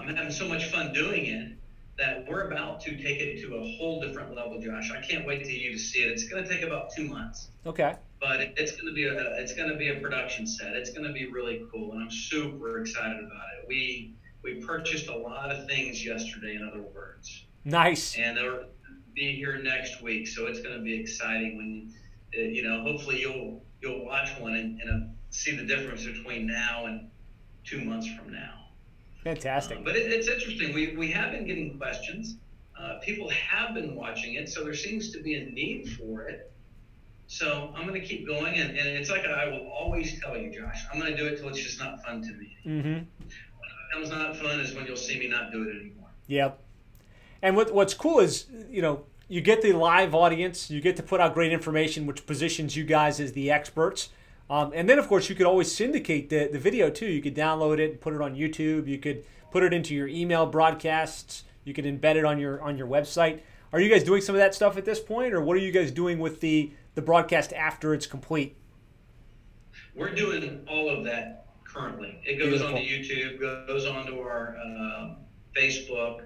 I'm 0.00 0.14
having 0.14 0.32
so 0.32 0.48
much 0.48 0.66
fun 0.66 0.92
doing 0.92 1.26
it 1.26 1.52
that 1.98 2.28
we're 2.28 2.48
about 2.48 2.80
to 2.80 2.90
take 2.90 3.20
it 3.20 3.40
to 3.42 3.54
a 3.54 3.76
whole 3.76 4.00
different 4.00 4.34
level, 4.34 4.60
Josh. 4.60 4.90
I 4.90 5.00
can't 5.00 5.26
wait 5.26 5.44
to 5.44 5.52
you 5.52 5.72
to 5.72 5.78
see 5.78 6.00
it. 6.00 6.10
It's 6.10 6.28
going 6.28 6.42
to 6.42 6.48
take 6.48 6.62
about 6.62 6.92
two 6.94 7.06
months. 7.08 7.48
Okay 7.66 7.94
but 8.20 8.40
it's 8.56 8.72
going 8.72 8.86
to 8.86 8.94
be 8.94 9.04
a 9.04 9.36
it's 9.38 9.54
going 9.54 9.68
to 9.68 9.76
be 9.76 9.88
a 9.88 9.96
production 10.00 10.46
set. 10.46 10.74
It's 10.74 10.90
going 10.90 11.06
to 11.06 11.12
be 11.12 11.26
really 11.26 11.66
cool, 11.70 11.92
and 11.92 12.02
I'm 12.02 12.10
super 12.10 12.80
excited 12.80 13.18
about 13.18 13.48
it. 13.58 13.68
We 13.68 14.14
we 14.42 14.54
purchased 14.62 15.08
a 15.08 15.16
lot 15.16 15.50
of 15.50 15.66
things 15.66 16.02
yesterday. 16.02 16.54
In 16.54 16.66
other 16.66 16.82
words, 16.94 17.44
nice, 17.64 18.16
and 18.16 18.36
they'll 18.36 18.64
be 19.14 19.34
here 19.36 19.60
next 19.62 20.02
week, 20.02 20.26
so 20.28 20.46
it's 20.46 20.60
going 20.60 20.76
to 20.76 20.82
be 20.82 20.94
exciting. 20.94 21.56
When 21.56 21.92
uh, 22.36 22.42
you 22.42 22.62
know, 22.62 22.82
hopefully 22.82 23.20
you'll 23.20 23.62
you'll 23.80 24.04
watch 24.04 24.30
one 24.38 24.54
and, 24.54 24.80
and 24.80 24.90
uh, 24.90 25.06
see 25.30 25.56
the 25.56 25.64
difference 25.64 26.04
between 26.04 26.46
now 26.46 26.86
and 26.86 27.10
two 27.64 27.84
months 27.84 28.08
from 28.08 28.32
now. 28.32 28.66
Fantastic. 29.22 29.78
Uh, 29.78 29.82
but 29.84 29.96
it, 29.96 30.12
it's 30.12 30.28
interesting. 30.28 30.74
We 30.74 30.96
we 30.96 31.10
have 31.12 31.32
been 31.32 31.46
getting 31.46 31.78
questions. 31.78 32.36
Uh, 32.78 32.98
people 33.02 33.30
have 33.30 33.72
been 33.74 33.94
watching 33.94 34.34
it, 34.34 34.48
so 34.48 34.64
there 34.64 34.74
seems 34.74 35.10
to 35.12 35.22
be 35.22 35.34
a 35.36 35.44
need 35.44 35.96
for 35.96 36.22
it. 36.22 36.50
So 37.26 37.72
I'm 37.74 37.86
going 37.86 38.00
to 38.00 38.06
keep 38.06 38.26
going, 38.26 38.54
and, 38.54 38.76
and 38.76 38.88
it's 38.88 39.10
like 39.10 39.24
I 39.24 39.46
will 39.46 39.70
always 39.70 40.20
tell 40.20 40.36
you, 40.36 40.50
Josh, 40.50 40.84
I'm 40.92 41.00
going 41.00 41.12
to 41.12 41.16
do 41.16 41.26
it 41.26 41.38
till 41.38 41.48
it's 41.48 41.62
just 41.62 41.78
not 41.78 42.04
fun 42.04 42.20
to 42.22 42.32
me. 42.32 42.56
Mm-hmm. 42.66 42.88
When 42.88 42.98
it 42.98 43.90
becomes 43.90 44.10
not 44.10 44.36
fun 44.36 44.60
is 44.60 44.74
when 44.74 44.86
you'll 44.86 44.96
see 44.96 45.18
me 45.18 45.28
not 45.28 45.50
do 45.50 45.62
it 45.62 45.74
anymore. 45.74 46.10
Yep. 46.26 46.63
And 47.44 47.56
what 47.56 47.74
what's 47.74 47.92
cool 47.92 48.20
is 48.20 48.46
you 48.70 48.80
know 48.80 49.04
you 49.28 49.42
get 49.42 49.60
the 49.60 49.74
live 49.74 50.14
audience, 50.14 50.70
you 50.70 50.80
get 50.80 50.96
to 50.96 51.02
put 51.02 51.20
out 51.20 51.34
great 51.34 51.52
information, 51.52 52.06
which 52.06 52.26
positions 52.26 52.74
you 52.74 52.84
guys 52.84 53.20
as 53.20 53.32
the 53.32 53.50
experts. 53.50 54.08
Um, 54.48 54.72
and 54.74 54.88
then, 54.88 54.98
of 54.98 55.08
course, 55.08 55.28
you 55.28 55.34
could 55.34 55.46
always 55.46 55.74
syndicate 55.74 56.30
the, 56.30 56.48
the 56.50 56.58
video 56.58 56.88
too. 56.88 57.06
You 57.06 57.20
could 57.20 57.34
download 57.34 57.78
it 57.78 57.90
and 57.90 58.00
put 58.00 58.14
it 58.14 58.22
on 58.22 58.34
YouTube. 58.34 58.86
You 58.86 58.98
could 58.98 59.24
put 59.50 59.62
it 59.62 59.74
into 59.74 59.94
your 59.94 60.08
email 60.08 60.46
broadcasts. 60.46 61.44
You 61.64 61.74
could 61.74 61.84
embed 61.84 62.16
it 62.16 62.24
on 62.24 62.38
your 62.38 62.62
on 62.62 62.78
your 62.78 62.86
website. 62.86 63.40
Are 63.74 63.80
you 63.80 63.90
guys 63.90 64.04
doing 64.04 64.22
some 64.22 64.34
of 64.34 64.40
that 64.40 64.54
stuff 64.54 64.78
at 64.78 64.86
this 64.86 65.00
point, 65.00 65.34
or 65.34 65.42
what 65.42 65.54
are 65.56 65.60
you 65.60 65.72
guys 65.72 65.90
doing 65.90 66.18
with 66.18 66.40
the 66.40 66.72
the 66.94 67.02
broadcast 67.02 67.52
after 67.52 67.92
it's 67.92 68.06
complete? 68.06 68.56
We're 69.94 70.14
doing 70.14 70.64
all 70.66 70.88
of 70.88 71.04
that 71.04 71.46
currently. 71.64 72.20
It 72.24 72.38
goes 72.38 72.60
Beautiful. 72.60 72.76
onto 72.76 72.88
YouTube, 72.88 73.66
goes 73.66 73.84
onto 73.84 74.18
our 74.20 74.56
uh, 74.56 75.14
Facebook. 75.54 76.22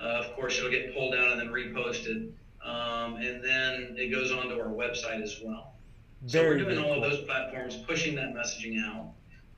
Uh, 0.00 0.06
of 0.06 0.34
course, 0.34 0.58
it'll 0.58 0.70
get 0.70 0.94
pulled 0.94 1.14
down 1.14 1.32
and 1.32 1.40
then 1.40 1.48
reposted, 1.48 2.32
um, 2.64 3.16
and 3.16 3.44
then 3.44 3.94
it 3.98 4.10
goes 4.10 4.32
onto 4.32 4.54
our 4.54 4.68
website 4.68 5.22
as 5.22 5.40
well. 5.44 5.74
Very, 6.22 6.58
so 6.60 6.64
we're 6.64 6.72
doing 6.74 6.84
all 6.84 7.02
of 7.02 7.10
those 7.10 7.24
platforms, 7.24 7.76
pushing 7.86 8.14
that 8.16 8.34
messaging 8.34 8.82
out. 8.84 9.12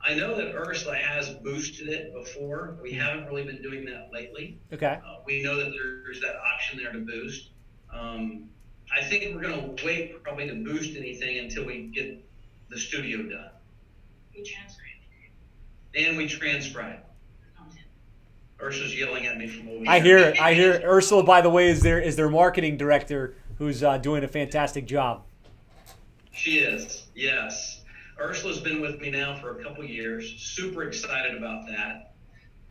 I 0.05 0.15
know 0.15 0.35
that 0.35 0.53
Ursula 0.53 0.95
has 0.95 1.29
boosted 1.29 1.87
it 1.87 2.13
before. 2.13 2.77
We 2.81 2.91
mm-hmm. 2.91 2.99
haven't 2.99 3.25
really 3.27 3.43
been 3.43 3.61
doing 3.61 3.85
that 3.85 4.09
lately. 4.11 4.57
Okay. 4.73 4.99
Uh, 5.05 5.17
we 5.25 5.41
know 5.43 5.55
that 5.55 5.71
there's 5.71 6.19
that 6.21 6.35
option 6.35 6.77
there 6.77 6.91
to 6.91 6.99
boost. 6.99 7.49
Um, 7.91 8.49
I 8.95 9.01
think 9.03 9.33
we're 9.33 9.41
going 9.41 9.75
to 9.75 9.85
wait 9.85 10.21
probably 10.23 10.47
to 10.47 10.55
boost 10.55 10.97
anything 10.97 11.39
until 11.39 11.65
we 11.65 11.91
get 11.93 12.21
the 12.69 12.77
studio 12.77 13.19
done. 13.23 13.49
We 14.35 14.43
transcribe. 14.43 14.89
And 15.95 16.17
we 16.17 16.27
transcribe. 16.27 16.99
Ursula's 18.63 18.97
yelling 18.97 19.25
at 19.25 19.37
me 19.37 19.47
from 19.47 19.67
over 19.67 19.83
I 19.87 19.99
hear 19.99 20.17
it. 20.17 20.41
I 20.41 20.53
hear 20.53 20.71
it. 20.71 20.83
Ursula, 20.85 21.23
by 21.23 21.41
the 21.41 21.49
way, 21.49 21.69
is 21.69 21.81
their 21.81 21.99
is 21.99 22.15
their 22.15 22.29
marketing 22.29 22.77
director 22.77 23.35
who's 23.57 23.83
uh, 23.83 23.97
doing 23.97 24.23
a 24.23 24.27
fantastic 24.27 24.85
job. 24.85 25.23
She 26.31 26.59
is. 26.59 27.07
Yes. 27.13 27.81
Ursula's 28.19 28.59
been 28.59 28.81
with 28.81 28.99
me 29.01 29.11
now 29.11 29.35
for 29.35 29.59
a 29.59 29.63
couple 29.63 29.83
years. 29.83 30.35
Super 30.37 30.83
excited 30.83 31.35
about 31.35 31.65
that. 31.67 32.13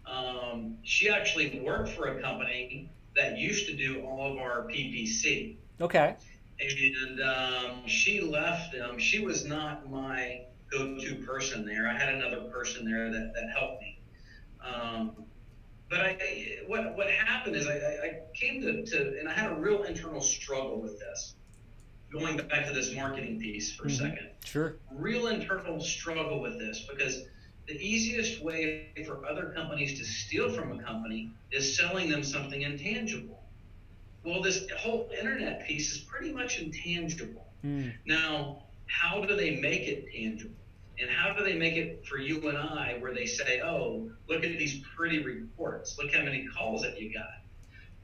Um, 0.07 0.79
she 0.83 1.09
actually 1.09 1.61
worked 1.61 1.91
for 1.91 2.09
a 2.09 2.21
company 2.23 2.91
that 3.15 3.39
used 3.39 3.67
to 3.67 3.77
do 3.77 4.03
all 4.03 4.33
of 4.33 4.39
our 4.39 4.63
PPC. 4.63 5.57
Okay. 5.81 6.17
And 6.61 7.21
um, 7.21 7.87
she 7.87 8.21
left 8.21 8.73
them. 8.73 8.99
She 8.99 9.25
was 9.25 9.45
not 9.45 9.91
my 9.91 10.43
go-to 10.71 11.17
person 11.17 11.67
there. 11.67 11.89
I 11.89 11.99
had 11.99 12.15
another 12.15 12.43
person 12.43 12.91
there 12.91 13.11
that, 13.11 13.33
that 13.35 13.51
helped 13.57 13.83
me. 13.83 13.99
Um, 14.65 15.13
but 15.93 16.01
I, 16.01 16.17
what 16.67 16.97
what 16.97 17.11
happened 17.11 17.55
is 17.55 17.67
I, 17.67 17.75
I 17.75 18.21
came 18.33 18.63
to, 18.63 18.83
to, 18.83 19.19
and 19.21 19.29
I 19.29 19.33
had 19.35 19.53
a 19.53 19.55
real 19.55 19.83
internal 19.83 20.23
struggle 20.23 20.81
with 20.81 20.99
this. 20.99 21.35
Going 22.11 22.39
back 22.39 22.67
to 22.67 22.73
this 22.73 22.95
marketing 22.95 23.39
piece 23.39 23.75
for 23.75 23.85
a 23.85 23.87
mm-hmm. 23.89 24.05
second. 24.05 24.29
Sure. 24.43 24.77
Real 24.91 25.27
internal 25.27 25.81
struggle 25.81 26.41
with 26.41 26.59
this 26.59 26.87
because 26.91 27.25
the 27.67 27.75
easiest 27.75 28.43
way 28.43 28.89
for 29.07 29.25
other 29.27 29.53
companies 29.55 29.99
to 29.99 30.05
steal 30.07 30.51
from 30.51 30.79
a 30.79 30.83
company 30.83 31.31
is 31.51 31.77
selling 31.77 32.09
them 32.09 32.23
something 32.25 32.63
intangible. 32.63 33.43
Well, 34.25 34.41
this 34.41 34.67
whole 34.79 35.11
internet 35.19 35.67
piece 35.67 35.93
is 35.93 35.99
pretty 35.99 36.33
much 36.33 36.59
intangible. 36.59 37.47
Mm. 37.65 37.93
Now, 38.07 38.63
how 38.87 39.23
do 39.25 39.37
they 39.37 39.57
make 39.57 39.83
it 39.83 40.11
tangible? 40.11 40.55
And 41.01 41.11
how 41.11 41.33
do 41.33 41.45
they 41.45 41.55
make 41.55 41.75
it 41.75 42.07
for 42.07 42.19
you 42.19 42.49
and 42.49 42.57
I 42.57 42.97
where 43.01 43.15
they 43.15 43.27
say, 43.27 43.61
oh, 43.63 44.11
look 44.29 44.45
at 44.45 44.59
these 44.59 44.83
pretty 44.97 45.23
reports. 45.23 45.99
Look 45.99 46.13
how 46.15 46.23
many 46.23 46.47
calls 46.47 46.83
that 46.83 47.01
you 47.01 47.13
got. 47.13 47.43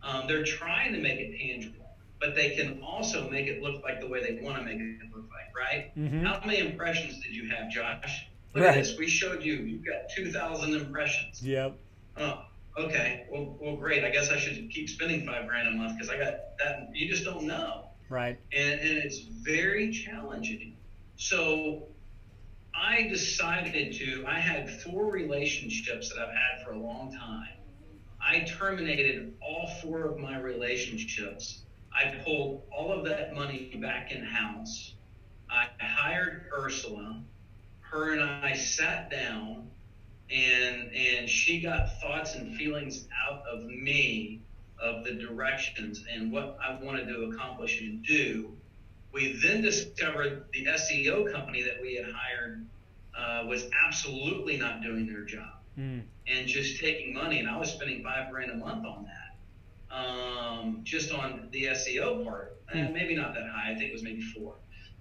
Um, 0.03 0.27
they're 0.27 0.45
trying 0.45 0.93
to 0.93 1.01
make 1.01 1.19
it 1.19 1.39
tangible, 1.39 1.87
but 2.21 2.35
they 2.35 2.51
can 2.51 2.81
also 2.83 3.29
make 3.29 3.47
it 3.47 3.63
look 3.63 3.83
like 3.83 4.01
the 4.01 4.07
way 4.07 4.21
they 4.21 4.43
want 4.43 4.59
to 4.59 4.65
make 4.65 4.79
it 4.79 4.99
look 5.15 5.27
like, 5.31 5.55
right? 5.57 5.97
Mm-hmm. 5.97 6.25
How 6.25 6.41
many 6.45 6.59
impressions 6.59 7.21
did 7.23 7.35
you 7.35 7.49
have, 7.51 7.71
Josh? 7.71 8.29
Look 8.55 8.65
right. 8.65 8.77
at 8.77 8.85
this. 8.85 8.97
We 8.97 9.09
showed 9.09 9.43
you. 9.43 9.55
You've 9.55 9.85
got 9.85 10.09
2,000 10.15 10.75
impressions. 10.75 11.43
Yep. 11.43 11.77
Oh, 12.17 12.43
okay, 12.79 13.27
well, 13.31 13.57
well, 13.61 13.77
great. 13.77 14.05
I 14.05 14.11
guess 14.11 14.31
I 14.31 14.39
should 14.39 14.71
keep 14.71 14.89
spending 14.89 15.27
five 15.27 15.47
grand 15.47 15.69
a 15.69 15.71
month 15.73 15.99
because 15.99 16.11
I 16.11 16.19
got 16.19 16.59
that. 16.59 16.91
You 16.93 17.09
just 17.09 17.25
don't 17.25 17.45
know. 17.45 17.91
Right. 18.09 18.39
And, 18.53 18.81
and 18.81 18.99
it's 18.99 19.19
very 19.19 19.93
challenging. 19.93 20.77
So 21.17 21.89
I 22.81 23.03
decided 23.03 23.93
to, 23.95 24.25
I 24.27 24.39
had 24.39 24.71
four 24.83 25.11
relationships 25.11 26.11
that 26.11 26.21
I've 26.21 26.29
had 26.29 26.65
for 26.65 26.73
a 26.73 26.79
long 26.79 27.13
time. 27.13 27.59
I 28.21 28.41
terminated 28.41 29.35
all 29.41 29.69
four 29.83 30.05
of 30.05 30.19
my 30.19 30.39
relationships. 30.39 31.63
I 31.93 32.21
pulled 32.25 32.63
all 32.71 32.93
of 32.93 33.05
that 33.07 33.35
money 33.35 33.75
back 33.81 34.13
in 34.13 34.25
house. 34.25 34.95
I 35.51 35.67
hired 35.81 36.47
Ursula. 36.57 37.23
Her 37.81 38.13
and 38.13 38.23
I 38.23 38.55
sat 38.55 39.11
down 39.11 39.71
and 40.31 40.95
and 40.95 41.29
she 41.29 41.61
got 41.63 42.01
thoughts 42.01 42.35
and 42.35 42.55
feelings 42.55 43.09
out 43.27 43.43
of 43.51 43.65
me 43.65 44.43
of 44.81 45.05
the 45.05 45.15
directions 45.15 46.05
and 46.13 46.31
what 46.31 46.59
I 46.63 46.79
wanted 46.83 47.09
to 47.09 47.31
accomplish 47.33 47.81
and 47.81 48.05
do. 48.05 48.58
We 49.13 49.39
then 49.43 49.63
discovered 49.63 50.45
the 50.53 50.67
SEO 50.67 51.33
company 51.33 51.63
that 51.63 51.81
we 51.81 51.95
had 51.97 52.07
hired 52.13 52.67
uh, 53.17 53.47
was 53.47 53.69
absolutely 53.87 54.57
not 54.57 54.83
doing 54.83 55.07
their 55.07 55.25
job 55.25 55.55
mm. 55.79 56.03
and 56.27 56.47
just 56.47 56.81
taking 56.81 57.15
money. 57.15 57.39
And 57.39 57.49
I 57.49 57.57
was 57.57 57.73
spending 57.73 58.03
five 58.03 58.31
grand 58.31 58.51
a 58.51 58.57
month 58.57 58.85
on 58.85 59.07
that, 59.07 59.97
um, 59.97 60.81
just 60.85 61.13
on 61.13 61.49
the 61.51 61.65
SEO 61.65 62.25
part. 62.25 62.55
Mm. 62.75 62.93
maybe 62.93 63.17
not 63.17 63.33
that 63.33 63.49
high. 63.49 63.73
I 63.73 63.75
think 63.75 63.89
it 63.89 63.93
was 63.93 64.03
maybe 64.03 64.21
four 64.21 64.57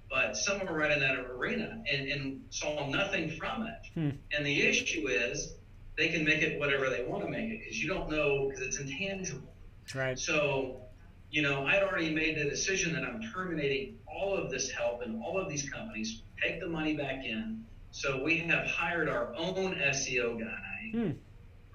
but 0.10 0.38
somewhere 0.38 0.74
right 0.74 0.92
in 0.92 1.00
that 1.00 1.18
arena 1.18 1.84
and, 1.92 2.08
and 2.08 2.42
saw 2.50 2.88
nothing 2.90 3.32
from 3.32 3.68
it. 3.68 3.88
Hmm. 3.94 4.10
And 4.36 4.46
the 4.46 4.62
issue 4.62 5.08
is 5.08 5.56
they 5.98 6.10
can 6.10 6.24
make 6.24 6.42
it 6.42 6.60
whatever 6.60 6.90
they 6.90 7.04
want 7.04 7.24
to 7.24 7.30
make 7.30 7.50
it 7.50 7.60
because 7.60 7.82
you 7.82 7.90
don't 7.90 8.10
know 8.10 8.48
because 8.48 8.62
it's 8.62 8.80
intangible. 8.80 9.54
Right. 9.94 10.18
So, 10.18 10.82
you 11.30 11.42
know, 11.42 11.66
I'd 11.66 11.84
already 11.84 12.14
made 12.14 12.38
the 12.38 12.50
decision 12.50 12.94
that 12.94 13.04
I'm 13.04 13.22
terminating 13.34 13.98
all 14.08 14.36
of 14.36 14.50
this 14.50 14.72
help 14.72 15.02
and 15.02 15.22
all 15.22 15.38
of 15.40 15.50
these 15.50 15.70
companies, 15.70 16.22
take 16.42 16.60
the 16.60 16.68
money 16.68 16.96
back 16.96 17.26
in. 17.26 17.64
So 17.92 18.22
we 18.24 18.40
have 18.40 18.68
hired 18.68 19.10
our 19.10 19.34
own 19.36 19.76
SEO 19.76 20.40
guy. 20.40 20.92
Hmm. 20.92 21.12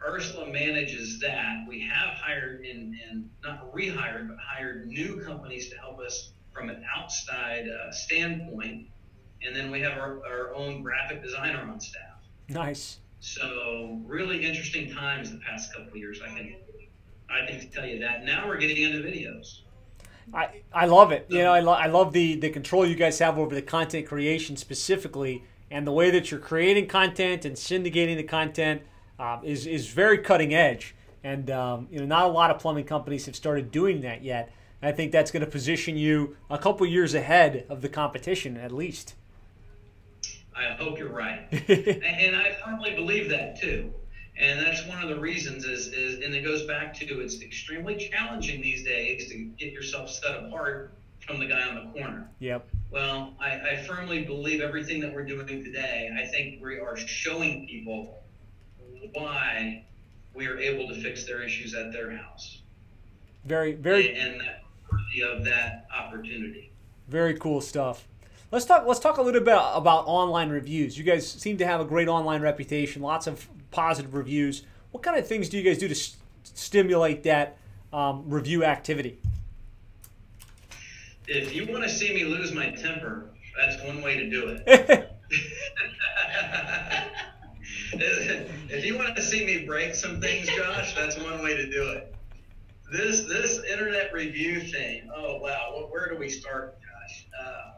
Ursula 0.05 0.51
manages 0.51 1.21
that. 1.21 1.65
We 1.69 1.81
have 1.81 2.15
hired 2.15 2.65
in, 2.65 2.99
in 3.09 3.31
not 3.45 3.73
rehired, 3.73 4.29
but 4.29 4.37
hired 4.39 4.89
new 4.89 5.21
companies 5.21 5.71
to 5.71 5.77
help 5.77 6.01
us 6.01 6.33
from 6.53 6.69
an 6.69 6.85
outside 6.97 7.67
uh, 7.69 7.93
standpoint. 7.93 8.87
And 9.45 9.55
then 9.55 9.71
we 9.71 9.81
have 9.81 9.99
our, 9.99 10.25
our 10.27 10.55
own 10.55 10.83
graphic 10.83 11.23
designer 11.23 11.61
on 11.61 11.81
staff. 11.81 12.03
Nice. 12.49 12.99
So 13.21 14.01
really 14.05 14.45
interesting 14.45 14.93
times 14.93 15.31
the 15.31 15.39
past 15.39 15.73
couple 15.73 15.91
of 15.91 15.97
years. 15.97 16.21
I 16.25 16.31
think 16.31 16.57
I 17.33 17.47
can 17.47 17.69
tell 17.71 17.87
you 17.87 17.99
that. 18.01 18.25
Now 18.25 18.47
we're 18.47 18.59
getting 18.59 18.83
into 18.83 18.99
videos. 18.99 19.61
I, 20.33 20.63
I 20.73 20.87
love 20.87 21.13
it. 21.13 21.27
You 21.29 21.39
know, 21.39 21.53
I, 21.53 21.61
lo- 21.61 21.73
I 21.73 21.87
love 21.87 22.13
the, 22.13 22.37
the 22.37 22.51
control 22.51 22.87
you 22.87 22.95
guys 22.95 23.19
have 23.19 23.39
over 23.39 23.55
the 23.55 23.63
content 23.63 24.07
creation 24.07 24.57
specifically, 24.57 25.45
and 25.71 25.87
the 25.87 25.93
way 25.93 26.11
that 26.11 26.31
you're 26.31 26.41
creating 26.41 26.87
content 26.87 27.45
and 27.45 27.57
syndicating 27.57 28.17
the 28.17 28.23
content 28.23 28.83
um, 29.19 29.41
is 29.45 29.67
is 29.67 29.89
very 29.89 30.19
cutting 30.19 30.55
edge. 30.55 30.95
And 31.25 31.51
um, 31.51 31.89
you 31.91 31.99
know, 31.99 32.07
not 32.07 32.25
a 32.25 32.29
lot 32.33 32.51
of 32.51 32.59
plumbing 32.59 32.85
companies 32.85 33.27
have 33.27 33.37
started 33.37 33.71
doing 33.71 34.01
that 34.03 34.23
yet. 34.23 34.53
And 34.81 34.89
I 34.89 34.93
think 34.93 35.13
that's 35.13 35.31
going 35.31 35.45
to 35.45 35.51
position 35.51 35.97
you 35.97 36.37
a 36.51 36.59
couple 36.59 36.87
years 36.87 37.15
ahead 37.15 37.67
of 37.69 37.83
the 37.83 37.89
competition, 37.89 38.57
at 38.57 38.73
least. 38.73 39.15
I 40.55 40.75
hope 40.75 40.99
you're 40.99 41.09
right, 41.09 41.47
and 41.69 42.37
I 42.37 42.57
firmly 42.65 42.95
believe 42.95 43.31
that 43.31 43.59
too. 43.59 43.93
And 44.37 44.61
that's 44.61 44.87
one 44.87 45.03
of 45.03 45.09
the 45.09 45.19
reasons 45.19 45.65
is, 45.65 45.89
is 45.89 46.25
and 46.25 46.35
it 46.35 46.43
goes 46.43 46.63
back 46.63 46.95
to 46.95 47.21
it's 47.21 47.43
extremely 47.43 47.97
challenging 47.97 48.61
these 48.63 48.83
days 48.83 49.29
to 49.31 49.45
get 49.59 49.73
yourself 49.73 50.11
set 50.11 50.45
apart 50.45 50.93
from 51.27 51.39
the 51.39 51.47
guy 51.47 51.63
on 51.63 51.75
the 51.75 51.93
corner. 51.93 52.29
Yep. 52.41 52.67
Well, 52.91 53.35
I, 53.41 53.53
I 53.53 53.77
firmly 53.87 54.25
believe 54.25 54.61
everything 54.61 55.01
that 55.01 55.13
we're 55.15 55.25
doing 55.25 55.47
today. 55.47 56.11
I 56.19 56.27
think 56.27 56.63
we 56.63 56.79
are 56.79 56.97
showing 56.97 57.67
people 57.67 58.23
why 59.13 59.85
we 60.35 60.47
are 60.47 60.59
able 60.59 60.89
to 60.89 61.01
fix 61.01 61.25
their 61.25 61.43
issues 61.43 61.75
at 61.75 61.93
their 61.93 62.17
house. 62.17 62.63
Very, 63.45 63.73
very, 63.73 64.09
and, 64.09 64.33
and 64.33 64.41
that 64.41 64.63
worthy 64.91 65.23
of 65.23 65.45
that 65.45 65.87
opportunity. 65.97 66.73
Very 67.09 67.35
cool 67.35 67.61
stuff. 67.61 68.09
Let's 68.53 68.67
talk. 68.67 68.87
Let's 68.87 69.01
talk 69.01 69.17
a 69.17 69.23
little 69.23 69.41
bit 69.41 69.55
about 69.55 70.05
online 70.07 70.51
reviews. 70.51 70.99
You 70.99 71.05
guys 71.05 71.27
seem 71.27 71.57
to 71.57 71.67
have 71.67 71.81
a 71.81 71.87
great 71.87 72.07
online 72.07 72.43
reputation. 72.43 73.01
Lots 73.01 73.27
of 73.27 73.49
positive 73.71 74.13
reviews. 74.13 74.65
What 74.91 75.03
kind 75.03 75.19
of 75.19 75.27
things 75.27 75.49
do 75.49 75.57
you 75.57 75.63
guys 75.63 75.79
do 75.79 75.89
to 75.89 75.95
st- 75.95 76.19
stimulate 76.45 77.23
that 77.23 77.57
um, 77.95 78.29
review 78.29 78.63
activity? 78.63 79.19
If 81.27 81.55
you 81.55 81.67
want 81.67 81.83
to 81.85 81.89
see 81.89 82.13
me 82.13 82.25
lose 82.25 82.53
my 82.53 82.69
temper, 82.73 83.31
that's 83.59 83.83
one 83.85 84.03
way 84.03 84.19
to 84.19 84.29
do 84.29 84.49
it. 84.49 84.63
if 87.95 88.85
you 88.85 88.99
want 88.99 89.17
to 89.17 89.23
see 89.23 89.47
me 89.47 89.65
break 89.65 89.95
some 89.95 90.21
things, 90.21 90.47
Josh, 90.49 90.95
that's 90.95 91.17
one 91.19 91.43
way 91.43 91.57
to 91.57 91.71
do 91.71 91.89
it. 91.89 92.15
This 92.93 93.23
this 93.23 93.65
internet 93.65 94.13
review 94.13 94.61
thing. 94.61 95.09
Oh 95.17 95.39
wow, 95.39 95.89
where 95.91 96.11
do 96.11 96.19
we 96.19 96.29
start, 96.29 96.77
Josh? 96.83 97.27
Uh, 97.41 97.71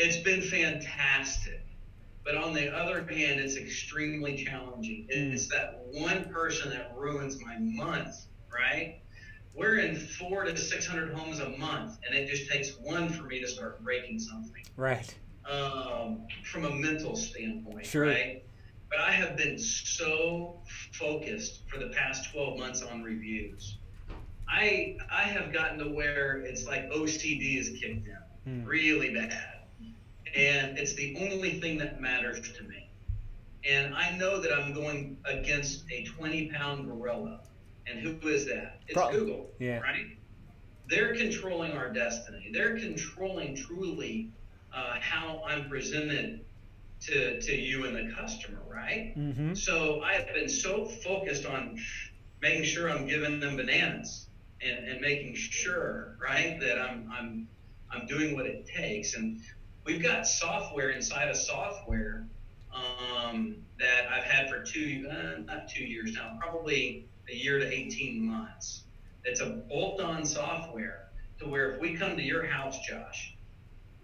it's 0.00 0.16
been 0.16 0.40
fantastic. 0.40 1.64
But 2.24 2.36
on 2.36 2.54
the 2.54 2.74
other 2.74 2.98
hand, 2.98 3.40
it's 3.40 3.56
extremely 3.56 4.36
challenging. 4.44 5.06
Hmm. 5.12 5.32
It's 5.32 5.48
that 5.48 5.86
one 5.92 6.24
person 6.26 6.70
that 6.70 6.92
ruins 6.96 7.40
my 7.42 7.56
month, 7.58 8.14
right? 8.52 9.00
We're 9.54 9.78
in 9.78 9.96
four 9.96 10.44
to 10.44 10.56
600 10.56 11.12
homes 11.12 11.40
a 11.40 11.48
month, 11.50 11.98
and 12.06 12.16
it 12.16 12.28
just 12.28 12.50
takes 12.50 12.78
one 12.78 13.08
for 13.08 13.24
me 13.24 13.40
to 13.40 13.48
start 13.48 13.82
breaking 13.82 14.20
something. 14.20 14.62
Right. 14.76 15.12
Um, 15.44 16.26
from 16.44 16.66
a 16.66 16.70
mental 16.70 17.16
standpoint, 17.16 17.86
sure. 17.86 18.04
right? 18.04 18.42
But 18.88 19.00
I 19.00 19.10
have 19.10 19.36
been 19.36 19.58
so 19.58 20.60
focused 20.92 21.62
for 21.68 21.78
the 21.78 21.88
past 21.88 22.32
12 22.32 22.58
months 22.58 22.82
on 22.82 23.02
reviews. 23.02 23.78
I 24.48 24.96
I 25.10 25.22
have 25.22 25.52
gotten 25.52 25.78
to 25.78 25.88
where 25.88 26.38
it's 26.38 26.66
like 26.66 26.90
OCD 26.90 27.58
is 27.58 27.68
kicked 27.70 28.08
in, 28.08 28.18
mm. 28.46 28.66
really 28.66 29.14
bad 29.14 29.59
and 30.34 30.78
it's 30.78 30.94
the 30.94 31.16
only 31.18 31.60
thing 31.60 31.78
that 31.78 32.00
matters 32.00 32.52
to 32.52 32.62
me. 32.64 32.88
And 33.68 33.94
I 33.94 34.16
know 34.16 34.40
that 34.40 34.52
I'm 34.52 34.72
going 34.72 35.18
against 35.24 35.84
a 35.90 36.04
20 36.04 36.50
pound 36.52 36.86
gorilla. 36.86 37.40
And 37.86 37.98
who 37.98 38.28
is 38.28 38.46
that? 38.46 38.80
It's 38.86 38.94
Probably. 38.94 39.18
Google, 39.18 39.50
yeah. 39.58 39.80
right? 39.80 40.16
They're 40.88 41.14
controlling 41.14 41.72
our 41.72 41.92
destiny. 41.92 42.50
They're 42.52 42.78
controlling 42.78 43.56
truly 43.56 44.30
uh, 44.74 44.96
how 45.00 45.42
I'm 45.46 45.68
presented 45.68 46.44
to, 47.02 47.40
to 47.40 47.54
you 47.54 47.86
and 47.86 47.96
the 47.96 48.14
customer, 48.14 48.60
right? 48.68 49.14
Mm-hmm. 49.16 49.54
So 49.54 50.02
I 50.02 50.14
have 50.14 50.32
been 50.34 50.48
so 50.48 50.84
focused 50.84 51.46
on 51.46 51.78
making 52.40 52.64
sure 52.64 52.90
I'm 52.90 53.06
giving 53.06 53.40
them 53.40 53.56
bananas 53.56 54.26
and, 54.62 54.86
and 54.86 55.00
making 55.00 55.34
sure, 55.34 56.16
right, 56.20 56.58
that 56.60 56.80
I'm, 56.80 57.10
I'm, 57.12 57.48
I'm 57.90 58.06
doing 58.06 58.34
what 58.34 58.46
it 58.46 58.66
takes. 58.66 59.14
And 59.14 59.40
we've 59.90 60.02
got 60.02 60.26
software 60.26 60.90
inside 60.90 61.28
of 61.28 61.36
software 61.36 62.24
um, 62.72 63.56
that 63.80 64.08
I've 64.08 64.22
had 64.22 64.48
for 64.48 64.62
two, 64.62 65.08
uh, 65.10 65.40
not 65.40 65.68
two 65.68 65.84
years 65.84 66.12
now, 66.12 66.38
probably 66.40 67.06
a 67.28 67.34
year 67.34 67.58
to 67.58 67.66
18 67.66 68.24
months. 68.24 68.84
It's 69.24 69.40
a 69.40 69.46
bolt-on 69.46 70.24
software 70.24 71.08
to 71.40 71.48
where 71.48 71.72
if 71.72 71.80
we 71.80 71.96
come 71.96 72.16
to 72.16 72.22
your 72.22 72.46
house, 72.46 72.78
Josh, 72.86 73.36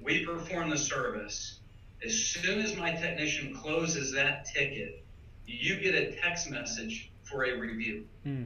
we 0.02 0.26
perform 0.26 0.70
the 0.70 0.78
service. 0.78 1.60
As 2.04 2.14
soon 2.14 2.60
as 2.60 2.76
my 2.76 2.90
technician 2.90 3.54
closes 3.54 4.12
that 4.12 4.44
ticket, 4.44 5.04
you 5.46 5.78
get 5.78 5.94
a 5.94 6.16
text 6.16 6.50
message 6.50 7.12
for 7.22 7.44
a 7.44 7.56
review. 7.56 8.06
Hmm. 8.24 8.44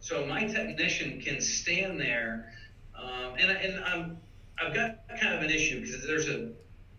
So 0.00 0.26
my 0.26 0.44
technician 0.44 1.18
can 1.22 1.40
stand 1.40 1.98
there, 1.98 2.52
um, 2.94 3.36
and, 3.38 3.50
and 3.50 3.84
I'm, 3.84 4.18
I've 4.60 4.74
got 4.74 4.98
kind 5.18 5.34
of 5.34 5.42
an 5.42 5.50
issue 5.50 5.80
because 5.80 6.06
there's 6.06 6.28
a 6.28 6.50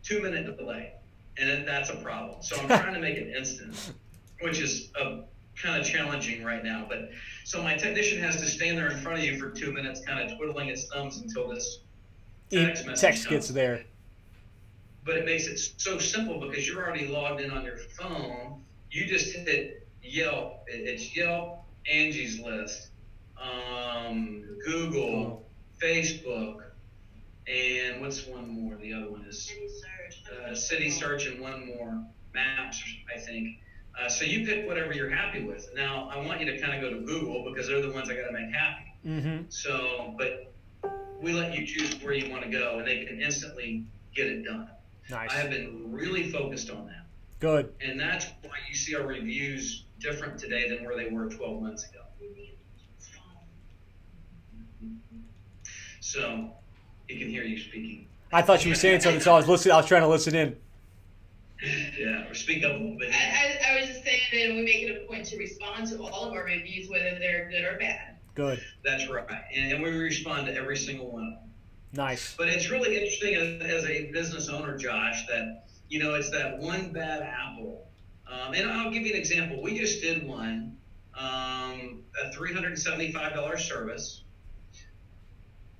two 0.05 0.21
minute 0.21 0.57
delay, 0.57 0.93
and 1.37 1.67
that's 1.67 1.89
a 1.89 1.95
problem. 1.97 2.41
So 2.41 2.55
I'm 2.57 2.67
trying 2.67 2.93
to 2.93 2.99
make 2.99 3.17
it 3.17 3.35
instant, 3.35 3.93
which 4.41 4.59
is 4.59 4.91
a, 4.95 5.03
uh, 5.03 5.21
kind 5.61 5.81
of 5.81 5.87
challenging 5.87 6.43
right 6.43 6.63
now. 6.63 6.85
But 6.87 7.09
so 7.43 7.61
my 7.61 7.75
technician 7.75 8.21
has 8.21 8.37
to 8.37 8.45
stand 8.45 8.77
there 8.77 8.91
in 8.91 8.97
front 8.99 9.17
of 9.17 9.25
you 9.25 9.37
for 9.37 9.49
two 9.49 9.71
minutes, 9.71 10.01
kind 10.05 10.19
of 10.19 10.37
twiddling 10.37 10.69
its 10.69 10.87
thumbs 10.87 11.17
until 11.21 11.49
this 11.49 11.79
text 12.51 12.85
message 12.85 13.01
text 13.01 13.25
comes. 13.25 13.35
gets 13.35 13.47
there. 13.49 13.83
But 15.03 15.17
it 15.17 15.25
makes 15.25 15.47
it 15.47 15.59
so 15.77 15.99
simple 15.99 16.39
because 16.39 16.67
you're 16.67 16.83
already 16.83 17.07
logged 17.07 17.41
in 17.41 17.51
on 17.51 17.63
your 17.63 17.77
phone. 17.77 18.61
You 18.89 19.05
just 19.05 19.35
hit 19.35 19.87
Yelp. 20.01 20.63
It's 20.67 21.15
Yelp, 21.15 21.63
Angie's 21.91 22.39
List, 22.39 22.89
um, 23.39 24.43
Google, 24.65 25.43
oh. 25.43 25.85
Facebook, 25.85 26.63
and 27.47 28.01
what's 28.01 28.25
one 28.25 28.47
more? 28.49 28.75
The 28.77 28.93
other 28.93 29.11
one 29.11 29.25
is 29.29 29.37
Citysearch. 29.37 29.94
Uh, 30.31 30.51
Citysearch 30.51 31.31
and 31.31 31.41
one 31.41 31.67
more, 31.67 32.03
Maps, 32.33 32.83
I 33.13 33.19
think. 33.19 33.59
Uh, 33.99 34.09
so 34.09 34.25
you 34.25 34.45
pick 34.45 34.67
whatever 34.67 34.93
you're 34.93 35.09
happy 35.09 35.43
with. 35.43 35.69
Now, 35.73 36.09
I 36.11 36.25
want 36.25 36.41
you 36.41 36.45
to 36.47 36.59
kind 36.59 36.73
of 36.73 36.81
go 36.81 36.89
to 36.97 37.05
Google 37.05 37.45
because 37.49 37.67
they're 37.67 37.81
the 37.81 37.91
ones 37.91 38.09
I 38.09 38.15
got 38.15 38.27
to 38.27 38.33
make 38.33 38.53
happy. 38.53 38.93
Mm-hmm. 39.05 39.43
So, 39.49 40.13
but 40.17 40.51
we 41.21 41.33
let 41.33 41.53
you 41.53 41.65
choose 41.65 42.01
where 42.03 42.13
you 42.13 42.29
want 42.29 42.43
to 42.43 42.49
go, 42.49 42.79
and 42.79 42.87
they 42.87 43.05
can 43.05 43.21
instantly 43.21 43.85
get 44.13 44.27
it 44.27 44.43
done. 44.43 44.69
Nice. 45.09 45.31
I 45.31 45.35
have 45.35 45.49
been 45.49 45.91
really 45.91 46.29
focused 46.31 46.69
on 46.69 46.87
that. 46.87 47.05
Good. 47.39 47.73
And 47.79 47.99
that's 47.99 48.25
why 48.43 48.57
you 48.67 48.75
see 48.75 48.95
our 48.95 49.05
reviews 49.05 49.85
different 49.99 50.39
today 50.39 50.69
than 50.69 50.83
where 50.83 50.95
they 50.95 51.09
were 51.09 51.29
12 51.29 51.61
months 51.61 51.87
ago. 51.89 51.99
So, 55.99 56.51
he 57.07 57.19
can 57.19 57.29
hear 57.29 57.43
you 57.43 57.57
speaking. 57.57 58.07
I 58.31 58.41
thought 58.41 58.65
you 58.65 58.71
were 58.71 58.75
saying 58.75 59.01
something, 59.01 59.21
so 59.21 59.33
I 59.33 59.37
was 59.37 59.47
listening. 59.47 59.73
I 59.73 59.77
was 59.77 59.85
trying 59.85 60.01
to 60.01 60.07
listen 60.07 60.35
in. 60.35 60.55
Yeah, 61.97 62.29
or 62.29 62.33
speak 62.33 62.63
up 62.63 62.71
a 62.71 62.75
little 62.75 62.97
bit. 62.97 63.13
I, 63.13 63.15
I, 63.15 63.71
I 63.71 63.79
was 63.79 63.89
just 63.89 64.03
saying 64.03 64.49
that 64.49 64.55
we 64.55 64.63
make 64.63 64.83
it 64.83 65.03
a 65.03 65.07
point 65.07 65.25
to 65.27 65.37
respond 65.37 65.87
to 65.87 66.03
all 66.03 66.25
of 66.25 66.33
our 66.33 66.43
reviews, 66.43 66.89
whether 66.89 67.17
they're 67.17 67.49
good 67.49 67.63
or 67.63 67.77
bad. 67.79 68.17
Good. 68.35 68.61
That's 68.83 69.09
right, 69.09 69.25
and, 69.55 69.71
and 69.71 69.83
we 69.83 69.89
respond 69.89 70.47
to 70.47 70.55
every 70.55 70.75
single 70.75 71.11
one 71.11 71.23
of 71.23 71.33
them. 71.39 71.49
Nice. 71.93 72.35
But 72.37 72.49
it's 72.49 72.69
really 72.69 72.95
interesting 72.95 73.35
as, 73.35 73.61
as 73.61 73.85
a 73.85 74.11
business 74.11 74.49
owner, 74.49 74.77
Josh, 74.77 75.25
that 75.27 75.65
you 75.87 76.03
know 76.03 76.15
it's 76.15 76.29
that 76.31 76.57
one 76.59 76.91
bad 76.91 77.21
apple. 77.21 77.87
Um, 78.27 78.53
and 78.53 78.69
I'll 78.69 78.91
give 78.91 79.03
you 79.03 79.13
an 79.13 79.19
example. 79.19 79.61
We 79.61 79.77
just 79.77 80.01
did 80.01 80.27
one, 80.27 80.75
um, 81.17 82.01
a 82.21 82.29
$375 82.35 83.59
service 83.59 84.23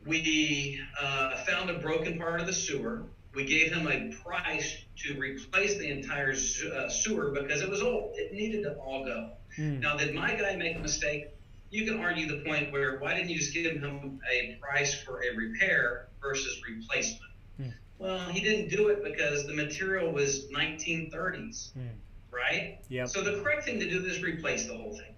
we 0.05 0.79
uh, 1.01 1.37
found 1.37 1.69
a 1.69 1.79
broken 1.79 2.17
part 2.17 2.39
of 2.39 2.47
the 2.47 2.53
sewer. 2.53 3.03
we 3.33 3.43
gave 3.43 3.73
him 3.73 3.87
a 3.87 4.15
price 4.23 4.77
to 4.95 5.19
replace 5.19 5.77
the 5.77 5.89
entire 5.89 6.31
uh, 6.31 6.89
sewer 6.89 7.31
because 7.31 7.61
it 7.61 7.69
was 7.69 7.81
old. 7.81 8.13
It 8.15 8.31
needed 8.31 8.63
to 8.63 8.75
all 8.75 9.03
go. 9.03 9.31
Mm. 9.57 9.81
Now, 9.81 9.97
did 9.97 10.13
my 10.13 10.33
guy 10.35 10.55
make 10.55 10.77
a 10.77 10.79
mistake? 10.79 11.27
You 11.69 11.85
can 11.85 11.99
argue 11.99 12.27
the 12.27 12.43
point 12.45 12.71
where 12.71 12.97
why 12.99 13.15
didn't 13.15 13.29
you 13.29 13.37
just 13.37 13.53
give 13.53 13.73
him 13.73 14.21
a 14.31 14.57
price 14.61 14.93
for 14.93 15.21
a 15.21 15.35
repair 15.35 16.07
versus 16.21 16.61
replacement? 16.65 17.31
Mm. 17.59 17.73
Well, 17.97 18.19
he 18.29 18.39
didn't 18.39 18.69
do 18.69 18.87
it 18.87 19.03
because 19.03 19.45
the 19.45 19.53
material 19.53 20.11
was 20.11 20.45
1930s, 20.51 21.71
mm. 21.77 21.89
right? 22.31 22.79
Yeah. 22.87 23.05
So 23.05 23.21
the 23.21 23.41
correct 23.41 23.65
thing 23.65 23.79
to 23.79 23.89
do 23.89 24.05
is 24.05 24.21
replace 24.21 24.67
the 24.67 24.77
whole 24.77 24.93
thing. 24.93 25.13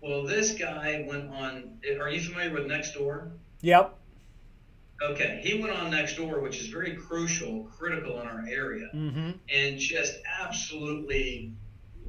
Well, 0.00 0.24
this 0.24 0.52
guy 0.52 1.04
went 1.06 1.30
on. 1.30 1.78
Are 2.00 2.08
you 2.08 2.20
familiar 2.20 2.52
with 2.52 2.66
Nextdoor? 2.66 3.30
Yep. 3.60 3.96
Okay, 5.02 5.40
he 5.42 5.60
went 5.60 5.74
on 5.74 5.90
Nextdoor, 5.90 6.42
which 6.42 6.60
is 6.60 6.66
very 6.66 6.94
crucial, 6.94 7.64
critical 7.76 8.20
in 8.20 8.26
our 8.26 8.44
area, 8.46 8.88
mm-hmm. 8.94 9.30
and 9.48 9.78
just 9.78 10.18
absolutely 10.40 11.52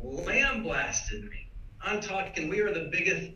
lambasted 0.03 1.23
me. 1.23 1.47
I'm 1.81 2.01
talking, 2.01 2.49
we 2.49 2.59
are 2.59 2.73
the 2.73 2.89
biggest, 2.91 3.31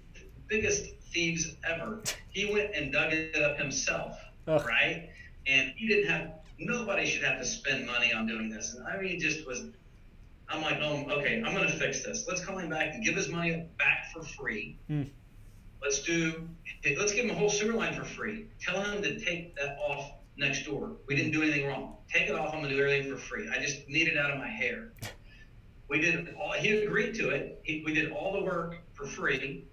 biggest 0.47 0.95
thieves 1.14 1.56
ever. 1.68 2.01
He 2.30 2.51
went 2.51 2.76
and 2.76 2.91
dug 2.91 3.14
it 3.14 3.41
up 3.41 3.58
himself, 3.58 4.20
Ugh. 4.47 4.64
right? 4.66 5.10
And 5.47 5.74
he 5.78 5.88
didn't 5.88 6.10
have. 6.10 6.32
Nobody 6.58 7.06
should 7.06 7.24
have 7.24 7.39
to 7.39 7.45
spend 7.45 7.86
money 7.86 8.14
on 8.14 8.28
doing 8.28 8.49
this. 8.49 8.76
And 8.76 8.86
I 8.88 9.01
mean, 9.01 9.20
just 9.20 9.47
was. 9.47 9.66
I'm 10.47 10.62
like, 10.62 10.78
oh, 10.82 11.06
okay, 11.20 11.41
I'm 11.43 11.56
going 11.56 11.68
to 11.68 11.74
fix 11.74 12.03
this. 12.03 12.26
Let's 12.28 12.45
call 12.45 12.58
him 12.60 12.70
back 12.70 12.93
and 12.93 13.03
give 13.03 13.16
his 13.16 13.30
money 13.30 13.66
back 13.80 14.12
for 14.14 14.22
free. 14.22 14.78
Mm. 14.89 15.10
Let's 15.86 16.02
do, 16.02 16.50
let's 16.98 17.14
give 17.14 17.26
him 17.26 17.32
a 17.32 17.36
whole 17.36 17.50
sewer 17.50 17.74
line 17.74 17.94
for 17.94 18.04
free. 18.04 18.48
Tell 18.60 18.82
him 18.82 19.04
to 19.04 19.20
take 19.24 19.56
that 19.56 19.78
off 19.78 20.14
Nextdoor. 20.42 20.96
We 21.08 21.16
didn't 21.16 21.32
do 21.32 21.44
anything 21.44 21.68
wrong. 21.68 21.98
Take 22.12 22.28
it 22.28 22.34
off. 22.34 22.56
I'm 22.56 22.62
gonna 22.64 22.74
do 22.74 22.82
everything 22.82 23.12
for 23.12 23.18
free. 23.20 23.48
I 23.50 23.60
just 23.60 23.88
need 23.88 24.08
it 24.08 24.18
out 24.18 24.32
of 24.32 24.40
my 24.40 24.48
hair. 24.48 24.94
We 25.88 26.02
did 26.02 26.34
all. 26.42 26.54
He 26.54 26.72
agreed 26.72 27.14
to 27.16 27.30
it. 27.30 27.62
He, 27.62 27.84
we 27.86 27.94
did 27.94 28.12
all 28.12 28.34
the 28.34 28.44
work 28.44 28.80
for 28.94 29.06
free, 29.06 29.66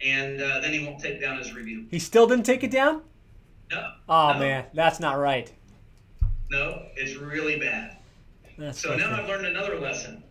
and 0.00 0.40
uh, 0.40 0.60
then 0.60 0.72
he 0.72 0.86
won't 0.86 1.00
take 1.00 1.20
down 1.20 1.36
his 1.36 1.52
review. 1.52 1.84
He 1.90 1.98
still 1.98 2.26
didn't 2.26 2.46
take 2.46 2.64
it 2.64 2.70
down. 2.70 3.02
No. 3.70 3.90
Oh 4.08 4.32
no. 4.32 4.38
man, 4.38 4.64
that's 4.72 5.00
not 5.00 5.18
right. 5.18 5.52
No, 6.50 6.86
it's 6.96 7.14
really 7.16 7.60
bad. 7.60 7.98
That's 8.56 8.80
so 8.80 8.96
now 8.96 9.14
I've 9.14 9.28
learned 9.28 9.44
another 9.44 9.78
lesson 9.78 10.22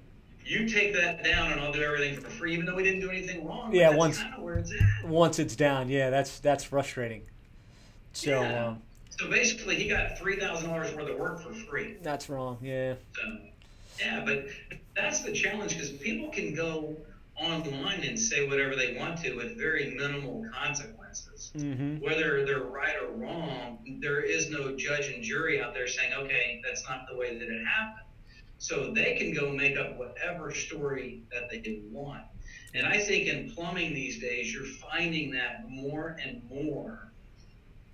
you 0.45 0.67
take 0.67 0.93
that 0.93 1.23
down 1.23 1.51
and 1.51 1.59
I'll 1.59 1.73
do 1.73 1.81
everything 1.81 2.19
for 2.19 2.29
free, 2.29 2.53
even 2.53 2.65
though 2.65 2.75
we 2.75 2.83
didn't 2.83 3.01
do 3.01 3.09
anything 3.09 3.45
wrong. 3.45 3.73
Yeah, 3.73 3.89
once 3.89 4.21
it's 4.37 4.73
once 5.03 5.39
it's 5.39 5.55
down, 5.55 5.89
yeah, 5.89 6.09
that's 6.09 6.39
that's 6.39 6.63
frustrating. 6.63 7.23
So, 8.13 8.41
yeah. 8.41 8.67
um, 8.67 8.81
so 9.09 9.29
basically, 9.29 9.75
he 9.75 9.89
got 9.89 10.17
three 10.17 10.37
thousand 10.37 10.69
dollars 10.69 10.93
worth 10.93 11.09
of 11.09 11.17
work 11.17 11.41
for 11.41 11.53
free. 11.53 11.97
That's 12.01 12.29
wrong. 12.29 12.57
Yeah. 12.61 12.93
So, 13.13 13.37
yeah, 13.99 14.23
but 14.23 14.45
that's 14.95 15.21
the 15.23 15.31
challenge 15.31 15.73
because 15.73 15.89
people 15.91 16.29
can 16.29 16.53
go 16.53 16.95
online 17.41 18.03
and 18.03 18.17
say 18.17 18.47
whatever 18.47 18.75
they 18.75 18.95
want 18.97 19.17
to 19.21 19.33
with 19.35 19.57
very 19.57 19.95
minimal 19.97 20.45
consequences. 20.53 21.51
Mm-hmm. 21.57 22.03
Whether 22.03 22.45
they're 22.45 22.63
right 22.63 22.95
or 23.01 23.11
wrong, 23.11 23.79
there 24.01 24.21
is 24.21 24.49
no 24.49 24.75
judge 24.75 25.07
and 25.07 25.23
jury 25.23 25.61
out 25.61 25.73
there 25.73 25.87
saying, 25.87 26.13
okay, 26.13 26.61
that's 26.65 26.87
not 26.87 27.07
the 27.09 27.17
way 27.17 27.37
that 27.37 27.47
it 27.47 27.65
happened. 27.65 28.04
So 28.57 28.91
they 28.93 29.15
can 29.15 29.33
go 29.33 29.51
make 29.51 29.77
up 29.77 29.97
whatever 29.97 30.51
story 30.53 31.21
that 31.31 31.49
they 31.49 31.81
want. 31.91 32.23
And 32.73 32.85
I 32.85 32.97
think 32.97 33.27
in 33.27 33.51
plumbing 33.51 33.93
these 33.93 34.19
days, 34.19 34.53
you're 34.53 34.65
finding 34.65 35.31
that 35.31 35.69
more 35.69 36.17
and 36.23 36.41
more. 36.49 37.11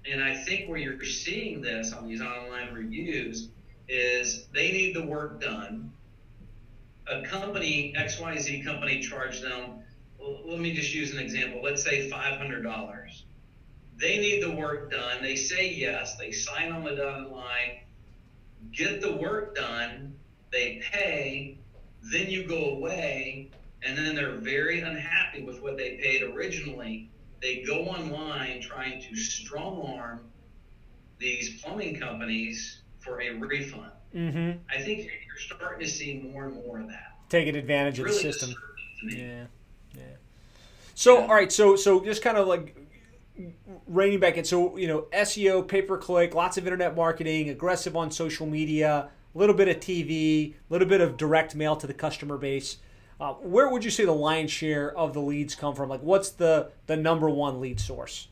And 0.10 0.24
I 0.24 0.36
think 0.36 0.68
where 0.68 0.78
you're 0.78 1.04
seeing 1.04 1.62
this 1.62 1.94
on 1.94 2.08
these 2.08 2.22
online 2.22 2.74
reviews 2.74 3.50
is 3.88 4.48
they 4.54 4.72
need 4.72 4.96
the 4.96 5.06
work 5.06 5.42
done. 5.42 5.92
A 7.08 7.22
company, 7.24 7.94
XYZ 7.98 8.64
company, 8.64 9.02
charged 9.02 9.44
them, 9.44 9.84
well, 10.20 10.40
let 10.46 10.60
me 10.60 10.74
just 10.74 10.94
use 10.94 11.12
an 11.14 11.20
example. 11.20 11.62
Let's 11.64 11.84
say 11.84 12.10
$500. 12.10 13.22
They 13.98 14.18
need 14.18 14.42
the 14.42 14.52
work 14.52 14.92
done. 14.92 15.22
They 15.22 15.36
say 15.36 15.74
yes. 15.74 16.18
They 16.18 16.32
sign 16.32 16.72
on 16.72 16.84
the 16.84 16.96
dotted 16.96 17.32
line, 17.32 17.82
get 18.72 19.02
the 19.02 19.12
work 19.12 19.56
done, 19.56 20.16
they 20.52 20.82
pay, 20.92 21.58
then 22.12 22.30
you 22.30 22.48
go 22.48 22.76
away, 22.76 23.50
and 23.84 23.98
then 23.98 24.16
they're 24.16 24.36
very 24.36 24.82
unhappy 24.82 25.44
with 25.44 25.62
what 25.62 25.78
they 25.78 25.98
paid 25.98 26.24
originally. 26.24 27.10
They 27.42 27.64
go 27.64 27.86
online 27.86 28.62
trying 28.62 29.02
to 29.02 29.16
strong 29.16 29.82
arm 29.98 30.22
these 31.18 31.62
plumbing 31.62 32.00
companies 32.00 32.82
for 33.00 33.22
a 33.22 33.32
refund. 33.32 33.92
Mm-hmm. 34.14 34.60
I 34.70 34.82
think 34.82 35.10
you're 35.26 35.38
starting 35.38 35.80
to 35.80 35.92
see 35.92 36.30
more 36.32 36.46
and 36.46 36.56
more 36.56 36.80
of 36.80 36.88
that. 36.88 37.16
Taking 37.30 37.56
advantage 37.56 38.00
of 38.00 38.08
the 38.08 38.14
system. 38.14 38.54
Yeah, 39.08 39.46
yeah. 39.96 40.04
So, 40.94 41.20
yeah. 41.20 41.26
all 41.26 41.34
right, 41.34 41.52
so 41.52 41.76
so 41.76 42.04
just 42.04 42.22
kind 42.22 42.38
of 42.38 42.48
like 42.48 42.76
reining 43.88 44.20
back 44.20 44.38
in. 44.38 44.44
So, 44.44 44.78
you 44.78 44.88
know, 44.88 45.08
SEO, 45.14 45.68
pay 45.68 45.82
per 45.82 45.98
click, 45.98 46.36
lots 46.36 46.58
of 46.58 46.66
internet 46.66 46.96
marketing, 46.96 47.50
aggressive 47.50 47.96
on 47.96 48.12
social 48.12 48.46
media 48.46 49.10
a 49.34 49.38
little 49.38 49.56
bit 49.56 49.68
of 49.68 49.78
TV, 49.78 50.54
a 50.54 50.56
little 50.70 50.88
bit 50.88 51.02
of 51.02 51.18
direct 51.18 51.56
mail 51.56 51.76
to 51.76 51.88
the 51.88 51.94
customer 51.94 52.38
base. 52.38 52.78
Uh, 53.20 53.34
where 53.34 53.70
would 53.70 53.86
you 53.86 53.92
say 53.92 54.04
the 54.04 54.12
lion's 54.12 54.52
share 54.52 54.96
of 54.98 55.14
the 55.14 55.22
leads 55.22 55.54
come 55.56 55.76
from? 55.76 55.90
Like, 55.90 56.02
what's 56.02 56.30
the 56.30 56.72
the 56.88 56.98
number 56.98 57.30
one 57.30 57.62
lead 57.62 57.80
source? 57.80 58.28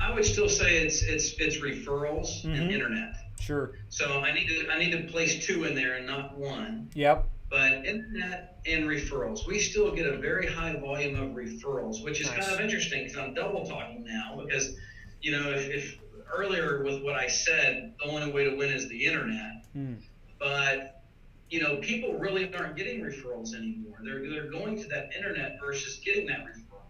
I 0.00 0.12
would 0.12 0.24
still 0.24 0.48
say 0.48 0.78
it's 0.84 1.02
it's 1.02 1.34
it's 1.38 1.58
referrals 1.58 2.42
mm-hmm. 2.42 2.50
and 2.50 2.70
internet. 2.72 3.14
Sure. 3.40 3.72
So 3.88 4.20
I 4.20 4.32
need 4.32 4.48
to 4.48 4.68
I 4.70 4.78
need 4.78 4.90
to 4.92 5.02
place 5.12 5.44
two 5.44 5.64
in 5.64 5.74
there 5.74 5.94
and 5.94 6.06
not 6.06 6.36
one. 6.36 6.90
Yep. 6.94 7.28
But 7.48 7.84
internet 7.84 8.60
and 8.66 8.84
referrals, 8.84 9.46
we 9.46 9.58
still 9.58 9.94
get 9.94 10.06
a 10.06 10.16
very 10.16 10.46
high 10.46 10.74
volume 10.76 11.16
of 11.16 11.36
referrals, 11.36 12.02
which 12.02 12.20
is 12.20 12.28
nice. 12.28 12.46
kind 12.46 12.54
of 12.54 12.60
interesting 12.60 13.04
because 13.04 13.18
I'm 13.18 13.34
double 13.34 13.66
talking 13.66 14.04
now 14.04 14.40
because 14.42 14.76
you 15.20 15.32
know 15.32 15.50
if, 15.50 15.68
if 15.68 15.98
earlier 16.32 16.82
with 16.82 17.02
what 17.02 17.14
I 17.14 17.28
said, 17.28 17.94
the 17.98 18.10
only 18.10 18.32
way 18.32 18.44
to 18.44 18.56
win 18.56 18.70
is 18.70 18.88
the 18.88 19.06
internet. 19.06 19.64
Mm. 19.76 19.98
But 20.38 21.02
you 21.50 21.60
know, 21.60 21.76
people 21.76 22.14
really 22.14 22.52
aren't 22.54 22.76
getting 22.76 23.02
referrals 23.02 23.54
anymore. 23.54 23.98
They're 24.02 24.28
they're 24.28 24.50
going 24.50 24.80
to 24.82 24.88
that 24.88 25.10
internet 25.16 25.58
versus 25.60 26.00
getting 26.04 26.26
that 26.28 26.44
referral. 26.44 26.80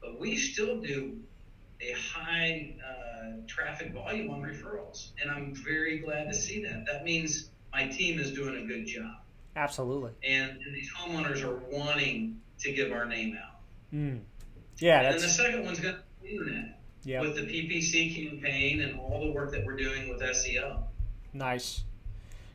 But 0.00 0.18
we 0.18 0.36
still 0.36 0.80
do 0.80 1.18
a 1.80 1.92
high 1.92 2.74
uh, 2.82 3.42
traffic 3.46 3.92
volume 3.92 4.30
on 4.30 4.40
referrals, 4.40 5.10
and 5.20 5.30
I'm 5.30 5.54
very 5.54 5.98
glad 5.98 6.30
to 6.30 6.34
see 6.34 6.62
that. 6.64 6.86
That 6.86 7.04
means 7.04 7.50
my 7.72 7.86
team 7.88 8.18
is 8.18 8.32
doing 8.32 8.56
a 8.56 8.66
good 8.66 8.86
job. 8.86 9.16
Absolutely. 9.54 10.12
And, 10.22 10.50
and 10.50 10.74
these 10.74 10.90
homeowners 10.92 11.42
are 11.42 11.56
wanting 11.70 12.40
to 12.60 12.72
give 12.72 12.92
our 12.92 13.06
name 13.06 13.38
out. 13.42 13.60
Mm. 13.92 14.20
Yeah. 14.78 15.12
And 15.12 15.20
the 15.20 15.28
second 15.28 15.64
one's 15.64 15.80
going 15.80 15.94
to 15.94 16.02
be 16.22 16.30
internet 16.30 16.75
yep. 17.06 17.22
with 17.22 17.36
the 17.36 17.42
PPC 17.42 18.14
campaign 18.14 18.80
and 18.80 18.98
all 18.98 19.20
the 19.20 19.30
work 19.30 19.52
that 19.52 19.64
we're 19.64 19.76
doing 19.76 20.10
with 20.10 20.20
SEO. 20.20 20.82
Nice. 21.32 21.84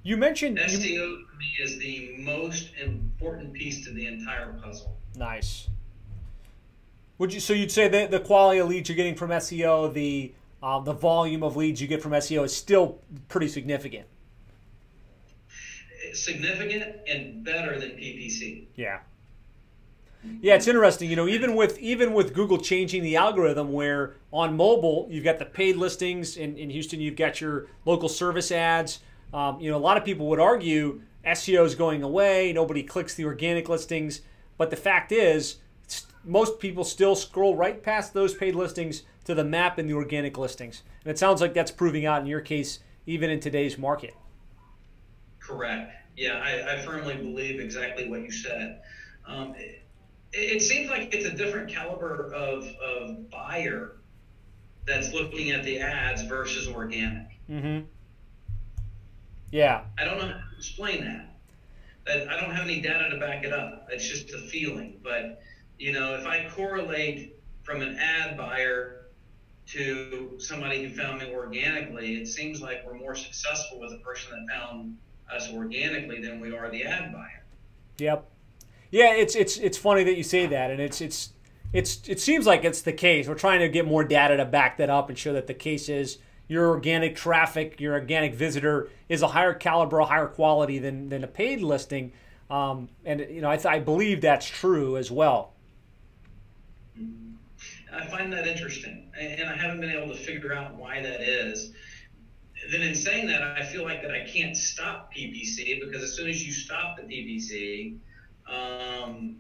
You 0.04 0.18
mentioned 0.18 0.58
SEO 0.58 0.84
you... 0.84 1.26
to 1.32 1.38
me 1.38 1.56
is 1.64 1.80
the 1.80 2.16
most 2.20 2.72
important 2.84 3.54
piece 3.54 3.84
to 3.86 3.92
the 3.92 4.06
entire 4.06 4.54
puzzle. 4.54 4.98
Nice. 5.16 5.70
Would 7.18 7.34
you 7.34 7.40
so 7.40 7.54
you'd 7.54 7.72
say 7.72 7.88
that 7.88 8.12
the 8.12 8.20
quality 8.20 8.60
of 8.60 8.68
leads 8.68 8.90
you're 8.90 8.96
getting 8.96 9.16
from 9.16 9.30
SEO, 9.30 9.94
the 9.94 10.34
um, 10.64 10.84
the 10.86 10.94
volume 10.94 11.44
of 11.44 11.56
leads 11.56 11.80
you 11.82 11.88
get 11.88 12.02
from 12.02 12.12
SEO 12.14 12.44
is 12.46 12.56
still 12.56 13.00
pretty 13.30 13.48
significant. 13.48 14.08
Significant 16.14 16.84
and 17.08 17.44
better 17.44 17.80
than 17.80 17.92
PPC. 17.92 18.66
Yeah. 18.76 19.00
Yeah, 20.42 20.56
it's 20.56 20.68
interesting. 20.68 21.10
You 21.10 21.16
know, 21.16 21.28
even 21.28 21.56
with 21.56 21.80
even 21.80 22.14
with 22.14 22.34
Google 22.34 22.60
changing 22.60 23.04
the 23.04 23.16
algorithm, 23.16 23.74
where 23.74 24.16
on 24.32 24.56
mobile 24.56 25.08
you've 25.10 25.24
got 25.24 25.40
the 25.40 25.46
paid 25.46 25.78
listings 25.78 26.38
in, 26.38 26.58
in 26.58 26.70
Houston, 26.70 27.00
you've 27.00 27.16
got 27.16 27.42
your 27.42 27.68
local 27.86 28.10
service 28.10 28.52
ads. 28.52 29.00
Um, 29.34 29.60
you 29.60 29.72
know, 29.72 29.78
a 29.78 29.80
lot 29.80 29.98
of 29.98 30.06
people 30.06 30.28
would 30.28 30.40
argue 30.40 31.02
SEO 31.26 31.66
is 31.66 31.76
going 31.76 32.04
away. 32.04 32.54
Nobody 32.54 32.84
clicks 32.84 33.16
the 33.16 33.26
organic 33.26 33.70
listings, 33.70 34.22
but 34.58 34.70
the 34.70 34.76
fact 34.76 35.12
is, 35.12 35.58
most 36.24 36.60
people 36.60 36.84
still 36.84 37.16
scroll 37.16 37.56
right 37.56 37.82
past 37.82 38.14
those 38.14 38.34
paid 38.34 38.56
listings 38.56 39.04
to 39.26 39.34
the 39.34 39.44
map 39.44 39.78
and 39.78 39.90
the 39.90 39.94
organic 39.94 40.38
listings. 40.38 40.84
And 41.04 41.12
it 41.12 41.18
sounds 41.18 41.42
like 41.42 41.54
that's 41.54 41.72
proving 41.72 42.06
out 42.06 42.22
in 42.22 42.28
your 42.28 42.42
case, 42.42 42.80
even 43.06 43.30
in 43.30 43.40
today's 43.40 43.78
market. 43.78 44.16
Correct. 45.40 45.92
Yeah, 46.16 46.40
I, 46.44 46.74
I 46.74 46.86
firmly 46.86 47.16
believe 47.16 47.60
exactly 47.60 48.10
what 48.10 48.22
you 48.22 48.32
said. 48.32 48.82
Um, 49.26 49.56
it 49.58 49.81
seems 50.62 50.90
like 50.90 51.14
it's 51.14 51.26
a 51.26 51.36
different 51.36 51.70
caliber 51.70 52.32
of, 52.34 52.68
of 52.68 53.30
buyer 53.30 53.98
that's 54.86 55.14
looking 55.14 55.52
at 55.52 55.64
the 55.64 55.80
ads 55.80 56.24
versus 56.24 56.68
organic. 56.68 57.28
Mm-hmm. 57.50 57.86
Yeah. 59.52 59.84
I 59.98 60.06
don't 60.06 60.18
know 60.18 60.28
how 60.28 60.34
to 60.34 60.58
explain 60.58 61.04
that. 61.04 61.28
That 62.06 62.30
I 62.30 62.40
don't 62.40 62.56
have 62.56 62.66
any 62.66 62.82
data 62.82 63.10
to 63.10 63.18
back 63.18 63.44
it 63.44 63.54
up. 63.54 63.88
It's 63.92 64.08
just 64.08 64.34
a 64.34 64.40
feeling. 64.40 65.00
But 65.04 65.42
you 65.78 65.92
know, 65.92 66.16
if 66.16 66.26
I 66.26 66.48
correlate 66.50 67.36
from 67.64 67.82
an 67.82 67.98
ad 67.98 68.38
buyer 68.38 69.08
to 69.68 70.36
somebody 70.40 70.84
who 70.84 70.96
found 70.96 71.20
me 71.20 71.32
organically, 71.32 72.16
it 72.16 72.28
seems 72.28 72.62
like 72.62 72.86
we're 72.86 72.98
more 72.98 73.16
successful 73.16 73.80
with 73.80 73.92
a 73.94 73.98
person 73.98 74.32
that 74.32 74.54
found 74.54 74.98
us 75.32 75.52
organically 75.54 76.22
than 76.22 76.40
we 76.40 76.56
are 76.56 76.70
the 76.70 76.84
ad 76.84 77.14
buyer. 77.14 77.44
Yep. 78.00 78.30
Yeah, 78.92 79.14
it's 79.14 79.36
it's 79.36 79.58
it's 79.58 79.78
funny 79.78 80.04
that 80.04 80.18
you 80.18 80.24
say 80.24 80.46
that, 80.48 80.70
and 80.70 80.82
it's 80.82 81.00
it's 81.00 81.30
it's 81.72 82.02
it 82.08 82.20
seems 82.20 82.46
like 82.46 82.66
it's 82.66 82.82
the 82.82 82.92
case. 82.92 83.28
We're 83.28 83.36
trying 83.36 83.62
to 83.62 83.70
get 83.70 83.88
more 83.88 84.04
data 84.04 84.36
to 84.38 84.46
back 84.46 84.78
that 84.78 84.90
up 84.90 85.08
and 85.10 85.18
show 85.18 85.32
that 85.34 85.48
the 85.48 85.54
case 85.54 85.88
is 85.88 86.18
your 86.50 86.68
organic 86.68 87.16
traffic, 87.16 87.80
your 87.80 87.94
organic 87.94 88.36
visitor 88.36 88.90
is 89.08 89.22
a 89.22 89.28
higher 89.30 89.54
caliber, 89.54 90.02
higher 90.02 90.28
quality 90.28 90.78
than 90.78 91.08
than 91.08 91.24
a 91.24 91.28
paid 91.28 91.62
listing. 91.62 92.12
Um, 92.50 92.90
and 93.06 93.22
you 93.30 93.40
know, 93.40 93.50
I, 93.50 93.58
I 93.66 93.80
believe 93.80 94.20
that's 94.20 94.46
true 94.46 94.98
as 94.98 95.10
well. 95.10 95.54
I 97.94 98.06
find 98.08 98.32
that 98.34 98.48
interesting, 98.48 99.10
and 99.18 99.50
I 99.50 99.56
haven't 99.56 99.80
been 99.80 99.92
able 99.92 100.14
to 100.14 100.20
figure 100.20 100.54
out 100.54 100.76
why 100.76 101.02
that 101.02 101.22
is. 101.22 101.72
Then, 102.70 102.82
in 102.82 102.96
saying 102.96 103.28
that, 103.28 103.42
I 103.42 103.64
feel 103.64 103.84
like 103.84 104.02
that 104.02 104.12
I 104.12 104.26
can't 104.28 104.56
stop 104.56 105.14
PPC 105.14 105.80
because 105.80 106.04
as 106.04 106.14
soon 106.14 106.30
as 106.30 106.46
you 106.46 106.52
stop 106.52 106.98
the 106.98 107.04
PPC, 107.04 107.98
um, 108.52 109.38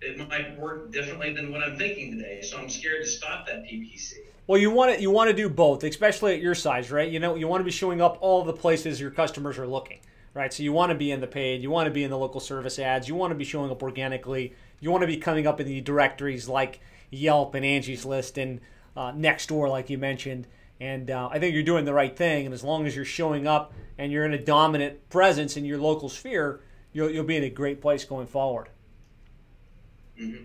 it 0.00 0.28
might 0.28 0.58
work 0.58 0.90
differently 0.92 1.32
than 1.32 1.52
what 1.52 1.62
I'm 1.62 1.76
thinking 1.76 2.16
today. 2.16 2.42
So 2.42 2.58
I'm 2.58 2.68
scared 2.68 3.02
to 3.02 3.08
stop 3.08 3.46
that 3.46 3.64
PPC. 3.64 4.14
Well, 4.46 4.60
you 4.60 4.70
want 4.70 4.96
to 4.96 5.00
you 5.00 5.10
want 5.10 5.30
to 5.30 5.36
do 5.36 5.48
both, 5.48 5.84
especially 5.84 6.34
at 6.34 6.40
your 6.40 6.54
size, 6.54 6.90
right? 6.90 7.08
You 7.08 7.20
know, 7.20 7.36
you 7.36 7.46
want 7.46 7.60
to 7.60 7.64
be 7.64 7.70
showing 7.70 8.00
up 8.00 8.18
all 8.20 8.44
the 8.44 8.52
places 8.52 9.00
your 9.00 9.12
customers 9.12 9.58
are 9.58 9.66
looking, 9.66 10.00
right? 10.34 10.52
So 10.52 10.64
you 10.64 10.72
want 10.72 10.90
to 10.90 10.98
be 10.98 11.12
in 11.12 11.20
the 11.20 11.28
paid, 11.28 11.62
you 11.62 11.70
want 11.70 11.86
to 11.86 11.92
be 11.92 12.02
in 12.02 12.10
the 12.10 12.18
local 12.18 12.40
service 12.40 12.78
ads, 12.78 13.08
you 13.08 13.14
want 13.14 13.30
to 13.30 13.36
be 13.36 13.44
showing 13.44 13.70
up 13.70 13.82
organically, 13.82 14.54
you 14.80 14.90
want 14.90 15.02
to 15.02 15.06
be 15.06 15.16
coming 15.16 15.46
up 15.46 15.60
in 15.60 15.66
the 15.68 15.80
directories 15.80 16.48
like 16.48 16.80
Yelp 17.10 17.54
and 17.54 17.64
Angie's 17.64 18.04
List 18.04 18.36
and 18.36 18.60
uh, 18.96 19.12
Nextdoor, 19.12 19.70
like 19.70 19.88
you 19.90 19.98
mentioned. 19.98 20.48
And 20.80 21.12
uh, 21.12 21.28
I 21.30 21.38
think 21.38 21.54
you're 21.54 21.62
doing 21.62 21.84
the 21.84 21.94
right 21.94 22.16
thing. 22.16 22.44
And 22.44 22.52
as 22.52 22.64
long 22.64 22.86
as 22.86 22.96
you're 22.96 23.04
showing 23.04 23.46
up 23.46 23.72
and 23.96 24.10
you're 24.10 24.24
in 24.24 24.32
a 24.32 24.42
dominant 24.42 25.08
presence 25.08 25.56
in 25.56 25.64
your 25.64 25.78
local 25.78 26.08
sphere, 26.08 26.60
you'll, 26.92 27.10
you'll 27.10 27.24
be 27.24 27.36
in 27.36 27.44
a 27.44 27.50
great 27.50 27.80
place 27.80 28.04
going 28.04 28.26
forward. 28.26 28.68
Mm-hmm. 30.20 30.44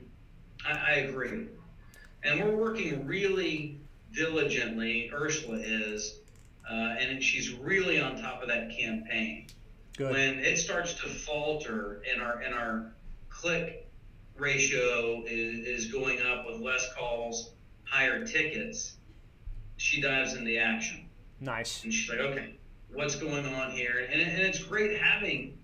I, 0.65 0.71
I 0.71 0.93
agree. 0.99 1.47
And 2.23 2.43
we're 2.43 2.55
working 2.55 3.05
really 3.05 3.79
diligently, 4.13 5.11
Ursula 5.13 5.59
is, 5.59 6.19
uh, 6.69 6.73
and 6.73 7.23
she's 7.23 7.53
really 7.53 7.99
on 8.01 8.19
top 8.21 8.41
of 8.41 8.49
that 8.49 8.71
campaign. 8.77 9.47
Good. 9.95 10.11
When 10.11 10.39
it 10.39 10.57
starts 10.57 10.93
to 10.95 11.07
falter 11.07 12.03
and 12.11 12.21
our 12.21 12.39
and 12.41 12.53
our 12.53 12.91
click 13.29 13.89
ratio 14.37 15.23
is, 15.25 15.65
is 15.65 15.91
going 15.91 16.21
up 16.21 16.45
with 16.45 16.59
less 16.59 16.93
calls, 16.93 17.51
higher 17.83 18.25
tickets, 18.25 18.97
she 19.77 20.01
dives 20.01 20.33
in 20.33 20.43
the 20.43 20.59
action. 20.59 21.07
Nice. 21.39 21.83
And 21.83 21.93
she's 21.93 22.09
like, 22.09 22.19
okay, 22.19 22.55
what's 22.93 23.15
going 23.15 23.45
on 23.45 23.71
here? 23.71 24.07
And, 24.11 24.21
and 24.21 24.41
it's 24.41 24.63
great 24.63 24.99
having 24.99 25.56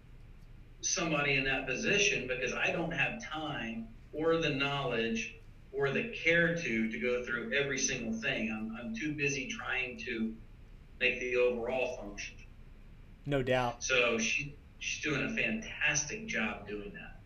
somebody 0.84 1.36
in 1.36 1.44
that 1.46 1.66
position 1.66 2.28
because 2.28 2.54
I 2.54 2.72
don't 2.72 2.92
have 2.92 3.24
time 3.24 3.88
or 4.12 4.38
the 4.38 4.50
knowledge 4.50 5.36
or 5.72 5.90
the 5.90 6.10
care 6.10 6.56
to 6.56 6.92
to 6.92 7.00
go 7.00 7.26
through 7.26 7.54
every 7.54 7.80
single 7.80 8.14
thing. 8.14 8.52
I'm, 8.52 8.78
I'm 8.80 8.96
too 8.96 9.14
busy 9.14 9.48
trying 9.48 9.98
to 10.06 10.34
make 11.00 11.20
the 11.20 11.36
overall 11.38 11.98
function. 11.98 12.36
No 13.26 13.42
doubt. 13.42 13.84
So 13.84 14.18
she 14.18 14.56
she's 14.80 15.04
doing 15.04 15.26
a 15.26 15.30
fantastic 15.30 16.28
job 16.28 16.68
doing 16.68 16.92
that. 16.94 17.22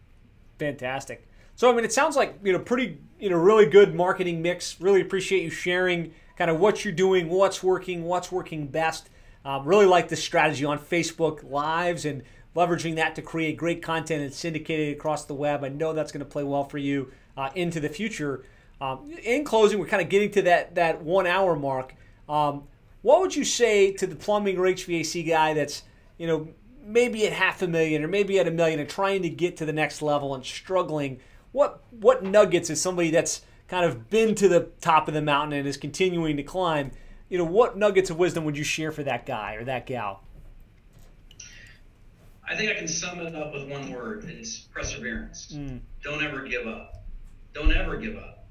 Fantastic. 0.59 1.27
So 1.55 1.71
I 1.71 1.75
mean, 1.75 1.83
it 1.83 1.93
sounds 1.93 2.15
like 2.15 2.39
you 2.43 2.53
know 2.53 2.59
pretty 2.59 2.99
you 3.19 3.29
know 3.29 3.37
really 3.37 3.65
good 3.65 3.95
marketing 3.95 4.41
mix. 4.41 4.79
Really 4.79 5.01
appreciate 5.01 5.43
you 5.43 5.49
sharing 5.49 6.13
kind 6.37 6.51
of 6.51 6.59
what 6.59 6.85
you're 6.85 6.93
doing, 6.93 7.29
what's 7.29 7.63
working, 7.63 8.03
what's 8.03 8.31
working 8.31 8.67
best. 8.67 9.09
Um, 9.43 9.65
really 9.65 9.85
like 9.85 10.09
the 10.09 10.15
strategy 10.15 10.65
on 10.65 10.77
Facebook 10.77 11.49
Lives 11.49 12.05
and 12.05 12.21
leveraging 12.57 12.95
that 12.95 13.13
to 13.13 13.21
create 13.21 13.55
great 13.55 13.83
content 13.83 14.23
and 14.23 14.33
syndicate 14.33 14.79
it 14.79 14.91
across 14.91 15.25
the 15.25 15.33
web. 15.35 15.63
I 15.63 15.69
know 15.69 15.93
that's 15.93 16.11
going 16.11 16.25
to 16.25 16.29
play 16.29 16.43
well 16.43 16.63
for 16.63 16.79
you 16.79 17.11
uh, 17.37 17.51
into 17.53 17.79
the 17.79 17.87
future. 17.87 18.43
Um, 18.81 19.11
in 19.23 19.43
closing, 19.43 19.77
we're 19.77 19.85
kind 19.85 20.01
of 20.01 20.09
getting 20.09 20.31
to 20.31 20.41
that 20.43 20.73
that 20.75 21.03
one 21.03 21.27
hour 21.27 21.55
mark. 21.55 21.93
Um, 22.27 22.63
what 23.03 23.21
would 23.21 23.35
you 23.35 23.45
say 23.45 23.91
to 23.93 24.07
the 24.07 24.15
plumbing 24.15 24.57
or 24.57 24.63
HVAC 24.63 25.27
guy 25.27 25.53
that's 25.53 25.83
you 26.17 26.25
know 26.25 26.47
maybe 26.83 27.27
at 27.27 27.33
half 27.33 27.61
a 27.61 27.67
million 27.67 28.03
or 28.03 28.07
maybe 28.07 28.39
at 28.39 28.47
a 28.47 28.51
million 28.51 28.79
and 28.79 28.89
trying 28.89 29.21
to 29.21 29.29
get 29.29 29.57
to 29.57 29.65
the 29.65 29.73
next 29.73 30.01
level 30.01 30.33
and 30.33 30.43
struggling? 30.43 31.19
What 31.51 31.83
what 31.91 32.23
nuggets 32.23 32.71
is 32.71 32.81
somebody 32.81 33.11
that's 33.11 33.41
kind 33.67 33.85
of 33.85 34.09
been 34.09 34.33
to 34.33 34.47
the 34.47 34.69
top 34.81 35.07
of 35.07 35.13
the 35.13 35.21
mountain 35.21 35.59
and 35.59 35.67
is 35.67 35.77
continuing 35.77 36.37
to 36.37 36.43
climb? 36.43 36.91
You 37.29 37.37
know, 37.37 37.45
what 37.45 37.77
nuggets 37.77 38.09
of 38.09 38.17
wisdom 38.17 38.45
would 38.45 38.57
you 38.57 38.63
share 38.63 38.91
for 38.91 39.03
that 39.03 39.27
guy 39.27 39.55
or 39.55 39.63
that 39.65 39.85
gal? 39.85 40.23
I 42.47 42.55
think 42.55 42.71
I 42.71 42.75
can 42.75 42.87
sum 42.87 43.19
it 43.19 43.35
up 43.35 43.53
with 43.53 43.69
one 43.69 43.91
word. 43.91 44.23
It's 44.25 44.59
perseverance. 44.59 45.51
Mm. 45.53 45.81
Don't 46.01 46.23
ever 46.23 46.43
give 46.43 46.65
up. 46.65 47.03
Don't 47.53 47.73
ever 47.73 47.97
give 47.97 48.15
up. 48.15 48.45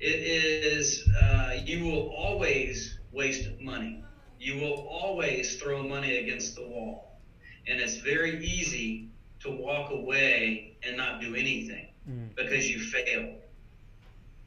It 0.00 0.20
is, 0.20 1.08
uh, 1.22 1.54
you 1.64 1.84
will 1.84 2.10
always 2.10 2.98
waste 3.10 3.48
money. 3.60 4.04
You 4.38 4.60
will 4.60 4.86
always 4.86 5.56
throw 5.56 5.82
money 5.82 6.18
against 6.18 6.56
the 6.56 6.66
wall. 6.66 7.20
And 7.66 7.80
it's 7.80 7.96
very 7.96 8.44
easy 8.44 9.08
to 9.40 9.50
walk 9.50 9.90
away 9.92 10.76
and 10.82 10.96
not 10.96 11.20
do 11.20 11.34
anything 11.34 11.88
mm. 12.08 12.34
because 12.34 12.68
you 12.68 12.80
failed. 12.80 13.36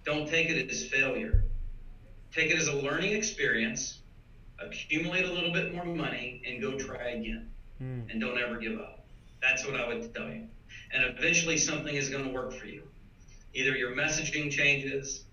Don't 0.04 0.30
take 0.30 0.50
it 0.50 0.70
as 0.70 0.86
failure. 0.86 1.44
Take 2.32 2.52
it 2.52 2.58
as 2.58 2.68
a 2.68 2.76
learning 2.76 3.14
experience, 3.14 4.00
accumulate 4.60 5.26
a 5.26 5.32
little 5.32 5.54
bit 5.54 5.74
more 5.74 5.86
money, 5.86 6.44
and 6.46 6.62
go 6.62 6.78
try 6.78 7.12
again 7.12 7.50
mm. 7.82 8.10
and 8.10 8.20
don't 8.20 8.38
ever 8.38 8.58
give 8.58 8.80
up. 8.80 9.06
That's 9.42 9.66
what 9.66 9.76
I 9.76 9.88
would 9.88 10.14
tell 10.14 10.28
you. 10.28 10.48
And 10.94 11.04
eventually 11.18 11.58
something 11.58 11.96
is 11.96 12.10
going 12.10 12.24
to 12.24 12.32
work 12.32 12.54
for 12.54 12.66
you. 12.66 12.84
Either 13.54 13.76
your 13.76 13.92
messaging 13.92 14.52
changes, 14.52 15.26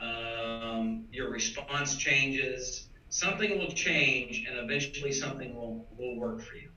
um, 0.00 1.06
your 1.12 1.30
response 1.30 1.96
changes, 1.96 2.88
something 3.08 3.58
will 3.58 3.72
change, 3.72 4.44
and 4.48 4.58
eventually 4.58 5.12
something 5.12 5.54
will, 5.54 5.86
will 5.96 6.16
work 6.16 6.42
for 6.42 6.56
you. 6.56 6.68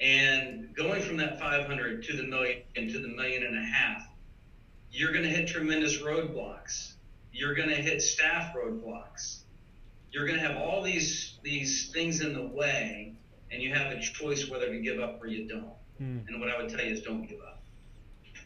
And 0.00 0.74
going 0.74 1.02
from 1.02 1.16
that 1.18 1.38
500 1.38 2.02
to 2.04 2.16
the 2.16 2.22
million 2.24 2.62
to 2.74 2.98
the 2.98 3.08
million 3.08 3.44
and 3.44 3.58
a 3.58 3.62
half, 3.62 4.08
you're 4.90 5.12
going 5.12 5.24
to 5.24 5.30
hit 5.30 5.46
tremendous 5.46 5.98
roadblocks. 5.98 6.94
You're 7.32 7.54
going 7.54 7.68
to 7.68 7.76
hit 7.76 8.02
staff 8.02 8.54
roadblocks. 8.54 9.40
You're 10.10 10.26
going 10.26 10.40
to 10.40 10.46
have 10.46 10.56
all 10.56 10.82
these 10.82 11.38
these 11.42 11.90
things 11.92 12.20
in 12.20 12.34
the 12.34 12.46
way 12.46 13.14
and 13.50 13.62
you 13.62 13.74
have 13.74 13.92
a 13.92 14.00
choice 14.00 14.48
whether 14.48 14.66
to 14.66 14.78
give 14.78 15.00
up 15.00 15.22
or 15.22 15.26
you 15.26 15.48
don't. 15.48 15.72
Mm. 16.00 16.26
And 16.28 16.40
what 16.40 16.50
I 16.50 16.60
would 16.60 16.70
tell 16.70 16.84
you 16.84 16.92
is 16.92 17.02
don't 17.02 17.26
give 17.26 17.40
up. 17.40 17.62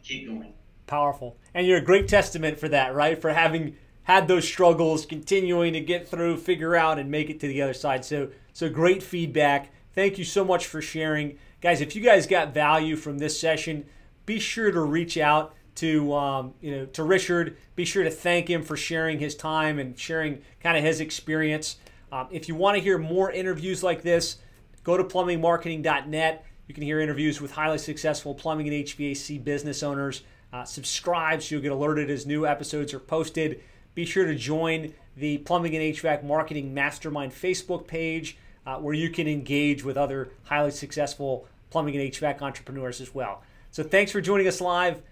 Keep 0.02 0.28
going. 0.28 0.52
Powerful. 0.86 1.36
And 1.54 1.66
you're 1.66 1.78
a 1.78 1.84
great 1.84 2.08
testament 2.08 2.58
for 2.58 2.68
that, 2.68 2.94
right? 2.94 3.20
For 3.20 3.32
having 3.32 3.76
had 4.04 4.28
those 4.28 4.46
struggles, 4.46 5.06
continuing 5.06 5.72
to 5.72 5.80
get 5.80 6.08
through, 6.08 6.36
figure 6.36 6.76
out, 6.76 6.98
and 6.98 7.10
make 7.10 7.30
it 7.30 7.40
to 7.40 7.48
the 7.48 7.62
other 7.62 7.72
side. 7.72 8.04
So, 8.04 8.28
so 8.52 8.68
great 8.68 9.02
feedback. 9.02 9.72
Thank 9.94 10.18
you 10.18 10.24
so 10.24 10.44
much 10.44 10.66
for 10.66 10.82
sharing, 10.82 11.38
guys. 11.60 11.80
If 11.80 11.96
you 11.96 12.02
guys 12.02 12.26
got 12.26 12.52
value 12.52 12.96
from 12.96 13.18
this 13.18 13.38
session, 13.38 13.86
be 14.26 14.38
sure 14.38 14.70
to 14.70 14.80
reach 14.80 15.16
out 15.16 15.54
to 15.76 16.12
um, 16.14 16.54
you 16.60 16.70
know 16.74 16.86
to 16.86 17.02
Richard. 17.02 17.56
Be 17.76 17.84
sure 17.84 18.04
to 18.04 18.10
thank 18.10 18.48
him 18.48 18.62
for 18.62 18.76
sharing 18.76 19.18
his 19.18 19.34
time 19.34 19.78
and 19.78 19.98
sharing 19.98 20.42
kind 20.60 20.76
of 20.76 20.84
his 20.84 21.00
experience. 21.00 21.76
Um, 22.12 22.28
if 22.30 22.48
you 22.48 22.54
want 22.54 22.76
to 22.76 22.82
hear 22.82 22.98
more 22.98 23.30
interviews 23.30 23.82
like 23.82 24.02
this, 24.02 24.36
Go 24.84 24.96
to 24.96 25.04
plumbingmarketing.net. 25.04 26.46
You 26.68 26.74
can 26.74 26.84
hear 26.84 27.00
interviews 27.00 27.40
with 27.40 27.52
highly 27.52 27.78
successful 27.78 28.34
plumbing 28.34 28.68
and 28.68 28.86
HVAC 28.86 29.42
business 29.42 29.82
owners. 29.82 30.22
Uh, 30.52 30.64
subscribe 30.64 31.42
so 31.42 31.54
you'll 31.56 31.62
get 31.62 31.72
alerted 31.72 32.10
as 32.10 32.26
new 32.26 32.46
episodes 32.46 32.94
are 32.94 33.00
posted. 33.00 33.60
Be 33.94 34.04
sure 34.04 34.24
to 34.26 34.34
join 34.34 34.94
the 35.16 35.38
Plumbing 35.38 35.74
and 35.74 35.94
HVAC 35.94 36.22
Marketing 36.22 36.72
Mastermind 36.72 37.32
Facebook 37.32 37.86
page 37.86 38.36
uh, 38.66 38.76
where 38.76 38.94
you 38.94 39.10
can 39.10 39.26
engage 39.26 39.84
with 39.84 39.96
other 39.96 40.30
highly 40.44 40.70
successful 40.70 41.46
plumbing 41.70 41.96
and 41.96 42.12
HVAC 42.12 42.40
entrepreneurs 42.40 43.00
as 43.00 43.14
well. 43.14 43.42
So 43.70 43.82
thanks 43.82 44.12
for 44.12 44.20
joining 44.20 44.46
us 44.46 44.60
live. 44.60 45.02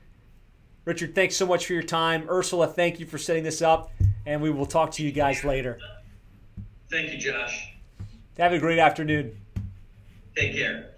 Richard, 0.84 1.14
thanks 1.14 1.36
so 1.36 1.46
much 1.46 1.66
for 1.66 1.72
your 1.74 1.82
time. 1.82 2.28
Ursula, 2.28 2.66
thank 2.66 2.98
you 2.98 3.06
for 3.06 3.18
setting 3.18 3.44
this 3.44 3.62
up, 3.62 3.92
and 4.26 4.40
we 4.42 4.50
will 4.50 4.66
talk 4.66 4.90
to 4.92 5.02
you 5.02 5.12
guys 5.12 5.44
later. 5.44 5.78
Thank 6.90 7.12
you, 7.12 7.18
Josh. 7.18 7.74
Have 8.38 8.52
a 8.52 8.58
great 8.58 8.78
afternoon. 8.78 9.41
Take 10.36 10.54
care. 10.54 10.91